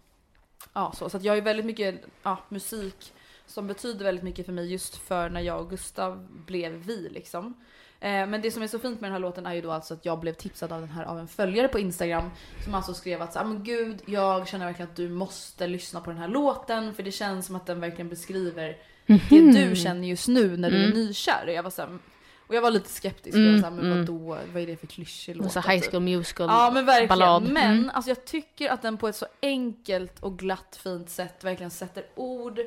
ja 0.73 0.93
så. 0.97 1.11
Så 1.11 1.17
att 1.17 1.23
jag 1.25 1.37
är 1.39 1.43
väldigt 1.43 1.67
mycket, 1.67 2.05
ja 2.23 2.39
musik 2.49 3.13
som 3.51 3.67
betyder 3.67 4.05
väldigt 4.05 4.25
mycket 4.25 4.47
för 4.47 4.53
mig 4.53 4.73
just 4.73 4.97
för 4.97 5.29
när 5.29 5.41
jag 5.41 5.61
och 5.61 5.71
Gustav 5.71 6.27
blev 6.47 6.73
vi 6.73 7.09
liksom. 7.09 7.55
Eh, 8.01 8.27
Men 8.27 8.43
det 8.43 8.51
som 8.51 8.63
är 8.63 8.67
så 8.67 8.79
fint 8.79 9.01
med 9.01 9.09
den 9.09 9.13
här 9.13 9.21
låten 9.21 9.47
är 9.47 9.55
ju 9.55 9.61
då 9.61 9.71
alltså 9.71 9.95
att 9.95 10.05
jag 10.05 10.21
blev 10.21 10.33
tipsad 10.33 10.73
av 10.73 10.81
den 10.81 10.91
här 10.91 11.05
av 11.05 11.19
en 11.19 11.29
följare 11.29 11.69
på 11.69 11.79
Instagram 11.79 12.31
som 12.65 12.75
alltså 12.75 12.95
skrev 12.95 13.23
att 13.23 13.33
så, 13.33 13.39
ah, 13.39 13.45
men 13.45 13.65
gud, 13.65 13.99
jag 14.07 14.49
känner 14.49 14.67
verkligen 14.67 14.91
att 14.91 14.97
du 14.97 15.09
måste 15.09 15.67
lyssna 15.67 16.01
på 16.01 16.11
den 16.11 16.19
här 16.19 16.29
låten 16.29 16.95
för 16.95 17.03
det 17.03 17.13
känns 17.13 17.47
som 17.47 17.57
att 17.57 17.67
den 17.67 17.81
verkligen 17.81 18.09
beskriver 18.09 18.77
det 19.07 19.69
du 19.69 19.77
känner 19.77 20.09
just 20.09 20.29
nu 20.29 20.57
när 20.57 20.71
du 20.71 20.85
är 20.85 20.89
nykär. 20.95 21.45
Och 21.47 21.53
jag 21.53 21.63
var 21.63 21.71
så 21.71 21.83
här, 21.83 21.99
och 22.47 22.55
jag 22.55 22.63
var 22.63 22.71
lite 22.71 22.89
skeptisk. 22.89 23.37
Jag 23.39 23.53
var 23.53 23.59
så 23.59 23.65
här, 23.65 23.71
men 23.71 23.99
vadå, 23.99 24.39
vad 24.53 24.63
är 24.63 24.67
det 24.67 24.77
för 24.77 24.87
klyschig 24.87 25.37
låt? 25.37 25.53
Så 25.53 25.61
high 25.61 25.83
school 25.91 26.03
musical 26.03 26.47
Ja 26.49 26.71
men 26.75 26.87
verkligen. 26.87 27.09
ballad. 27.09 27.43
Men 27.53 27.79
Mm. 27.79 27.91
alltså, 27.95 28.11
jag 28.11 28.25
tycker 28.25 28.69
att 28.71 28.83
den 28.83 28.97
på 28.97 29.09
ett 29.09 29.17
så 29.17 29.27
enkelt 29.43 30.21
och 30.21 30.39
glatt 30.39 30.79
fint 30.83 31.11
sätt 31.11 31.45
verkligen 31.45 31.71
sätter 31.71 32.05
ord 32.15 32.61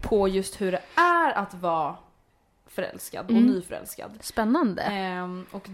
på 0.00 0.28
just 0.28 0.60
hur 0.60 0.72
det 0.72 0.82
är 0.94 1.32
att 1.32 1.54
vara 1.54 1.96
förälskad 2.66 3.24
och 3.24 3.30
Mm. 3.30 3.46
nyförälskad. 3.46 4.18
Spännande. 4.20 4.82
Ehm, 4.82 5.46
och, 5.50 5.68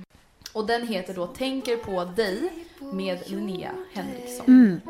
och 0.52 0.66
den 0.66 0.86
heter 0.88 1.14
då 1.14 1.26
Tänker 1.26 1.76
på 1.76 2.04
dig 2.04 2.52
med 2.80 3.30
Linnea 3.30 3.72
Henriksson. 3.92 4.46
Mm. 4.46 4.80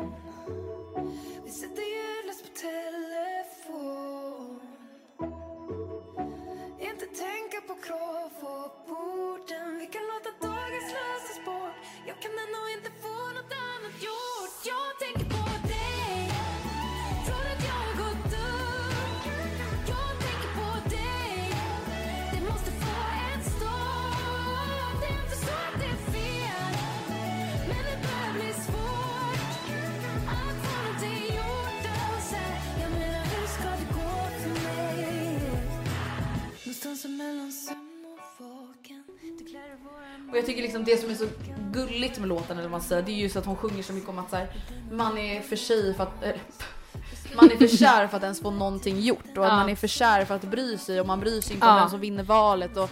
Och 40.33 40.39
jag 40.39 40.45
tycker 40.45 40.61
liksom 40.61 40.83
det 40.83 40.97
som 41.01 41.09
är 41.09 41.15
så 41.15 41.25
gulligt 41.71 42.19
med 42.19 42.29
låten 42.29 42.51
eller 42.57 42.61
vad 42.69 42.71
man 42.71 42.81
säger, 42.81 43.01
det 43.01 43.11
är 43.11 43.15
just 43.15 43.35
att 43.35 43.45
hon 43.45 43.55
sjunger 43.55 43.83
så 43.83 43.93
mycket 43.93 44.09
om 44.09 44.19
att 44.19 44.29
så 44.29 44.35
här, 44.35 44.47
man 44.91 45.17
är 45.17 45.41
för 45.41 45.55
sig 45.55 45.93
för 45.93 46.03
att 46.03 46.23
eh, 46.23 46.31
man 47.35 47.51
är 47.51 47.55
för 47.57 47.67
kär 47.77 48.07
för 48.07 48.17
att 48.17 48.23
ens 48.23 48.41
få 48.41 48.51
någonting 48.51 48.99
gjort 48.99 49.37
och 49.37 49.45
att 49.45 49.51
Ja. 49.51 49.55
man 49.55 49.69
är 49.69 49.75
för 49.75 49.87
kär 49.87 50.25
för 50.25 50.35
att 50.35 50.41
bry 50.43 50.77
sig 50.77 50.99
och 51.01 51.07
man 51.07 51.19
bryr 51.19 51.41
sig 51.41 51.53
inte 51.53 51.65
Ja. 51.65 51.73
om 51.73 51.79
vem 51.79 51.89
som 51.89 51.99
vinner 51.99 52.23
valet 52.23 52.77
och 52.77 52.89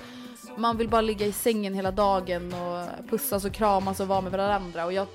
man 0.58 0.78
vill 0.78 0.90
bara 0.90 1.02
ligga 1.02 1.26
i 1.26 1.32
sängen 1.32 1.74
hela 1.74 1.92
dagen 1.92 2.54
och 2.54 3.10
pussas 3.10 3.46
och 3.46 3.52
kramas 3.54 4.00
och 4.00 4.08
vara 4.08 4.22
med 4.22 4.32
varandra 4.32 4.86
och 4.86 4.94
jag 4.94 5.08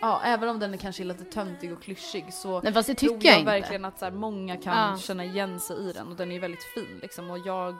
Ja, 0.00 0.20
även 0.24 0.48
om 0.48 0.58
den 0.58 0.74
är 0.74 0.78
kanske 0.78 1.04
lite 1.04 1.24
töntig 1.24 1.72
och 1.72 1.82
klyschig 1.82 2.26
så 2.32 2.60
Nej 2.60 2.72
fast 2.72 2.86
det 2.88 2.94
tror 2.94 3.08
tycker 3.14 3.26
jag, 3.28 3.34
jag 3.34 3.40
inte. 3.40 3.50
verkligen 3.52 3.84
att 3.84 3.98
så 3.98 4.04
här, 4.04 4.12
många 4.12 4.56
kan 4.56 4.90
Ja. 4.92 4.98
känna 4.98 5.24
igen 5.24 5.60
sig 5.60 5.76
i 5.76 5.92
den 5.92 6.08
och 6.08 6.16
den 6.16 6.32
är 6.32 6.40
väldigt 6.40 6.62
fin 6.74 6.98
liksom 7.02 7.30
och 7.30 7.38
jag 7.46 7.74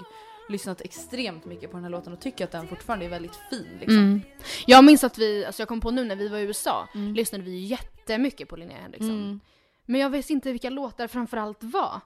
lyssnat 0.49 0.81
extremt 0.81 1.45
mycket 1.45 1.71
på 1.71 1.77
den 1.77 1.85
här 1.85 1.91
låten 1.91 2.13
och 2.13 2.21
tycker 2.21 2.45
att 2.45 2.51
den 2.51 2.69
fortfarande 2.69 3.05
är 3.05 3.09
väldigt 3.11 3.37
fin 3.51 3.67
liksom. 3.81 3.97
Mm. 3.99 4.21
Jag 4.67 4.85
minns 4.85 5.05
att 5.05 5.19
vi, 5.19 5.45
alltså 5.45 5.61
jag 5.63 5.69
kom 5.69 5.81
på 5.81 5.91
nu 5.91 6.05
när 6.05 6.17
vi 6.17 6.29
var 6.29 6.39
i 6.39 6.43
USA, 6.43 6.89
Mm. 6.95 7.15
lyssnade 7.15 7.45
vi 7.45 7.59
jättemycket 7.59 8.49
på 8.49 8.57
Linnea 8.57 8.79
Henriksson. 8.79 9.11
Mm. 9.25 9.41
Men 9.87 10.01
jag 10.01 10.11
vet 10.11 10.31
inte 10.31 10.53
vilka 10.53 10.71
låtar 10.71 11.07
framförallt 11.07 11.63
var. 11.63 12.01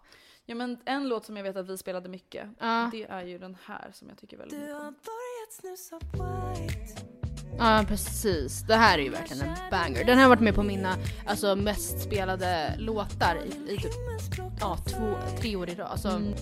Ja 0.46 0.54
men 0.54 0.78
en 0.84 1.08
låt 1.08 1.24
som 1.24 1.36
jag 1.36 1.44
vet 1.44 1.56
att 1.56 1.68
vi 1.68 1.78
spelade 1.78 2.08
mycket, 2.08 2.48
Ja. 2.60 2.88
det 2.92 3.02
är 3.04 3.24
ju 3.24 3.38
den 3.38 3.56
här 3.66 3.90
som 3.92 4.08
jag 4.08 4.18
tycker 4.18 4.36
väldigt 4.36 4.58
Du 4.58 4.60
mycket 4.60 4.76
har 4.76 4.86
om. 4.86 4.94
Ja 7.58 7.84
precis, 7.88 8.62
det 8.66 8.74
här 8.74 8.98
är 8.98 9.02
ju 9.02 9.10
verkligen 9.10 9.42
en 9.48 9.56
banger. 9.70 10.04
Den 10.04 10.16
här 10.18 10.22
har 10.24 10.28
varit 10.28 10.40
med 10.42 10.54
på 10.54 10.62
mina 10.62 10.96
alltså, 11.26 11.56
mest 11.56 12.02
spelade 12.02 12.74
låtar 12.78 13.36
i, 13.44 13.72
i 13.72 13.76
typ 13.76 13.92
ja, 14.60 14.76
två, 14.76 15.14
tre 15.40 15.56
år 15.56 15.68
i 15.68 15.74
rad. 15.74 15.88
Alltså, 15.90 16.08
Mm. 16.08 16.34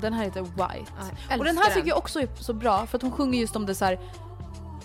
Den 0.00 0.12
här 0.12 0.24
heter 0.24 0.40
White. 0.42 0.92
Ja, 1.30 1.38
och 1.38 1.44
den 1.44 1.58
här 1.58 1.70
tycker 1.74 1.88
jag 1.88 1.98
också 1.98 2.20
är 2.20 2.28
så 2.40 2.52
bra 2.52 2.86
för 2.86 2.96
att 2.98 3.02
hon 3.02 3.12
sjunger 3.12 3.40
just 3.40 3.56
om 3.56 3.66
det 3.66 3.74
så 3.74 3.84
här. 3.84 3.98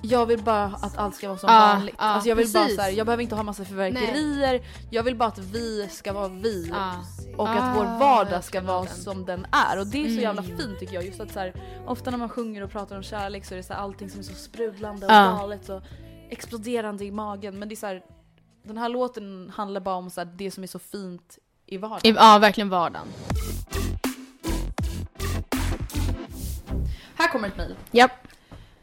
Jag 0.01 0.25
vill 0.25 0.43
bara 0.43 0.63
att 0.65 0.97
allt 0.97 1.15
ska 1.15 1.27
vara 1.27 1.37
som 1.37 1.49
Ja, 1.53 1.59
vanligt. 1.59 1.95
ja, 1.97 2.03
alltså 2.03 2.29
jag 2.29 2.35
vill 2.35 2.51
bara 2.53 2.67
så 2.67 2.81
här, 2.81 2.89
jag 2.89 3.05
behöver 3.05 3.23
inte 3.23 3.35
ha 3.35 3.43
massa 3.43 3.65
förverkerier. 3.65 4.61
Jag 4.89 5.03
vill 5.03 5.15
bara 5.15 5.29
att 5.29 5.37
vi 5.37 5.87
ska 5.91 6.13
vara 6.13 6.27
vi. 6.27 6.67
Ja. 6.73 6.93
Och 7.37 7.47
Ah, 7.49 7.51
att 7.53 7.77
vår 7.77 7.99
vardag 7.99 8.33
jag 8.33 8.43
ska 8.43 8.61
vara 8.61 8.79
låten. 8.79 8.95
som 8.97 9.25
den 9.25 9.47
är. 9.51 9.79
Och 9.79 9.87
det 9.87 9.97
är 9.97 10.03
så 10.03 10.09
Mm. 10.09 10.21
jävla 10.21 10.43
fint 10.43 10.79
tycker 10.79 10.93
jag. 10.93 11.05
Just 11.05 11.19
att 11.19 11.31
så 11.33 11.39
här, 11.39 11.53
ofta 11.87 12.11
när 12.11 12.17
man 12.17 12.29
sjunger 12.29 12.61
och 12.63 12.71
pratar 12.71 12.97
om 12.97 13.03
kärlek 13.03 13.45
så 13.45 13.53
är 13.53 13.57
det 13.57 13.63
så 13.63 13.73
här, 13.73 13.79
allting 13.79 14.09
som 14.09 14.19
är 14.19 14.23
så 14.23 14.33
sprudlande 14.33 15.05
och 15.05 15.11
galet 15.11 15.69
och 15.69 15.81
exploderande 16.29 17.05
i 17.05 17.11
magen. 17.11 17.59
Men 17.59 17.69
det 17.69 17.73
är 17.73 17.77
så 17.77 17.85
här, 17.87 18.01
den 18.63 18.77
här 18.77 18.89
låten 18.89 19.51
handlar 19.55 19.81
bara 19.81 19.95
om 19.95 20.09
så 20.09 20.23
det 20.23 20.51
som 20.51 20.63
är 20.63 20.67
så 20.67 20.79
fint 20.79 21.37
i 21.65 21.77
vardagen. 21.77 22.01
I, 22.15 22.15
ja, 22.19 22.37
verkligen 22.41 22.69
vardagen. 22.69 23.07
Här 27.25 27.31
kommer 27.31 27.47
ett 27.47 27.57
mejl. 27.57 27.75
Japp. 27.91 28.27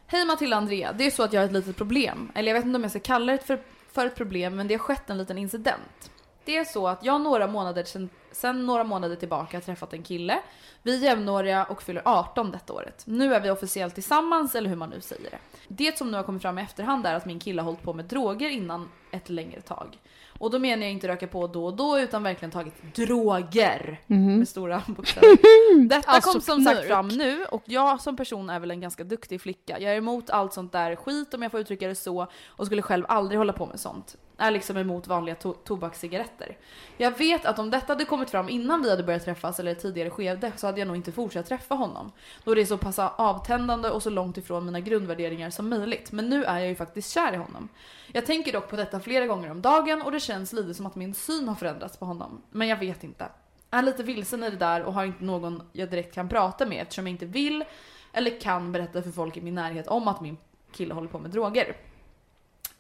Hej 0.07 0.24
Matilda 0.24 0.57
och 0.57 0.62
Andrea, 0.62 0.92
det 0.92 1.07
är 1.07 1.11
så 1.11 1.22
att 1.22 1.33
jag 1.33 1.40
har 1.40 1.46
ett 1.46 1.52
litet 1.52 1.76
problem. 1.76 2.33
Eller 2.35 2.48
jag 2.48 2.55
vet 2.55 2.64
inte 2.64 2.76
om 2.76 2.83
jag 2.83 2.90
ska 2.90 3.00
kalla 3.00 3.33
det 3.33 3.38
för, 3.38 3.62
för 3.92 4.07
ett 4.07 4.14
problem, 4.16 4.57
men 4.57 4.68
det 4.68 4.74
har 4.74 4.78
skett 4.78 5.11
en 5.11 5.18
liten 5.18 5.38
incident. 5.38 6.11
Det 6.44 6.57
är 6.57 6.64
så 6.64 6.88
att 6.88 7.05
jag 7.05 7.20
några 7.20 7.46
månader 7.46 7.85
sen, 7.85 8.09
sen 8.33 8.66
några 8.66 8.85
månader 8.85 9.16
tillbaka 9.16 9.57
har 9.57 9.62
träffat 9.62 9.92
en 9.92 10.02
kille. 10.02 10.38
Vi 10.83 10.96
är 10.96 10.98
jämnåriga 10.98 11.64
och 11.64 11.83
fyller 11.83 12.02
18 12.05 12.50
detta 12.50 12.72
året. 12.72 13.02
Nu 13.07 13.35
är 13.35 13.40
vi 13.40 13.50
officiellt 13.50 13.94
tillsammans, 13.94 14.55
eller 14.55 14.68
hur 14.68 14.76
man 14.76 14.90
nu 14.90 15.00
säger 15.00 15.31
det. 15.31 15.38
Det 15.68 15.98
som 15.98 16.11
nu 16.11 16.16
har 16.16 16.24
kommit 16.24 16.42
fram 16.42 16.59
i 16.59 16.62
efterhand 16.62 17.07
är 17.07 17.14
att 17.14 17.26
min 17.26 17.40
kille 17.40 17.62
har 17.62 17.66
hållit 17.66 17.83
på 17.83 17.92
med 17.92 18.05
droger 18.05 18.48
innan 18.48 18.90
ett 19.11 19.31
längre 19.31 19.61
tag. 19.61 19.98
Och 20.42 20.50
då 20.50 20.59
menar 20.59 20.83
jag 20.83 20.92
inte 20.92 21.09
röka 21.09 21.26
på 21.26 21.46
då 21.46 21.64
och 21.66 21.76
då, 21.76 21.98
utan 21.98 22.22
verkligen 22.22 22.50
tagit 22.50 22.94
droger. 22.94 24.00
Med 24.07 24.48
stora 24.48 24.83
bokstäver. 24.87 25.38
Detta 25.88 26.11
Alltså 26.11 26.33
kom 26.33 26.40
som 26.40 26.64
sagt 26.64 26.87
fram 26.87 27.09
nu 27.09 27.44
och 27.44 27.62
jag 27.64 28.00
som 28.00 28.16
person 28.16 28.50
är 28.50 28.61
väl 28.61 28.70
en 28.70 28.81
ganska 28.81 29.05
duktig 29.05 29.40
flicka. 29.40 29.78
Jag 29.81 29.92
är 29.92 29.96
emot 29.96 30.31
allt 30.31 30.52
sånt 30.52 30.72
där 30.72 30.96
skit 30.96 31.35
om 31.35 31.42
jag 31.42 31.50
får 31.50 31.61
uttrycka 31.61 31.88
det 31.88 31.94
så 31.94 32.26
och 32.46 32.66
skulle 32.66 32.83
själv 32.83 33.05
aldrig 33.09 33.38
hålla 33.38 33.52
på 33.52 33.66
med 33.66 33.81
sånt. 33.81 34.16
Är 34.38 34.50
liksom 34.50 34.76
emot 34.76 35.07
vanliga 35.07 35.35
to- 35.35 35.57
tobakscigaretter. 35.64 36.57
Jag 36.96 37.18
vet 37.18 37.46
att 37.46 37.59
om 37.59 37.70
detta 37.70 37.92
hade 37.92 38.05
kommit 38.05 38.31
fram 38.31 38.48
innan 38.48 38.83
vi 38.83 38.90
hade 38.90 39.02
börjat 39.02 39.24
träffas 39.24 39.61
eller 39.61 39.74
tidigare 39.74 40.11
skede 40.11 40.52
så 40.57 40.66
hade 40.66 40.78
jag 40.81 40.87
nog 40.87 40.96
inte 40.96 41.12
fortsatt 41.12 41.46
träffa 41.46 41.74
honom. 41.74 42.12
Då 42.44 42.55
det 42.55 42.61
är 42.61 42.64
så 42.66 42.78
pass 42.78 42.98
avtändande 42.98 43.88
och 43.90 44.02
så 44.02 44.11
långt 44.11 44.37
ifrån 44.38 44.64
mina 44.64 44.81
grundvärderingar 44.81 45.50
som 45.50 45.68
möjligt. 45.68 46.12
Men 46.12 46.28
nu 46.28 46.44
är 46.44 46.59
jag 46.59 46.68
ju 46.68 46.74
faktiskt 46.74 47.11
kär 47.11 47.33
i 47.33 47.37
honom. 47.37 47.68
Jag 48.12 48.26
tänker 48.26 48.52
dock 48.52 48.68
på 48.70 48.76
detta 48.76 49.00
flera 49.00 49.26
gånger 49.26 49.50
om 49.50 49.62
dagen 49.62 50.02
och 50.02 50.12
det 50.12 50.20
känns 50.20 50.32
känns 50.33 50.53
lite 50.53 50.75
som 50.75 50.87
att 50.87 50.95
min 50.95 51.14
syn 51.14 51.49
har 51.49 51.55
förändrats 51.55 51.97
på 51.97 52.05
honom. 52.05 52.42
Men 52.51 52.68
jag 52.68 52.77
vet 52.77 53.05
inte. 53.05 53.29
är 53.71 53.83
lite 53.83 54.03
vilsen 54.03 54.45
i 54.45 54.51
det 54.51 54.57
där 54.57 54.83
och 54.83 54.92
har 54.92 55.05
inte 55.05 55.25
någon 55.25 55.62
jag 55.73 55.90
direkt 55.90 56.14
kan 56.14 56.29
prata 56.29 56.66
med 56.66 56.83
eftersom 56.83 57.07
jag 57.07 57.14
inte 57.14 57.27
vill 57.27 57.64
eller 58.12 58.40
kan 58.40 58.73
berätta 58.73 59.03
för 59.03 59.11
folk 59.11 59.37
i 59.37 59.40
min 59.40 59.55
närhet 59.55 59.87
om 59.87 60.09
att 60.09 60.21
min 60.21 60.37
kille 60.73 60.95
håller 60.95 61.09
på 61.09 61.18
med 61.18 61.31
droger. 61.31 61.77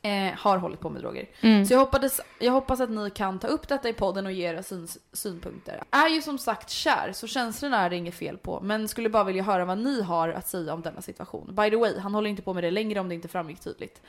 Eh, 0.04 0.38
har 0.38 0.58
hållit 0.58 0.80
på 0.80 0.90
med 0.90 1.02
droger. 1.02 1.28
Mm. 1.40 1.66
Så 1.66 1.74
jag 1.74 1.78
hoppas, 1.78 2.20
jag 2.38 2.52
hoppas 2.52 2.80
att 2.80 2.90
ni 2.90 3.10
kan 3.10 3.38
ta 3.38 3.46
upp 3.46 3.68
detta 3.68 3.88
i 3.88 3.92
podden 3.92 4.26
och 4.26 4.32
ge 4.32 4.44
era 4.44 4.62
syn, 4.62 4.88
synpunkter. 5.12 5.82
Är 5.90 6.08
ju 6.08 6.22
som 6.22 6.38
sagt 6.38 6.70
kär 6.70 7.12
så 7.12 7.26
känslorna 7.26 7.80
är 7.80 7.90
det 7.90 7.96
inget 7.96 8.14
fel 8.14 8.38
på 8.38 8.60
men 8.60 8.88
skulle 8.88 9.08
bara 9.08 9.24
vilja 9.24 9.42
höra 9.42 9.64
vad 9.64 9.78
ni 9.78 10.02
har 10.02 10.28
att 10.28 10.48
säga 10.48 10.74
om 10.74 10.82
denna 10.82 11.02
situation. 11.02 11.54
By 11.54 11.70
the 11.70 11.76
way, 11.76 11.98
han 11.98 12.14
håller 12.14 12.30
inte 12.30 12.42
på 12.42 12.54
med 12.54 12.64
det 12.64 12.70
längre 12.70 13.00
om 13.00 13.08
det 13.08 13.14
inte 13.14 13.28
framgick 13.28 13.60
tydligt. 13.60 14.02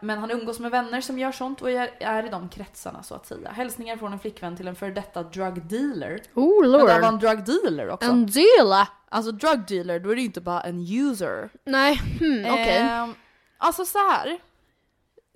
Men 0.00 0.18
han 0.18 0.30
umgås 0.30 0.58
med 0.58 0.70
vänner 0.70 1.00
som 1.00 1.18
gör 1.18 1.32
sånt 1.32 1.62
och 1.62 1.70
är, 1.70 2.26
i 2.26 2.28
de 2.30 2.48
kretsarna 2.48 3.02
så 3.02 3.14
att 3.14 3.26
säga. 3.26 3.50
Hälsningar 3.50 3.96
från 3.96 4.12
en 4.12 4.18
flickvän 4.18 4.56
till 4.56 4.68
en 4.68 4.76
före 4.76 4.90
detta 4.90 5.22
drug 5.22 5.62
dealer. 5.66 6.22
Oh 6.34 6.60
Men 6.60 6.72
det 6.72 6.78
var 6.78 7.00
lord. 7.00 7.04
en 7.04 7.18
drug 7.18 7.44
dealer 7.44 7.88
också. 7.88 8.10
En 8.10 8.26
deal? 8.26 8.86
Alltså 9.08 9.32
drug 9.32 9.66
dealer, 9.68 10.00
då 10.00 10.10
är 10.10 10.14
det 10.14 10.20
ju 10.20 10.26
inte 10.26 10.40
bara 10.40 10.60
en 10.60 10.80
user. 10.80 11.50
Nej, 11.64 11.96
hmm, 12.18 12.52
okej. 12.52 12.76
Ehm, 12.76 13.14
alltså 13.58 13.84
så 13.84 13.98
här. 13.98 14.38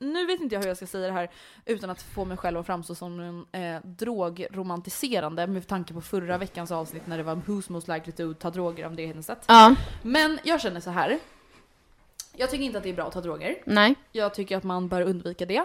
Nu 0.00 0.26
vet 0.26 0.40
inte 0.40 0.54
jag 0.54 0.60
hur 0.62 0.68
jag 0.68 0.76
ska 0.76 0.86
säga 0.86 1.06
det 1.06 1.12
här 1.12 1.30
utan 1.64 1.90
att 1.90 2.02
få 2.02 2.24
mig 2.24 2.36
själv 2.36 2.58
att 2.58 2.66
framstå 2.66 2.94
som 2.94 3.20
en 3.52 3.74
eh, 3.74 3.80
drogromantiserande 3.84 5.46
med 5.46 5.66
tanke 5.66 5.94
på 5.94 6.00
förra 6.00 6.38
veckans 6.38 6.70
avsnitt 6.70 7.06
när 7.06 7.16
det 7.16 7.22
var 7.22 7.34
Who's 7.34 7.72
most 7.72 7.88
likely 7.88 8.12
to 8.12 8.34
ta 8.34 8.50
droger 8.50 8.86
om 8.86 8.96
det 8.96 9.06
hennes 9.06 9.26
sätt. 9.26 9.44
Ja, 9.48 9.74
Men 10.02 10.38
jag 10.44 10.60
känner 10.60 10.80
så 10.80 10.90
här. 10.90 11.18
Jag 12.36 12.50
tycker 12.50 12.64
inte 12.64 12.78
att 12.78 12.84
det 12.84 12.90
är 12.90 12.94
bra 12.94 13.06
att 13.06 13.12
ta 13.12 13.20
droger. 13.20 13.62
nej. 13.66 13.94
Jag 14.12 14.34
tycker 14.34 14.56
att 14.56 14.64
man 14.64 14.88
bör 14.88 15.02
undvika 15.02 15.46
det. 15.46 15.64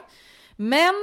Men 0.56 0.94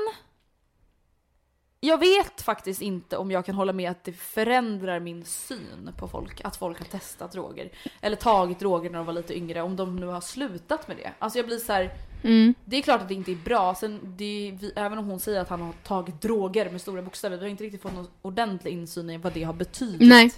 jag 1.85 1.99
vet 1.99 2.43
faktiskt 2.43 2.83
inte 2.83 3.17
om 3.17 3.31
jag 3.31 3.47
kan 3.47 3.55
hålla 3.55 3.73
med 3.73 3.91
att 3.91 4.05
det 4.05 4.13
förändrar 4.13 5.01
min 5.01 5.25
syn 5.25 5.91
på 5.99 6.09
folk. 6.09 6.41
Att 6.45 6.57
folk 6.57 6.79
har 6.79 6.85
testat 6.85 7.33
droger. 7.33 7.71
Eller 8.01 8.17
tagit 8.17 8.59
droger 8.59 8.91
när 8.91 8.99
de 8.99 9.07
var 9.07 9.13
lite 9.13 9.37
yngre. 9.37 9.63
Om 9.63 9.77
de 9.77 9.97
nu 9.97 10.07
har 10.07 10.21
slutat 10.21 10.89
med 10.89 10.97
det. 10.97 11.13
Alltså 11.19 11.39
jag 11.39 11.47
blir 11.47 11.59
så 11.59 11.73
här. 11.73 11.91
Mm. 12.25 12.55
Det 12.65 12.77
är 12.77 12.83
klart 12.83 13.01
att 13.01 13.09
det 13.09 13.15
inte 13.15 13.33
är 13.33 13.37
bra. 13.37 13.75
Sen 13.75 14.01
det, 14.03 14.59
vi, 14.61 14.73
även 14.77 14.99
om 14.99 15.07
hon 15.07 15.21
säger 15.21 15.41
att 15.41 15.49
han 15.49 15.61
har 15.61 15.73
tagit 15.73 16.21
droger 16.21 16.71
med 16.71 16.81
stora 16.81 17.03
bokstäver. 17.03 17.37
Vi 17.37 17.43
har 17.43 17.51
inte 17.51 17.65
riktigt 17.65 17.83
fått 17.83 17.95
någon 17.95 18.09
ordentlig 18.23 18.73
insyn 18.73 19.11
i 19.11 19.19
vad 19.19 19.33
det 19.33 19.43
har 19.43 19.53
betydit. 19.53 20.09
Nej. 20.09 20.33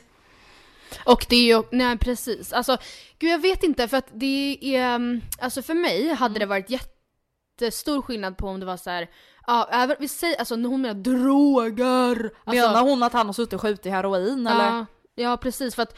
Och 1.05 1.27
det 1.29 1.37
är 1.37 1.57
ju, 1.57 1.63
nej 1.73 1.99
precis. 1.99 2.53
Alltså, 2.53 2.79
gud 3.19 3.31
jag 3.31 3.39
vet 3.39 3.63
inte 3.63 3.89
för 3.89 3.97
att 3.97 4.09
det 4.13 4.59
är, 4.63 4.95
um, 4.95 5.21
alltså 5.39 5.63
för 5.63 5.75
mig 5.75 6.15
hade 6.15 6.39
det 6.39 6.47
varit 6.47 6.71
jättestor 6.71 8.03
skillnad 8.03 8.37
på 8.37 8.49
om 8.49 8.61
det 8.61 8.67
var 8.67 8.77
så 8.77 8.91
här. 8.91 9.09
Ja 9.47 9.69
även, 9.73 9.97
vi 10.01 10.09
säger, 10.09 10.39
alltså 10.39 10.55
hon 10.55 10.83
menar 10.83 10.95
droger. 10.95 12.31
Alltså, 12.45 12.67
Menar 12.67 12.83
hon 12.83 13.03
att 13.03 13.13
han 13.13 13.27
har 13.27 13.33
suttit 13.33 13.53
och 13.53 13.61
skjutit 13.61 13.93
heroin 13.93 14.47
eller? 14.47 14.65
Ja, 14.65 14.87
ja 15.15 15.37
precis 15.37 15.75
för 15.75 15.83
att, 15.83 15.97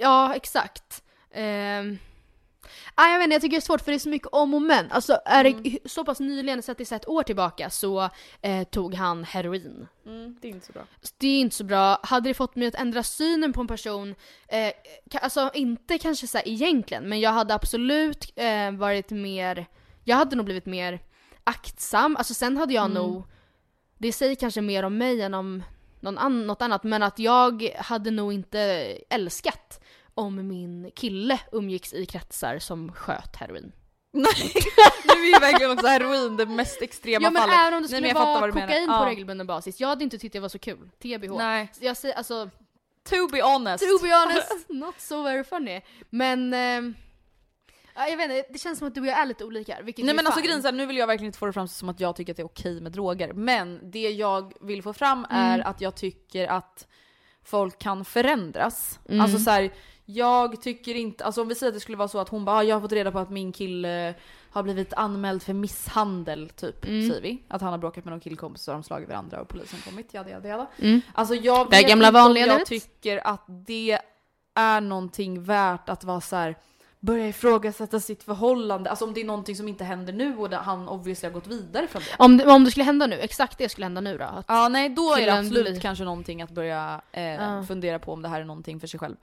ja 0.00 0.34
exakt. 0.34 1.02
Ehm, 1.34 1.98
ah, 2.94 3.08
jag 3.08 3.18
vet 3.18 3.24
inte, 3.24 3.34
jag 3.34 3.42
tycker 3.42 3.56
det 3.56 3.58
är 3.58 3.60
svårt 3.60 3.80
för 3.80 3.92
det 3.92 3.96
är 3.96 3.98
så 3.98 4.08
mycket 4.08 4.28
om 4.32 4.54
och 4.54 4.62
men. 4.62 4.90
Alltså 4.90 5.18
är 5.24 5.44
det 5.44 5.78
så 5.84 6.04
pass 6.04 6.20
nyligen, 6.20 6.62
så 6.62 6.72
att 6.72 6.78
det 6.78 6.92
är 6.92 6.96
ett 6.96 7.08
år 7.08 7.22
tillbaka, 7.22 7.70
så 7.70 8.10
eh, 8.42 8.64
tog 8.64 8.94
han 8.94 9.24
heroin. 9.24 9.88
Mm, 10.06 10.36
det 10.40 10.48
är 10.48 10.52
inte 10.52 10.66
så 10.66 10.72
bra. 10.72 10.82
Det 11.18 11.28
är 11.28 11.40
inte 11.40 11.56
så 11.56 11.64
bra. 11.64 11.98
Hade 12.02 12.30
det 12.30 12.34
fått 12.34 12.56
mig 12.56 12.68
att 12.68 12.74
ändra 12.74 13.02
synen 13.02 13.52
på 13.52 13.60
en 13.60 13.66
person, 13.66 14.14
eh, 14.48 14.72
alltså 15.22 15.50
inte 15.54 15.98
kanske 15.98 16.26
så 16.26 16.38
här 16.38 16.48
egentligen, 16.48 17.08
men 17.08 17.20
jag 17.20 17.30
hade 17.30 17.54
absolut 17.54 18.32
eh, 18.36 18.70
varit 18.70 19.10
mer, 19.10 19.66
jag 20.04 20.16
hade 20.16 20.36
nog 20.36 20.44
blivit 20.44 20.66
mer 20.66 21.00
aktsam. 21.44 22.16
Alltså 22.16 22.34
sen 22.34 22.56
hade 22.56 22.74
jag 22.74 22.90
nog, 22.90 23.24
det 23.98 24.12
säger 24.12 24.34
kanske 24.34 24.60
mer 24.60 24.82
om 24.82 24.98
mig 24.98 25.22
än 25.22 25.34
om 25.34 25.62
någon 26.00 26.18
an- 26.18 26.46
något 26.46 26.62
annat, 26.62 26.84
men 26.84 27.02
att 27.02 27.18
jag 27.18 27.70
hade 27.78 28.10
nog 28.10 28.32
inte 28.32 28.58
älskat 29.10 29.80
om 30.14 30.48
min 30.48 30.90
kille 30.94 31.40
umgicks 31.52 31.92
i 31.92 32.06
kretsar 32.06 32.58
som 32.58 32.92
sköt 32.92 33.36
heroin. 33.36 33.72
Nej, 34.12 34.26
nu 35.04 35.12
är 35.22 35.26
ju 35.34 35.38
verkligen 35.40 35.72
också 35.72 35.86
heroin 35.86 36.36
det 36.36 36.46
mest 36.46 36.82
extrema 36.82 37.22
Ja 37.24 37.30
men 37.30 37.42
fallet. 37.42 37.56
även 37.60 37.74
om 37.74 37.82
det 37.82 37.88
Nej, 37.88 38.00
skulle 38.00 38.14
fattar 38.14 38.40
vara 38.40 38.52
kokain 38.52 38.86
Ja. 38.88 38.98
på 38.98 39.04
regelbunden 39.10 39.46
basis, 39.46 39.80
jag 39.80 39.88
hade 39.88 40.04
inte 40.04 40.18
tyckt 40.18 40.32
det 40.32 40.40
var 40.40 40.48
så 40.48 40.58
kul. 40.58 40.90
TBH. 41.02 41.36
Nej. 41.36 41.72
Jag 41.80 41.96
säger 41.96 42.14
alltså, 42.14 42.50
To 43.08 43.28
be 43.32 43.42
honest. 43.42 43.84
To 43.84 44.02
be 44.04 44.14
honest, 44.14 44.68
not 44.68 45.00
so 45.00 45.22
very 45.22 45.44
funny. 45.44 45.80
Men... 46.10 46.54
ehm, 46.54 46.94
ja, 47.94 48.08
jag 48.08 48.16
vet 48.16 48.30
inte, 48.30 48.44
det 48.52 48.58
känns 48.58 48.78
som 48.78 48.88
att 48.88 48.94
du 48.94 49.00
och 49.00 49.06
jag 49.06 49.18
är 49.18 49.26
lite 49.26 49.44
olika 49.44 49.76
vilket 49.82 50.04
Nej 50.04 50.14
men 50.14 50.26
alltså 50.26 50.40
grejen 50.42 50.76
nu 50.76 50.86
vill 50.86 50.96
jag 50.96 51.06
verkligen 51.06 51.26
inte 51.28 51.38
få 51.38 51.46
det 51.46 51.52
fram 51.52 51.68
som 51.68 51.88
att 51.88 52.00
jag 52.00 52.16
tycker 52.16 52.32
att 52.32 52.36
det 52.36 52.42
är 52.42 52.46
okej 52.46 52.80
med 52.80 52.92
droger. 52.92 53.32
Men 53.32 53.80
det 53.90 54.10
jag 54.10 54.52
vill 54.60 54.82
få 54.82 54.92
fram 54.92 55.26
är 55.30 55.54
Mm. 55.54 55.66
att 55.66 55.80
jag 55.80 55.94
tycker 55.94 56.46
att 56.48 56.86
folk 57.44 57.78
kan 57.78 58.04
förändras. 58.04 58.98
Mm. 59.08 59.20
Alltså 59.20 59.38
så 59.38 59.50
här, 59.50 59.70
jag 60.04 60.62
tycker 60.62 60.94
inte, 60.94 61.24
alltså 61.24 61.42
om 61.42 61.48
vi 61.48 61.54
säger 61.54 61.70
att 61.70 61.74
det 61.76 61.80
skulle 61.80 61.96
vara 61.98 62.08
så 62.08 62.18
att 62.18 62.28
hon 62.28 62.44
bara 62.44 62.56
"Ah, 62.56 62.62
jag 62.62 62.76
har 62.76 62.80
fått 62.80 62.92
reda 62.92 63.12
på 63.12 63.18
att 63.18 63.30
min 63.30 63.52
kille 63.52 64.14
har 64.50 64.62
blivit 64.62 64.92
anmäld 64.94 65.42
för 65.42 65.52
misshandel 65.52 66.48
typ, 66.50 66.84
Mm. 66.84 67.08
säger 67.08 67.22
vi. 67.22 67.42
Att 67.48 67.60
han 67.60 67.70
har 67.70 67.78
bråkat 67.78 68.04
med 68.04 68.12
någon 68.12 68.20
killkompis 68.20 68.68
och 68.68 68.74
de 68.74 68.82
slagit 68.82 69.08
varandra 69.08 69.40
och 69.40 69.48
polisen 69.48 69.78
kommit, 69.84 70.14
jada 70.14 70.30
jada 70.30 70.48
jada. 70.48 70.66
Mm. 70.78 71.00
Alltså 71.14 71.34
jag 71.34 71.70
vet 71.70 71.80
inte 71.82 71.92
om 72.20 72.36
jag 72.36 72.66
tycker 72.66 73.26
att 73.26 73.44
det 73.66 73.98
är 74.54 74.80
någonting 74.80 75.42
värt 75.44 75.88
att 75.88 76.04
vara 76.04 76.20
så 76.20 76.36
här 76.36 76.56
börja 77.04 77.28
ifrågasätta 77.28 78.00
sitt 78.00 78.22
förhållande. 78.22 78.90
Alltså 78.90 79.04
om 79.04 79.14
det 79.14 79.20
är 79.20 79.24
någonting 79.24 79.56
som 79.56 79.68
inte 79.68 79.84
händer 79.84 80.12
nu 80.12 80.36
och 80.36 80.50
han 80.50 80.88
obviously 80.88 81.28
har 81.28 81.32
gått 81.34 81.46
vidare 81.46 81.86
från 81.86 82.02
det. 82.02 82.24
Om, 82.24 82.36
det, 82.36 82.46
om 82.46 82.64
det 82.64 82.70
skulle 82.70 82.84
hända 82.84 83.06
nu, 83.06 83.18
exakt 83.18 83.58
det 83.58 83.68
skulle 83.68 83.84
hända 83.84 84.00
nu 84.00 84.18
då? 84.18 84.24
Att, 84.24 84.44
Ja, 84.48 84.68
nej 84.68 84.88
då 84.88 85.14
är 85.14 85.26
det 85.26 85.38
absolut 85.38 85.64
blir- 85.64 85.80
kanske 85.80 86.04
någonting 86.04 86.42
att 86.42 86.50
börja 86.50 87.00
eh, 87.12 87.22
Ja. 87.24 87.62
fundera 87.68 87.98
på 87.98 88.12
om 88.12 88.22
det 88.22 88.28
här 88.28 88.40
är 88.40 88.44
någonting 88.44 88.80
för 88.80 88.86
sig 88.86 89.00
själv. 89.00 89.16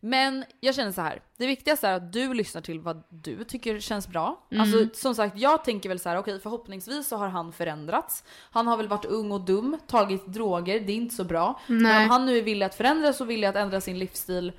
Men 0.00 0.44
jag 0.60 0.74
känner 0.74 0.92
så 0.92 1.00
här. 1.00 1.20
det 1.36 1.46
viktigaste 1.46 1.88
är 1.88 1.92
att 1.92 2.12
du 2.12 2.34
lyssnar 2.34 2.62
till 2.62 2.80
vad 2.80 3.02
du 3.08 3.44
tycker 3.44 3.80
känns 3.80 4.08
bra. 4.08 4.46
Mm. 4.50 4.60
Alltså 4.62 5.00
som 5.00 5.14
sagt, 5.14 5.36
jag 5.38 5.64
tänker 5.64 5.88
väl 5.88 5.98
så 5.98 6.08
här: 6.08 6.16
okej 6.18 6.40
förhoppningsvis 6.40 7.08
så 7.08 7.16
har 7.16 7.28
han 7.28 7.52
förändrats. 7.52 8.24
Han 8.50 8.66
har 8.66 8.76
väl 8.76 8.88
varit 8.88 9.04
ung 9.04 9.32
och 9.32 9.40
dum, 9.40 9.78
tagit 9.86 10.26
droger, 10.26 10.80
det 10.80 10.92
är 10.92 10.96
inte 10.96 11.14
så 11.14 11.24
bra. 11.24 11.60
Men 11.66 11.82
Nej. 11.82 12.04
om 12.04 12.10
han 12.10 12.26
nu 12.26 12.38
är 12.38 12.42
villig 12.42 12.66
att 12.66 12.74
förändras 12.74 13.20
och 13.20 13.30
villig 13.30 13.46
att 13.48 13.56
ändra 13.56 13.80
sin 13.80 13.98
livsstil, 13.98 14.52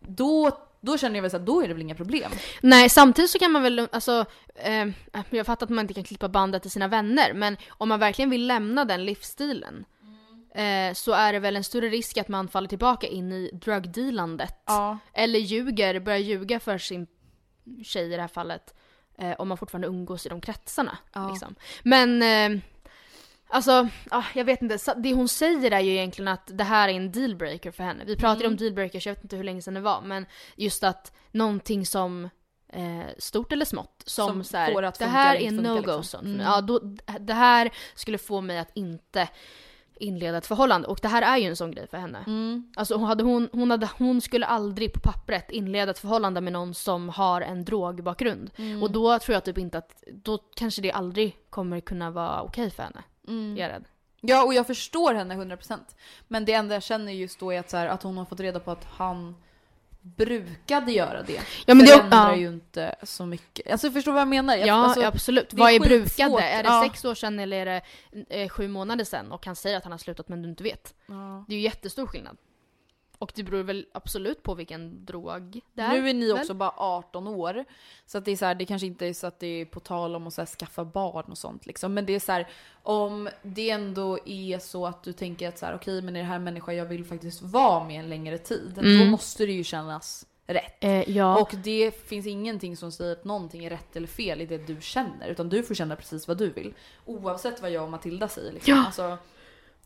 då, 0.00 0.50
då 0.82 0.98
känner 0.98 1.16
jag 1.16 1.22
väl 1.22 1.32
här, 1.32 1.38
då 1.38 1.62
är 1.62 1.68
det 1.68 1.74
väl 1.74 1.82
inga 1.82 1.94
problem. 1.94 2.32
Nej, 2.60 2.88
samtidigt 2.88 3.30
så 3.30 3.38
kan 3.38 3.52
man 3.52 3.62
väl, 3.62 3.88
alltså, 3.92 4.24
eh, 4.54 4.86
jag 5.30 5.46
fattar 5.46 5.66
att 5.66 5.70
man 5.70 5.84
inte 5.84 5.94
kan 5.94 6.04
klippa 6.04 6.28
bandet 6.28 6.62
till 6.62 6.70
sina 6.70 6.88
vänner, 6.88 7.32
men 7.34 7.56
om 7.68 7.88
man 7.88 8.00
verkligen 8.00 8.30
vill 8.30 8.46
lämna 8.46 8.84
den 8.84 9.04
livsstilen 9.04 9.84
eh, 10.54 10.94
så 10.94 11.12
är 11.12 11.32
det 11.32 11.38
väl 11.38 11.56
en 11.56 11.64
större 11.64 11.88
risk 11.88 12.18
att 12.18 12.28
man 12.28 12.48
faller 12.48 12.68
tillbaka 12.68 13.06
in 13.06 13.32
i 13.32 13.50
drugdealandet. 13.52 14.62
Ja. 14.66 14.98
Eller 15.12 15.38
ljuger, 15.38 16.00
börjar 16.00 16.18
ljuga 16.18 16.60
för 16.60 16.78
sin 16.78 17.06
tjej 17.84 18.12
i 18.12 18.16
det 18.16 18.22
här 18.22 18.28
fallet. 18.28 18.74
Eh, 19.18 19.32
om 19.38 19.48
man 19.48 19.58
fortfarande 19.58 19.88
umgås 19.88 20.26
i 20.26 20.28
de 20.28 20.40
kretsarna. 20.40 20.98
Ja. 21.12 21.28
Liksom. 21.30 21.54
Men 21.82 22.22
eh, 22.22 22.62
alltså, 23.52 23.88
ah, 24.10 24.24
jag 24.34 24.44
vet 24.44 24.62
inte. 24.62 24.78
Det 24.96 25.12
hon 25.14 25.28
säger 25.28 25.70
är 25.70 25.80
ju 25.80 25.90
egentligen 25.92 26.28
att 26.28 26.50
det 26.52 26.64
här 26.64 26.88
är 26.88 26.92
en 26.92 27.12
dealbreaker 27.12 27.70
för 27.70 27.84
henne. 27.84 28.04
Vi 28.04 28.16
pratade 28.16 28.44
Mm. 28.44 28.52
om 28.52 28.56
dealbreakers, 28.56 29.06
jag 29.06 29.14
vet 29.14 29.24
inte 29.24 29.36
hur 29.36 29.44
länge 29.44 29.62
sedan 29.62 29.74
det 29.74 29.80
var. 29.80 30.00
Men 30.02 30.26
just 30.56 30.84
att 30.84 31.12
någonting 31.30 31.86
som 31.86 32.28
eh, 32.72 33.06
stort 33.18 33.52
eller 33.52 33.64
smått 33.64 34.02
som, 34.06 34.28
Som 34.28 34.44
så 34.44 34.56
här, 34.56 34.72
får 34.72 34.82
att 34.82 34.98
det 34.98 35.06
här 35.06 35.36
är 35.36 35.50
no-go 35.50 35.96
liksom. 35.96 36.26
Mm. 36.26 36.40
Ja, 36.40 36.60
då, 36.60 36.78
det 37.20 37.34
här 37.34 37.70
skulle 37.94 38.18
få 38.18 38.40
mig 38.40 38.58
att 38.58 38.70
inte 38.74 39.28
inleda 39.94 40.38
ett 40.38 40.46
förhållande. 40.46 40.88
Och 40.88 40.98
det 41.02 41.08
här 41.08 41.22
är 41.22 41.36
ju 41.36 41.46
en 41.48 41.56
sån 41.56 41.70
grej 41.70 41.86
för 41.88 41.96
henne. 41.96 42.24
Mm. 42.26 42.72
Alltså 42.76 42.96
hon, 42.96 43.06
hade 43.08 43.24
hon, 43.24 43.48
hon, 43.52 43.70
hade, 43.70 43.88
hon 43.98 44.20
skulle 44.20 44.46
aldrig 44.46 44.92
på 44.92 45.00
pappret 45.00 45.50
inleda 45.50 45.90
ett 45.90 45.98
förhållande 45.98 46.40
med 46.40 46.52
någon 46.52 46.74
som 46.74 47.08
har 47.08 47.40
en 47.40 47.64
drogbakgrund. 47.64 48.50
Mm. 48.56 48.82
Och 48.82 48.90
då 48.90 49.18
tror 49.18 49.34
jag 49.34 49.44
typ 49.44 49.58
inte 49.58 49.78
att, 49.78 50.04
då 50.12 50.38
kanske 50.38 50.82
det 50.82 50.92
aldrig 50.92 51.36
kommer 51.50 51.80
kunna 51.80 52.10
vara 52.10 52.42
okej 52.42 52.70
för 52.70 52.82
henne. 52.82 53.02
Mm. 53.28 53.56
Jag 53.56 53.68
är 53.68 53.72
rädd. 53.72 53.84
Ja, 54.20 54.44
och 54.44 54.54
jag 54.54 54.66
förstår 54.66 55.14
henne 55.14 55.34
100%. 55.34 55.78
Men 56.28 56.44
det 56.44 56.52
enda 56.52 56.74
jag 56.74 56.82
känner 56.82 57.12
just 57.12 57.38
då 57.40 57.50
är 57.52 57.60
att, 57.60 57.70
så 57.70 57.76
här, 57.76 57.86
att 57.86 58.02
hon 58.02 58.16
har 58.16 58.24
fått 58.24 58.40
reda 58.40 58.60
på 58.60 58.70
att 58.70 58.84
han 58.84 59.36
brukade 60.00 60.92
göra 60.92 61.22
det. 61.22 61.40
Ja, 61.66 61.74
men 61.74 61.78
det- 61.78 61.86
förändrar 61.92 62.30
ja. 62.30 62.36
ju 62.36 62.48
inte 62.48 62.94
så 63.02 63.26
mycket. 63.26 63.72
Alltså 63.72 63.90
förstår 63.90 64.12
du 64.12 64.14
vad 64.14 64.20
jag 64.20 64.28
menar? 64.28 64.56
Jag, 64.56 64.66
Ja, 64.68 64.74
alltså, 64.74 65.02
absolut. 65.04 65.52
är 65.52 65.56
Vad 65.56 65.72
är 65.72 65.80
brukade? 65.80 66.42
Är 66.42 66.62
det 66.62 66.68
Ja. 66.68 66.82
sex 66.88 67.04
år 67.04 67.14
sedan 67.14 67.38
eller 67.38 67.66
är 67.66 67.82
det 68.10 68.42
eh, 68.42 68.48
sju 68.48 68.68
månader 68.68 69.04
sedan 69.04 69.32
och 69.32 69.46
han 69.46 69.56
säger 69.56 69.76
att 69.76 69.82
han 69.84 69.92
har 69.92 69.98
slutat 69.98 70.28
men 70.28 70.42
du 70.42 70.48
inte 70.48 70.62
vet? 70.64 70.94
Ja. 71.06 71.44
Det 71.48 71.54
är 71.54 71.56
ju 71.56 71.62
jättestor 71.62 72.06
skillnad. 72.06 72.36
Och 73.22 73.32
det 73.34 73.42
beror 73.42 73.62
väl 73.62 73.86
absolut 73.92 74.42
på 74.42 74.54
vilken 74.54 75.04
drog 75.04 75.60
det 75.74 75.82
är. 75.82 75.88
Nu 75.92 76.08
är 76.08 76.14
ni 76.14 76.26
väl? 76.32 76.38
också 76.38 76.54
bara 76.54 76.72
18 76.76 77.26
år. 77.26 77.64
Så 78.06 78.18
att 78.18 78.24
det 78.24 78.30
är 78.32 78.36
så 78.36 78.44
här, 78.44 78.54
det 78.54 78.64
kanske 78.64 78.86
inte 78.86 79.06
är 79.06 79.12
så 79.12 79.26
att 79.26 79.40
det 79.40 79.46
är 79.46 79.64
på 79.64 79.80
tal 79.80 80.16
om 80.16 80.26
att 80.26 80.34
så 80.34 80.46
skaffa 80.46 80.84
barn 80.84 81.24
och 81.30 81.38
sånt 81.38 81.66
liksom. 81.66 81.94
Men 81.94 82.06
det 82.06 82.12
är 82.12 82.20
så 82.20 82.32
här, 82.32 82.48
om 82.82 83.28
det 83.42 83.70
ändå 83.70 84.18
är 84.26 84.58
så 84.58 84.86
att 84.86 85.02
du 85.02 85.12
tänker 85.12 85.48
att 85.48 85.58
så 85.58 85.66
här, 85.66 85.74
okej 85.74 86.02
men 86.02 86.16
är 86.16 86.20
det 86.20 86.26
här 86.26 86.38
människa 86.38 86.72
jag 86.72 86.84
vill 86.86 87.04
faktiskt 87.04 87.42
vara 87.42 87.84
med 87.84 88.00
en 88.00 88.08
längre 88.08 88.38
tid. 88.38 88.72
Då 88.74 88.80
Mm. 88.80 89.08
måste 89.10 89.46
det 89.46 89.52
ju 89.52 89.64
kännas 89.64 90.26
rätt. 90.46 90.84
Eh, 90.84 91.10
ja. 91.10 91.40
Och 91.40 91.54
det 91.64 91.90
finns 92.08 92.26
ingenting 92.26 92.76
som 92.76 92.92
säger 92.92 93.12
att 93.12 93.24
någonting 93.24 93.64
är 93.64 93.70
rätt 93.70 93.96
eller 93.96 94.06
fel 94.08 94.40
i 94.40 94.46
det 94.46 94.58
du 94.58 94.76
känner. 94.80 95.28
Utan 95.28 95.48
du 95.48 95.62
får 95.62 95.74
känna 95.74 95.96
precis 95.96 96.28
vad 96.28 96.38
du 96.38 96.50
vill. 96.50 96.74
Oavsett 97.04 97.62
vad 97.62 97.70
jag 97.70 97.84
och 97.84 97.90
Matilda 97.90 98.28
säger. 98.28 98.52
Liksom. 98.52 98.74
Ja. 98.74 98.86
Alltså, 98.86 99.18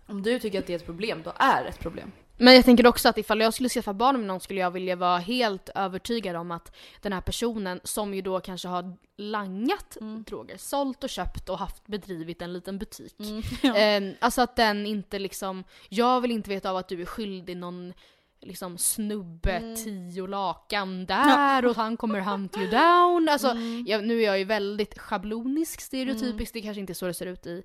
om 0.07 0.23
du 0.23 0.39
tycker 0.39 0.59
att 0.59 0.67
det 0.67 0.73
är 0.73 0.77
ett 0.77 0.87
problem, 0.87 1.23
då 1.25 1.33
är 1.37 1.63
det 1.63 1.69
ett 1.69 1.79
problem. 1.79 2.13
Men 2.39 2.55
jag 2.55 2.65
tänker 2.65 2.87
också 2.87 3.09
att 3.09 3.19
ifall 3.19 3.41
jag 3.41 3.55
skulle 3.55 3.69
skaffa 3.69 3.93
barn 3.95 4.17
med 4.19 4.27
någon 4.27 4.41
skulle 4.41 4.61
jag 4.61 4.71
vilja 4.71 4.97
vara 4.97 5.19
helt 5.19 5.69
övertygad 5.75 6.37
om 6.37 6.51
att 6.51 6.77
den 7.01 7.13
här 7.13 7.21
personen 7.21 7.81
som 7.85 8.15
ju 8.15 8.23
då 8.23 8.41
kanske 8.41 8.69
har 8.69 8.97
langat 9.17 9.97
Mm. 10.01 10.23
droger, 10.23 10.57
sålt 10.57 11.05
och 11.05 11.11
köpt 11.11 11.49
och 11.49 11.59
haft 11.59 11.87
bedrivit 11.87 12.43
en 12.43 12.53
liten 12.53 12.79
butik. 12.79 13.15
Mm. 13.21 13.43
Eh, 14.11 14.17
alltså 14.21 14.43
att 14.43 14.57
den 14.57 14.87
inte 14.87 15.19
liksom, 15.19 15.65
jag 15.89 16.21
vill 16.21 16.31
inte 16.31 16.51
veta 16.51 16.71
av 16.71 16.77
att 16.77 16.89
du 16.89 17.03
är 17.03 17.07
skyldig 17.07 17.57
någon 17.57 17.93
liksom 18.41 18.79
snubbe 18.79 19.53
Mm. 19.57 19.77
tio 19.77 20.27
lakan 20.27 21.07
där 21.07 21.65
och 21.67 21.77
han 21.77 21.97
kommer 21.97 22.21
hunt 22.21 22.57
you 22.57 22.67
down. 22.71 23.29
Alltså, 23.29 23.49
Mm. 23.51 23.85
jag, 23.89 24.05
nu 24.05 24.21
är 24.21 24.25
jag 24.25 24.39
ju 24.39 24.45
väldigt 24.45 24.99
schablonisk, 24.99 25.81
stereotypisk, 25.81 26.53
det 26.53 26.61
kanske 26.63 26.81
inte 26.81 26.93
är 26.93 26.95
så 26.95 27.07
det 27.07 27.15
ser 27.15 27.27
ut 27.27 27.47
i 27.47 27.63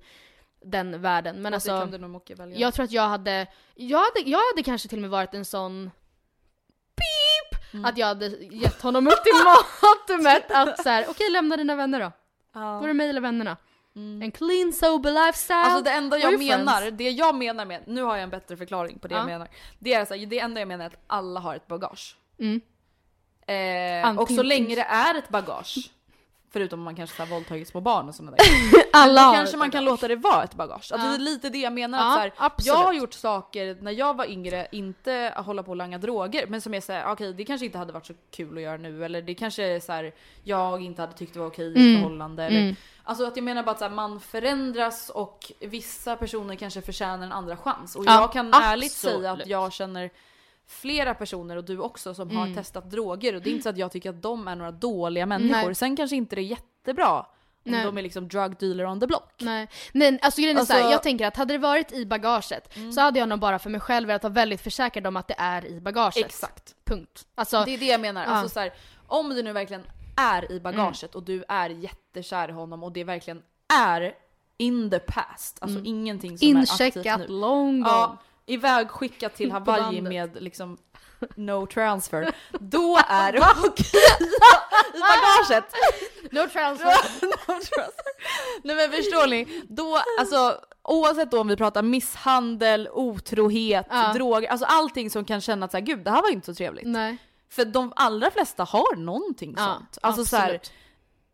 den 0.64 1.02
världen. 1.02 1.42
Men 1.42 1.54
alltså, 1.54 1.88
jag 2.54 2.74
tror 2.74 2.84
att 2.84 2.92
jag 2.92 3.08
hade, 3.08 3.46
jag 3.74 3.98
hade, 3.98 4.30
jag 4.30 4.38
hade 4.52 4.62
kanske 4.62 4.88
till 4.88 4.98
och 4.98 5.02
med 5.02 5.10
varit 5.10 5.34
en 5.34 5.44
sån 5.44 5.90
pip! 6.94 7.74
Mm. 7.74 7.84
Att 7.84 7.98
jag 7.98 8.06
hade 8.06 8.26
gett 8.28 8.82
honom 8.82 9.06
ultimatumet 9.06 10.50
att 10.50 10.82
såhär, 10.82 11.06
okej 11.08 11.30
lämna 11.30 11.56
dina 11.56 11.74
vänner 11.76 12.00
då. 12.00 12.12
Ja. 12.52 12.60
Då 12.60 12.84
är 12.84 12.88
det 12.88 12.94
mig 12.94 13.08
eller 13.08 13.20
vännerna. 13.20 13.56
En 13.94 14.30
clean 14.32 14.72
sober 14.72 15.26
lifestyle. 15.26 15.56
Alltså 15.56 15.84
det 15.84 15.90
enda 15.90 16.18
jag 16.18 16.38
menar, 16.38 16.80
friends. 16.80 16.98
det 16.98 17.10
jag 17.10 17.34
menar 17.34 17.64
med, 17.64 17.82
nu 17.86 18.02
har 18.02 18.16
jag 18.16 18.22
en 18.22 18.30
bättre 18.30 18.56
förklaring 18.56 18.98
på 18.98 19.08
det 19.08 19.14
Ja. 19.14 19.18
jag 19.18 19.26
menar. 19.26 19.48
Det 19.78 19.94
är 19.94 20.04
så 20.04 20.14
här, 20.14 20.26
det 20.26 20.38
enda 20.38 20.60
jag 20.60 20.68
menar 20.68 20.84
är 20.84 20.88
att 20.88 21.02
alla 21.06 21.40
har 21.40 21.56
ett 21.56 21.66
bagage. 21.66 22.16
Mm. 22.38 22.60
Eh, 23.46 24.18
och 24.18 24.28
så 24.28 24.42
länge 24.42 24.74
det 24.74 24.82
är 24.82 25.14
ett 25.14 25.28
bagage, 25.28 25.90
förutom 26.52 26.80
om 26.80 26.84
man 26.84 26.94
kanske 26.96 27.16
så 27.16 27.22
här 27.22 27.30
våldtagit 27.30 27.68
små 27.68 27.80
barn 27.80 28.08
och 28.08 28.14
sådana 28.14 28.36
där 28.36 28.44
Alla 28.92 29.22
Då 29.22 29.26
har 29.28 29.34
kanske 29.34 29.56
man 29.56 29.70
kan 29.70 29.84
låta 29.84 30.08
det 30.08 30.16
vara 30.16 30.44
ett 30.44 30.54
bagage. 30.54 30.74
Alltså 30.92 30.96
Ja. 30.96 31.04
det 31.04 31.14
är 31.14 31.18
lite 31.18 31.48
det 31.48 31.58
jag 31.58 31.72
menar. 31.72 31.98
Ja, 31.98 32.04
att 32.08 32.14
så 32.14 32.20
här, 32.20 32.32
absolut. 32.36 32.66
jag 32.66 32.84
har 32.84 32.92
gjort 32.92 33.14
saker 33.14 33.76
när 33.80 33.92
jag 33.92 34.16
var 34.16 34.30
yngre, 34.30 34.68
inte 34.72 35.32
att 35.36 35.46
hålla 35.46 35.62
på 35.62 35.70
och 35.70 35.76
langa 35.76 35.98
droger, 35.98 36.46
men 36.46 36.60
som 36.60 36.74
jag 36.74 36.82
säger, 36.82 37.10
okej 37.12 37.32
det 37.32 37.44
kanske 37.44 37.66
inte 37.66 37.78
hade 37.78 37.92
varit 37.92 38.06
så 38.06 38.14
kul 38.30 38.56
att 38.56 38.62
göra 38.62 38.76
nu, 38.76 39.04
eller 39.04 39.22
det 39.22 39.34
kanske 39.34 39.62
är 39.64 39.80
så 39.80 39.92
här, 39.92 40.14
jag 40.44 40.82
inte 40.82 41.02
hade 41.02 41.12
tyckt 41.12 41.32
det 41.34 41.40
var 41.40 41.46
okej 41.46 41.66
i 41.66 41.70
ett 41.70 41.76
Mm. 41.76 42.02
förhållande. 42.02 42.44
Eller, 42.44 42.60
Mm. 42.60 42.76
Alltså 43.04 43.24
att 43.26 43.36
jag 43.36 43.44
menar 43.44 43.62
bara 43.62 43.70
att 43.70 43.80
här, 43.80 43.90
man 43.90 44.20
förändras 44.20 45.10
och 45.10 45.52
vissa 45.60 46.16
personer 46.16 46.54
kanske 46.54 46.82
förtjänar 46.82 47.26
en 47.26 47.32
andra 47.32 47.56
chans. 47.56 47.96
Och 47.96 48.04
Ja, 48.06 48.20
jag 48.20 48.32
kan 48.32 48.54
ärligt 48.54 48.92
säga 48.92 49.16
att 49.18 49.24
absolut. 49.26 49.46
jag 49.46 49.72
känner 49.72 50.10
flera 50.72 51.14
personer 51.14 51.56
och 51.56 51.64
du 51.64 51.78
också 51.78 52.14
som 52.14 52.36
har 52.36 52.44
Mm. 52.44 52.56
testat 52.56 52.90
droger 52.90 53.34
och 53.34 53.42
det 53.42 53.50
är 53.50 53.52
inte 53.52 53.62
så 53.62 53.68
att 53.68 53.76
jag 53.78 53.92
tycker 53.92 54.10
att 54.10 54.22
de 54.22 54.48
är 54.48 54.56
några 54.56 54.70
dåliga 54.70 55.26
människor. 55.26 55.66
Nej. 55.66 55.74
Sen 55.74 55.96
kanske 55.96 56.16
inte 56.16 56.36
det 56.36 56.42
är 56.42 56.44
jättebra 56.44 57.18
om 57.64 57.72
Nej. 57.72 57.84
de 57.84 57.98
är 57.98 58.02
liksom 58.02 58.28
drug 58.28 58.56
dealer 58.58 58.86
on 58.86 59.00
the 59.00 59.06
block. 59.06 59.34
Nej, 59.38 59.68
Nej 59.92 60.18
alltså 60.22 60.40
grejen 60.40 60.56
är 60.56 60.60
Alltså- 60.60 60.72
Mm. 60.74 60.82
såhär, 60.82 60.92
jag 60.92 61.02
tänker 61.02 61.26
att 61.26 61.36
hade 61.36 61.54
det 61.54 61.58
varit 61.58 61.92
i 61.92 62.06
bagaget 62.06 62.74
så 62.94 63.00
hade 63.00 63.18
jag 63.18 63.28
nog 63.28 63.38
bara 63.38 63.58
för 63.58 63.70
mig 63.70 63.80
själv 63.80 64.06
velat 64.06 64.22
vara 64.22 64.32
väldigt 64.32 64.60
försäkrad 64.60 65.06
om 65.06 65.16
att 65.16 65.28
det 65.28 65.34
är 65.38 65.66
i 65.66 65.80
bagaget. 65.80 66.26
Exakt. 66.26 66.74
Punkt. 66.84 67.26
Alltså, 67.34 67.64
Det 67.64 67.74
är 67.74 67.78
det 67.78 67.86
jag 67.86 68.00
menar. 68.00 68.22
Ja. 68.24 68.28
Alltså 68.30 68.54
så 68.54 68.60
här, 68.60 68.72
om 69.06 69.28
det 69.34 69.42
nu 69.42 69.52
verkligen 69.52 69.82
är 70.16 70.52
i 70.52 70.60
bagaget 70.60 71.14
och 71.14 71.22
du 71.22 71.44
är 71.48 71.70
jättekär 71.70 72.48
i 72.48 72.52
honom 72.52 72.82
och 72.82 72.92
det 72.92 73.04
verkligen 73.04 73.42
är 73.74 74.14
in 74.56 74.90
the 74.90 74.98
past, 74.98 75.58
alltså 75.60 75.80
ingenting 75.84 76.38
som 76.38 76.48
är 76.56 76.60
aktivt 76.62 76.80
incheckat, 76.96 77.18
nu. 77.20 77.26
long 77.28 77.82
gone. 77.82 77.88
Ja, 77.94 78.16
iväg 78.46 78.88
skickat 78.90 79.34
till 79.34 79.52
Hawaii 79.52 80.00
med 80.00 80.42
liksom 80.42 80.78
no 81.34 81.66
transfer. 81.66 82.34
Då 82.60 82.98
är 83.08 83.32
det 83.32 83.38
okej 83.64 84.00
i 84.94 85.00
bagaget. 85.00 85.74
No 86.32 86.48
transfer. 86.48 86.86
no 87.26 87.32
transfer. 87.46 87.86
Nej 88.64 88.76
men 88.76 88.90
förstår 88.90 89.26
ni? 89.26 89.62
Då, 89.68 89.98
alltså 90.18 90.60
oavsett 90.82 91.30
då 91.30 91.40
om 91.40 91.48
vi 91.48 91.56
pratar 91.56 91.82
misshandel, 91.82 92.88
otrohet, 92.92 93.86
Ja. 93.90 94.12
droger, 94.12 94.48
alltså 94.48 94.66
allting 94.66 95.10
som 95.10 95.24
kan 95.24 95.40
känna 95.40 95.64
att 95.66 95.70
så 95.70 95.76
här, 95.76 95.84
gud 95.84 95.98
det 96.04 96.10
här 96.10 96.22
var 96.22 96.30
inte 96.30 96.46
så 96.46 96.54
trevligt. 96.54 96.86
Nej. 96.86 97.16
För 97.50 97.64
de 97.64 97.92
allra 97.96 98.30
flesta 98.30 98.64
har 98.64 98.96
någonting 98.96 99.54
Ja, 99.58 99.64
sånt. 99.64 99.98
Alltså 100.02 100.24
så 100.24 100.36
här, 100.36 100.54
absolut. 100.54 100.72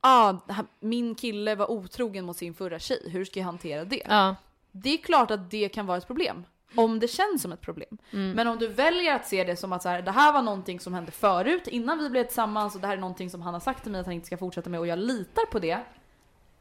ah, 0.00 0.34
min 0.80 1.14
kille 1.14 1.54
var 1.54 1.70
otrogen 1.70 2.24
mot 2.24 2.36
sin 2.36 2.54
förra 2.54 2.78
tjej, 2.78 3.02
hur 3.10 3.24
ska 3.24 3.40
jag 3.40 3.46
hantera 3.46 3.84
det? 3.84 4.02
Ja. 4.08 4.36
Det 4.72 4.90
är 4.94 4.98
klart 4.98 5.30
att 5.30 5.50
det 5.50 5.68
kan 5.68 5.86
vara 5.86 5.98
ett 5.98 6.06
problem. 6.06 6.44
Om 6.74 7.00
det 7.00 7.08
känns 7.08 7.42
som 7.42 7.52
ett 7.52 7.60
problem. 7.60 7.98
Mm. 8.12 8.30
Men 8.32 8.46
om 8.46 8.58
du 8.58 8.68
väljer 8.68 9.14
att 9.14 9.26
se 9.26 9.44
det 9.44 9.56
som 9.56 9.72
att 9.72 9.82
så 9.82 9.88
här, 9.88 10.02
det 10.02 10.10
här 10.10 10.32
var 10.32 10.42
någonting 10.42 10.80
som 10.80 10.94
hände 10.94 11.12
förut, 11.12 11.66
innan 11.68 11.98
vi 11.98 12.10
blev 12.10 12.24
tillsammans 12.24 12.74
och 12.74 12.80
det 12.80 12.86
här 12.86 12.96
är 12.96 13.00
någonting 13.00 13.30
som 13.30 13.42
han 13.42 13.54
har 13.54 13.60
sagt 13.60 13.82
till 13.82 13.92
mig 13.92 14.00
att 14.00 14.06
han 14.06 14.14
inte 14.14 14.26
ska 14.26 14.36
fortsätta 14.36 14.70
med 14.70 14.80
och 14.80 14.86
jag 14.86 14.98
litar 14.98 15.46
på 15.46 15.58
det. 15.58 15.78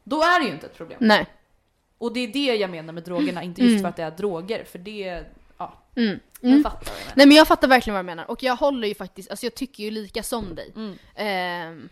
Då 0.04 0.22
är 0.22 0.40
det 0.40 0.46
ju 0.46 0.52
inte 0.52 0.66
ett 0.66 0.76
problem. 0.76 0.98
Nej. 1.00 1.26
Och 1.98 2.12
det 2.12 2.20
är 2.20 2.28
det 2.28 2.56
jag 2.56 2.70
menar 2.70 2.92
med 2.92 3.02
drogerna, 3.02 3.42
inte 3.42 3.60
just 3.62 3.70
Mm. 3.70 3.82
för 3.82 3.88
att 3.88 3.96
det 3.96 4.02
är 4.02 4.10
droger, 4.10 4.64
för 4.64 4.78
det, 4.78 5.24
ja. 5.58 5.72
Mm. 5.96 6.20
Jag 6.40 6.50
Mm. 6.50 6.62
fattar 6.62 6.78
vad 6.78 6.94
jag 6.94 7.00
menar. 7.04 7.12
Nej 7.16 7.26
men 7.26 7.36
jag 7.36 7.48
fattar 7.48 7.68
verkligen 7.68 7.94
vad 7.94 8.04
du 8.04 8.06
menar 8.06 8.30
och 8.30 8.42
jag 8.42 8.56
håller 8.56 8.88
ju 8.88 8.94
faktiskt, 8.94 9.30
alltså 9.30 9.46
jag 9.46 9.54
tycker 9.54 9.84
ju 9.84 9.90
lika 9.90 10.22
som 10.22 10.54
dig. 10.54 10.72
Mm. 11.16 11.88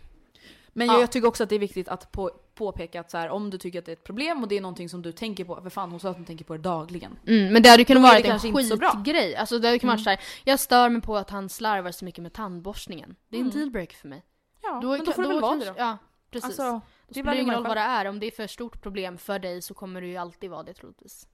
Men 0.77 0.87
Ja. 0.87 0.99
jag, 0.99 1.11
tycker 1.11 1.27
också 1.27 1.43
att 1.43 1.49
det 1.49 1.55
är 1.55 1.59
viktigt 1.59 1.87
att 1.87 2.11
på, 2.11 2.31
påpeka 2.55 2.99
att 2.99 3.11
så 3.11 3.17
här, 3.17 3.29
om 3.29 3.49
du 3.49 3.57
tycker 3.57 3.79
att 3.79 3.85
det 3.85 3.91
är 3.91 3.93
ett 3.95 4.03
problem 4.03 4.41
och 4.43 4.47
det 4.47 4.57
är 4.57 4.61
någonting 4.61 4.89
som 4.89 5.01
du 5.01 5.11
tänker 5.11 5.45
på, 5.45 5.61
för 5.61 5.69
fan 5.69 5.91
hon 5.91 5.99
sa 5.99 6.09
att 6.09 6.15
hon 6.15 6.25
tänker 6.25 6.45
på 6.45 6.53
det 6.53 6.59
dagligen. 6.59 7.19
mm, 7.27 7.53
men 7.53 7.61
det 7.63 7.69
hade 7.69 7.83
kunnat 7.85 8.03
Då 8.03 8.07
vara 8.07 8.39
en 8.39 8.39
skitgrej. 8.39 9.35
Alltså 9.35 9.59
det 9.59 9.67
hade 9.67 9.79
kunnat 9.79 9.95
vara 9.95 10.03
såhär, 10.03 10.19
jag 10.43 10.59
stör 10.59 10.89
mig 10.89 11.01
på 11.01 11.17
att 11.17 11.29
han 11.29 11.49
slarvar 11.49 11.91
så 11.91 12.05
mycket 12.05 12.21
med 12.23 12.33
tandborstningen. 12.33 13.15
Det 13.29 13.37
är 13.37 13.39
en 13.41 13.45
Mm. 13.47 13.57
dealbreaker 13.59 13.95
för 13.97 14.07
mig. 14.07 14.25
Ja, 14.63 14.79
Då, 14.81 14.89
men 14.91 15.05
då 15.05 15.11
får 15.11 15.21
det 15.21 15.27
väl 15.27 15.41
vara 15.41 15.55
det 15.55 15.65
då. 15.65 15.73
Ja, 15.77 15.97
precis. 16.31 16.45
Alltså, 16.45 16.63
då 16.71 16.81
det 17.07 17.13
spelar 17.13 17.33
det 17.35 17.41
ingen 17.41 17.55
roll 17.55 17.67
vad 17.67 17.77
det 17.77 17.81
är, 17.81 18.05
om 18.05 18.19
det 18.19 18.25
är 18.27 18.31
för 18.31 18.47
stort 18.47 18.81
problem 18.81 19.17
för 19.17 19.39
dig 19.39 19.61
så 19.61 19.73
kommer 19.73 20.01
det 20.01 20.07
ju 20.07 20.17
alltid 20.17 20.49
vara 20.49 20.63
det 20.63 20.73
troligtvis. 20.73 21.27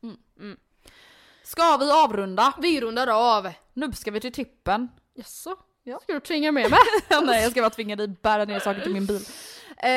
Ska 1.43 1.77
vi 1.77 1.91
avrunda? 1.91 2.53
Vi 2.61 2.81
rundar 2.81 3.07
av! 3.37 3.51
Nu 3.73 3.91
ska 3.91 4.11
vi 4.11 4.19
till 4.19 4.33
tippen. 4.33 4.89
Jaså? 5.15 5.55
Ja. 5.83 5.99
Ska 6.03 6.13
du 6.13 6.19
tvinga 6.19 6.51
med 6.51 6.69
mig? 6.71 6.79
Nej 7.23 7.43
jag 7.43 7.51
ska 7.51 7.61
bara 7.61 7.69
tvinga 7.69 7.95
dig 7.95 8.07
bära 8.07 8.45
ner 8.45 8.59
saker 8.59 8.81
till 8.81 8.93
min 8.93 9.05
bil. 9.05 9.21
Eh, 9.77 9.89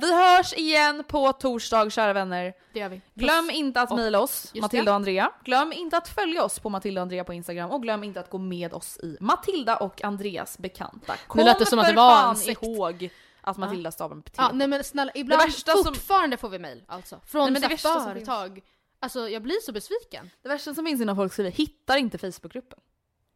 vi 0.00 0.14
hörs 0.14 0.52
igen 0.52 1.04
på 1.08 1.32
torsdag 1.32 1.90
kära 1.90 2.12
vänner. 2.12 2.54
det 2.72 2.80
gör 2.80 2.88
vi. 2.88 3.00
Glöm 3.14 3.50
inte 3.50 3.80
att 3.80 3.96
mejla 3.96 4.20
oss, 4.20 4.50
Just 4.54 4.62
Matilda 4.62 4.84
det. 4.84 4.90
och 4.90 4.96
Andrea. 4.96 5.30
Glöm 5.44 5.72
inte 5.72 5.96
att 5.96 6.08
följa 6.08 6.44
oss 6.44 6.58
på 6.58 6.68
Matilda 6.68 7.00
och 7.00 7.02
Andrea 7.02 7.24
på 7.24 7.32
Instagram 7.32 7.70
och 7.70 7.82
glöm 7.82 8.04
inte 8.04 8.20
att 8.20 8.30
gå 8.30 8.38
med 8.38 8.72
oss 8.74 8.98
i 9.02 9.16
Matilda 9.20 9.76
och 9.76 10.04
Andreas 10.04 10.58
bekanta. 10.58 11.14
Kom 11.26 11.44
lät 11.44 11.58
det 11.58 11.66
som 11.66 11.78
att 11.78 11.86
det 11.86 11.92
var 11.92 12.28
en 12.30 12.36
sekt. 12.36 12.62
ihåg 12.62 13.10
att 13.40 13.56
Matilda 13.56 13.92
stavar 13.92 14.16
med 14.16 14.30
Ja, 14.36 14.50
nej 14.52 14.66
men 14.68 14.84
snälla, 14.84 15.12
ibland 15.14 15.42
värsta 15.42 15.72
som- 15.72 15.84
fortfarande 15.84 16.36
får 16.36 16.48
vi 16.48 16.58
mail 16.58 16.84
alltså. 16.88 17.20
Från 17.26 17.52
Nej, 17.52 17.62
det 17.62 17.68
värsta 17.68 17.88
som 17.94 18.04
företag. 18.04 18.60
Alltså 19.00 19.28
jag 19.28 19.42
blir 19.42 19.60
så 19.60 19.72
besviken. 19.72 20.30
Det 20.42 20.48
värsta 20.48 20.74
som 20.74 20.86
finns 20.86 21.00
är 21.00 21.04
när 21.04 21.14
folk 21.14 21.32
skriver 21.32 21.50
“hittar 21.50 21.96
inte 21.96 22.18
Facebookgruppen” 22.18 22.78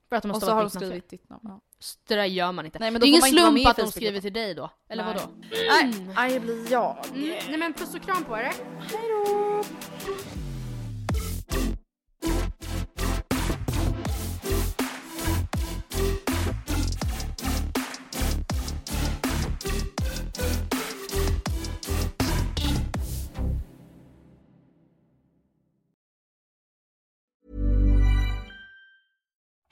För 0.09 0.17
att 0.17 0.23
de 0.23 0.31
har 0.31 0.37
och 0.37 0.43
så 0.43 0.51
har 0.51 0.63
de 0.63 0.71
skrivit 0.71 1.09
ditt 1.09 1.29
namn. 1.29 1.41
Ja. 1.45 1.61
Så 1.79 1.99
Det 2.09 2.15
där 2.15 2.25
gör 2.25 2.53
man 2.53 2.65
inte. 2.65 2.79
Nej, 2.79 2.91
men 2.91 3.01
det 3.01 3.07
är 3.07 3.09
ingen 3.09 3.23
slump 3.23 3.67
att 3.67 3.77
de 3.77 3.93
skriver 3.93 4.21
till 4.21 4.33
dig 4.33 4.55
då. 4.55 4.71
Eller 4.91 5.05
Nej. 5.05 5.15
vadå? 5.15 5.29
Nej, 5.69 5.93
nej, 6.17 6.33
det 6.33 6.41
blir 6.41 6.73
jag. 6.73 6.97
Mm. 7.15 7.29
Nej 7.49 7.59
men 7.59 7.73
puss 7.73 7.95
och 7.95 8.03
kram 8.03 8.25
på 8.25 8.39
er. 8.39 8.53